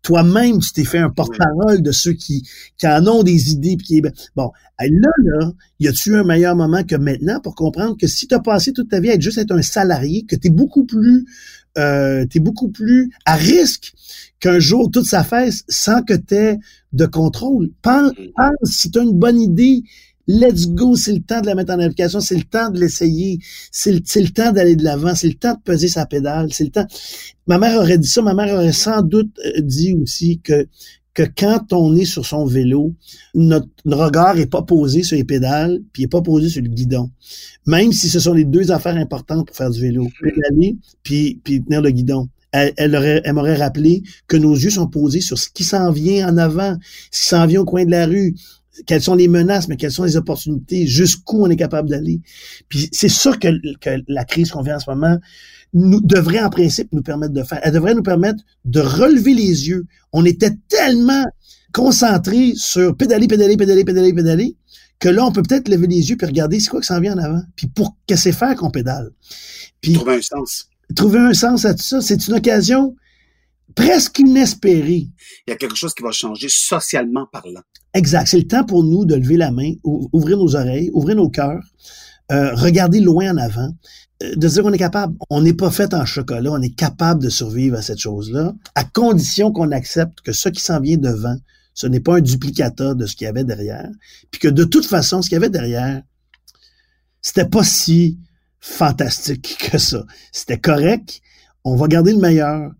toi-même, 0.00 0.60
tu 0.60 0.72
t'es 0.72 0.84
fait 0.84 0.98
un 0.98 1.10
porte-parole 1.10 1.82
de 1.82 1.92
ceux 1.92 2.14
qui, 2.14 2.48
qui 2.78 2.88
en 2.88 3.06
ont 3.06 3.22
des 3.22 3.52
idées. 3.52 3.76
Puis 3.76 3.86
qui, 3.86 4.02
bon, 4.34 4.50
là, 4.80 5.10
là, 5.24 5.52
y 5.78 5.88
a-tu 5.88 6.16
un 6.16 6.24
meilleur 6.24 6.56
moment 6.56 6.84
que 6.84 6.96
maintenant 6.96 7.40
pour 7.40 7.54
comprendre 7.54 7.98
que 8.00 8.06
si 8.06 8.26
tu 8.26 8.34
as 8.34 8.40
passé 8.40 8.72
toute 8.72 8.88
ta 8.88 8.98
vie 8.98 9.10
à 9.10 9.14
être 9.14 9.20
juste 9.20 9.36
être 9.36 9.52
un 9.52 9.60
salarié, 9.60 10.24
que 10.24 10.36
tu 10.36 10.48
es 10.48 10.50
beaucoup 10.50 10.86
plus 10.86 11.26
euh, 11.76 12.26
tu 12.26 12.38
es 12.38 12.40
beaucoup 12.40 12.68
plus 12.68 13.10
à 13.24 13.34
risque 13.34 13.92
qu'un 14.40 14.58
jour 14.58 14.90
tout 14.90 15.04
s'affaisse 15.04 15.64
sans 15.68 16.02
que 16.02 16.14
tu 16.14 16.34
aies 16.34 16.58
de 16.92 17.06
contrôle. 17.06 17.70
Pense, 17.82 18.12
mm. 18.12 18.32
pense 18.36 18.70
si 18.70 18.90
tu 18.90 18.98
as 18.98 19.02
une 19.02 19.18
bonne 19.18 19.40
idée, 19.40 19.82
let's 20.26 20.68
go, 20.68 20.96
c'est 20.96 21.12
le 21.12 21.20
temps 21.20 21.40
de 21.40 21.46
la 21.46 21.54
mettre 21.54 21.72
en 21.72 21.78
application, 21.78 22.20
c'est 22.20 22.36
le 22.36 22.44
temps 22.44 22.70
de 22.70 22.80
l'essayer, 22.80 23.38
c'est 23.70 23.92
le, 23.92 24.00
le, 24.00 24.28
temps 24.28 24.52
d'aller 24.52 24.76
de 24.76 24.84
l'avant, 24.84 25.14
c'est 25.14 25.28
le 25.28 25.34
temps 25.34 25.54
de 25.54 25.60
peser 25.60 25.88
sa 25.88 26.06
pédale, 26.06 26.52
c'est 26.52 26.64
le 26.64 26.70
temps. 26.70 26.86
Ma 27.46 27.58
mère 27.58 27.78
aurait 27.78 27.98
dit 27.98 28.08
ça, 28.08 28.22
ma 28.22 28.34
mère 28.34 28.54
aurait 28.54 28.72
sans 28.72 29.02
doute 29.02 29.38
euh, 29.44 29.60
dit 29.60 29.94
aussi 29.94 30.40
que 30.40 30.66
que 31.16 31.22
quand 31.22 31.72
on 31.72 31.96
est 31.96 32.04
sur 32.04 32.26
son 32.26 32.44
vélo, 32.44 32.94
notre, 33.34 33.68
regard 33.86 34.38
est 34.38 34.50
pas 34.50 34.62
posé 34.62 35.02
sur 35.02 35.16
les 35.16 35.24
pédales, 35.24 35.80
puis 35.92 36.02
est 36.02 36.08
pas 36.08 36.20
posé 36.20 36.50
sur 36.50 36.62
le 36.62 36.68
guidon. 36.68 37.10
Même 37.66 37.90
si 37.92 38.10
ce 38.10 38.20
sont 38.20 38.34
les 38.34 38.44
deux 38.44 38.70
affaires 38.70 38.96
importantes 38.96 39.46
pour 39.46 39.56
faire 39.56 39.70
du 39.70 39.80
vélo, 39.80 40.06
pédaler 40.22 40.76
puis, 41.02 41.40
puis 41.42 41.64
tenir 41.64 41.80
le 41.80 41.90
guidon 41.90 42.28
elle, 42.52 42.72
elle, 43.24 43.32
m'aurait 43.34 43.56
rappelé 43.56 44.02
que 44.28 44.36
nos 44.36 44.54
yeux 44.54 44.70
sont 44.70 44.86
posés 44.86 45.20
sur 45.20 45.36
ce 45.36 45.48
qui 45.50 45.64
s'en 45.64 45.90
vient 45.90 46.28
en 46.28 46.38
avant, 46.38 46.76
ce 47.10 47.22
qui 47.22 47.28
s'en 47.28 47.46
vient 47.46 47.60
au 47.60 47.64
coin 47.64 47.84
de 47.84 47.90
la 47.90 48.06
rue, 48.06 48.34
quelles 48.86 49.02
sont 49.02 49.14
les 49.14 49.28
menaces, 49.28 49.68
mais 49.68 49.76
quelles 49.76 49.92
sont 49.92 50.04
les 50.04 50.16
opportunités, 50.16 50.86
jusqu'où 50.86 51.44
on 51.44 51.50
est 51.50 51.56
capable 51.56 51.88
d'aller. 51.88 52.20
Puis 52.68 52.88
c'est 52.92 53.08
sûr 53.08 53.38
que, 53.38 53.48
que 53.80 54.02
la 54.08 54.24
crise 54.24 54.50
qu'on 54.50 54.62
vit 54.62 54.72
en 54.72 54.78
ce 54.78 54.90
moment 54.90 55.18
nous 55.72 56.00
devrait 56.00 56.42
en 56.42 56.50
principe 56.50 56.92
nous 56.92 57.02
permettre 57.02 57.32
de 57.32 57.42
faire. 57.42 57.60
Elle 57.62 57.72
devrait 57.72 57.94
nous 57.94 58.02
permettre 58.02 58.42
de 58.64 58.80
relever 58.80 59.34
les 59.34 59.68
yeux. 59.68 59.86
On 60.12 60.24
était 60.24 60.52
tellement 60.68 61.24
concentrés 61.72 62.52
sur 62.56 62.96
pédaler, 62.96 63.26
pédaler, 63.26 63.56
pédaler, 63.56 63.84
pédaler, 63.84 64.12
pédaler, 64.12 64.56
que 64.98 65.08
là, 65.08 65.26
on 65.26 65.32
peut 65.32 65.42
peut-être 65.42 65.68
lever 65.68 65.86
les 65.86 66.10
yeux 66.10 66.16
puis 66.16 66.26
regarder 66.26 66.60
c'est 66.60 66.70
quoi 66.70 66.80
qui 66.80 66.86
s'en 66.86 67.00
vient 67.00 67.14
en 67.14 67.22
avant. 67.22 67.42
Puis 67.54 67.66
pour 67.66 67.96
que 68.08 68.16
c'est 68.16 68.32
faire 68.32 68.54
qu'on 68.56 68.70
pédale. 68.70 69.10
Puis 69.80 69.92
trouver 69.92 70.16
un 70.16 70.22
sens 70.22 70.68
trouver 70.94 71.18
un 71.18 71.34
sens 71.34 71.64
à 71.64 71.74
tout 71.74 71.82
ça. 71.82 72.00
C'est 72.00 72.26
une 72.28 72.34
occasion 72.34 72.94
presque 73.74 74.18
inespérée. 74.18 75.08
Il 75.46 75.50
y 75.50 75.52
a 75.52 75.56
quelque 75.56 75.76
chose 75.76 75.94
qui 75.94 76.02
va 76.02 76.12
changer 76.12 76.48
socialement 76.50 77.26
parlant. 77.30 77.62
Exact. 77.94 78.26
C'est 78.26 78.38
le 78.38 78.46
temps 78.46 78.64
pour 78.64 78.84
nous 78.84 79.04
de 79.04 79.14
lever 79.14 79.36
la 79.36 79.50
main, 79.50 79.72
ouvrir 79.84 80.36
nos 80.36 80.54
oreilles, 80.54 80.90
ouvrir 80.92 81.16
nos 81.16 81.30
cœurs, 81.30 81.64
euh, 82.32 82.54
regarder 82.54 83.00
loin 83.00 83.32
en 83.32 83.36
avant, 83.36 83.70
euh, 84.22 84.34
de 84.34 84.48
dire 84.48 84.62
qu'on 84.62 84.72
est 84.72 84.78
capable. 84.78 85.16
On 85.30 85.40
n'est 85.40 85.54
pas 85.54 85.70
fait 85.70 85.94
en 85.94 86.04
chocolat, 86.04 86.50
on 86.52 86.60
est 86.60 86.74
capable 86.74 87.22
de 87.22 87.28
survivre 87.28 87.76
à 87.76 87.82
cette 87.82 87.98
chose-là, 87.98 88.54
à 88.74 88.84
condition 88.84 89.52
qu'on 89.52 89.70
accepte 89.72 90.20
que 90.20 90.32
ce 90.32 90.48
qui 90.48 90.60
s'en 90.60 90.80
vient 90.80 90.96
devant, 90.96 91.36
ce 91.74 91.86
n'est 91.86 92.00
pas 92.00 92.16
un 92.16 92.20
duplicateur 92.20 92.96
de 92.96 93.06
ce 93.06 93.14
qu'il 93.14 93.26
y 93.26 93.28
avait 93.28 93.44
derrière, 93.44 93.88
puis 94.30 94.40
que 94.40 94.48
de 94.48 94.64
toute 94.64 94.86
façon, 94.86 95.22
ce 95.22 95.28
qu'il 95.28 95.36
y 95.36 95.38
avait 95.38 95.50
derrière, 95.50 96.02
c'était 97.20 97.48
pas 97.48 97.64
si 97.64 98.18
fantastique 98.60 99.58
que 99.70 99.78
ça. 99.78 100.04
C'était 100.32 100.58
correct. 100.58 101.20
On 101.64 101.76
va 101.76 101.86
garder 101.88 102.12
le 102.12 102.18
meilleur. 102.18 102.72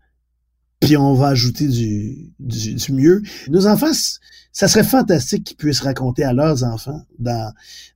Puis 0.80 0.96
on 0.96 1.14
va 1.14 1.28
ajouter 1.28 1.68
du, 1.68 2.32
du, 2.38 2.74
du 2.74 2.92
mieux. 2.92 3.22
Nos 3.48 3.66
enfants, 3.66 3.92
ça 4.52 4.68
serait 4.68 4.84
fantastique 4.84 5.44
qu'ils 5.44 5.57
puissent 5.57 5.80
raconter 5.80 6.24
à 6.24 6.32
leurs 6.32 6.64
enfants 6.64 7.03
dans, 7.18 7.53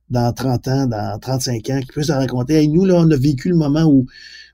dans 0.09 0.33
30 0.33 0.67
ans, 0.67 0.87
dans 0.87 1.19
35 1.19 1.69
ans, 1.69 1.79
qu'ils 1.79 1.87
puissent 1.87 2.11
raconter, 2.11 2.55
hey, 2.55 2.67
nous, 2.67 2.85
là, 2.85 2.95
on 2.97 3.09
a 3.09 3.15
vécu 3.15 3.49
le 3.49 3.55
moment 3.55 3.85
où, 3.85 4.05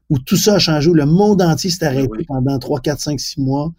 où 0.10 0.20
tout 0.20 0.38
ça 0.38 0.56
a 0.56 0.60
changé, 0.60 0.90
où 0.90 0.94
le 0.94 1.06
monde 1.06 1.42
entier 1.42 1.70
s'est 1.70 1.86
arrêté 1.86 2.10
oui. 2.10 2.26
pendant 2.28 2.60
3, 2.60 2.82
4, 2.82 3.00
5, 3.00 3.20
6 3.20 3.42
mois. 3.42 3.74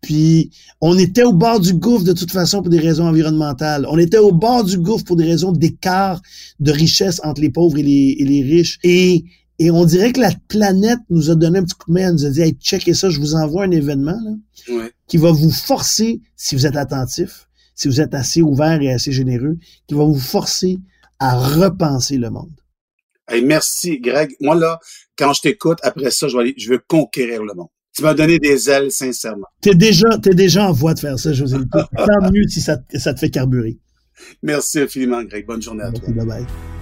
Puis 0.00 0.50
on 0.82 0.98
était 0.98 1.22
au 1.22 1.32
bord 1.32 1.60
du 1.60 1.72
gouffre 1.72 2.04
de 2.04 2.12
toute 2.12 2.30
façon 2.30 2.60
pour 2.60 2.70
des 2.70 2.78
raisons 2.78 3.06
environnementales. 3.06 3.86
On 3.88 3.96
était 3.96 4.18
au 4.18 4.32
bord 4.32 4.62
du 4.62 4.76
gouffre 4.76 5.04
pour 5.04 5.16
des 5.16 5.24
raisons 5.24 5.50
d'écart 5.50 6.20
de 6.60 6.72
richesse 6.72 7.22
entre 7.24 7.40
les 7.40 7.50
pauvres 7.50 7.78
et 7.78 7.82
les, 7.82 8.16
et 8.18 8.24
les 8.24 8.42
riches. 8.42 8.78
Et, 8.84 9.24
et 9.58 9.70
on 9.70 9.84
dirait 9.84 10.12
que 10.12 10.20
la 10.20 10.32
planète 10.48 10.98
nous 11.10 11.30
a 11.30 11.34
donné 11.34 11.58
un 11.58 11.64
petit 11.64 11.74
coup 11.74 11.90
de 11.90 11.94
main, 11.94 12.08
elle 12.08 12.14
nous 12.14 12.26
a 12.26 12.30
dit 12.30 12.42
hey, 12.42 12.56
checkez 12.60 12.94
ça, 12.94 13.08
je 13.08 13.20
vous 13.20 13.34
envoie 13.34 13.64
un 13.64 13.70
événement 13.70 14.18
là, 14.24 14.74
ouais. 14.74 14.90
qui 15.06 15.16
va 15.16 15.30
vous 15.30 15.50
forcer, 15.50 16.20
si 16.36 16.54
vous 16.54 16.66
êtes 16.66 16.76
attentif, 16.76 17.48
si 17.74 17.88
vous 17.88 18.00
êtes 18.00 18.14
assez 18.14 18.42
ouvert 18.42 18.80
et 18.82 18.92
assez 18.92 19.12
généreux, 19.12 19.56
qui 19.86 19.94
va 19.94 20.04
vous 20.04 20.18
forcer 20.18 20.78
à 21.18 21.38
repenser 21.38 22.18
le 22.18 22.30
monde. 22.30 22.52
Hey, 23.28 23.42
merci, 23.42 24.00
Greg. 24.00 24.34
Moi, 24.40 24.54
là, 24.54 24.78
quand 25.16 25.32
je 25.32 25.40
t'écoute, 25.40 25.78
après 25.82 26.10
ça, 26.10 26.28
je 26.28 26.36
vais 26.36 26.42
aller, 26.42 26.54
je 26.58 26.68
veux 26.68 26.82
conquérir 26.86 27.42
le 27.42 27.54
monde. 27.54 27.68
Tu 27.94 28.02
m'as 28.02 28.12
donné 28.12 28.38
des 28.38 28.68
ailes, 28.68 28.90
sincèrement. 28.90 29.46
T'es 29.60 29.74
déjà, 29.74 30.18
t'es 30.18 30.34
déjà 30.34 30.68
en 30.68 30.72
voie 30.72 30.94
de 30.94 30.98
faire 30.98 31.18
ça, 31.18 31.32
José. 31.32 31.56
Tant 31.72 32.30
mieux 32.32 32.46
si 32.48 32.60
ça, 32.60 32.78
ça 32.94 33.14
te 33.14 33.20
fait 33.20 33.30
carburer. 33.30 33.78
Merci 34.42 34.80
infiniment, 34.80 35.22
Greg. 35.22 35.46
Bonne 35.46 35.62
journée 35.62 35.84
à 35.84 35.90
Merci, 35.90 36.02
toi. 36.02 36.24
Bye 36.24 36.26
bye. 36.26 36.73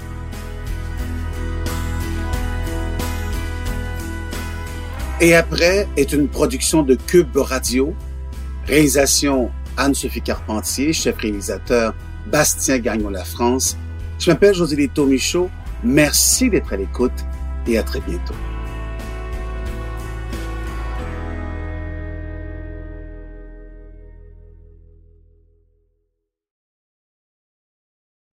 Et 5.23 5.37
après 5.37 5.87
est 5.97 6.12
une 6.12 6.27
production 6.27 6.83
de 6.83 6.97
Cube 6.97 7.37
Radio, 7.37 7.95
réalisation 8.66 9.53
Anne-Sophie 9.77 10.20
Carpentier, 10.20 10.93
chef 10.93 11.16
réalisateur 11.18 11.95
Bastien 12.27 12.81
Gagnon 12.81 13.09
La 13.09 13.25
France. 13.25 13.77
Je 14.18 14.33
m'appelle 14.33 14.53
José 14.53 14.75
Lito 14.75 15.07
Michaud. 15.07 15.49
Merci 15.85 16.51
d'être 16.51 16.73
à 16.73 16.77
l'écoute 16.77 17.12
et 17.68 17.79
à 17.79 17.85
très 17.85 18.01
bientôt. 18.01 18.35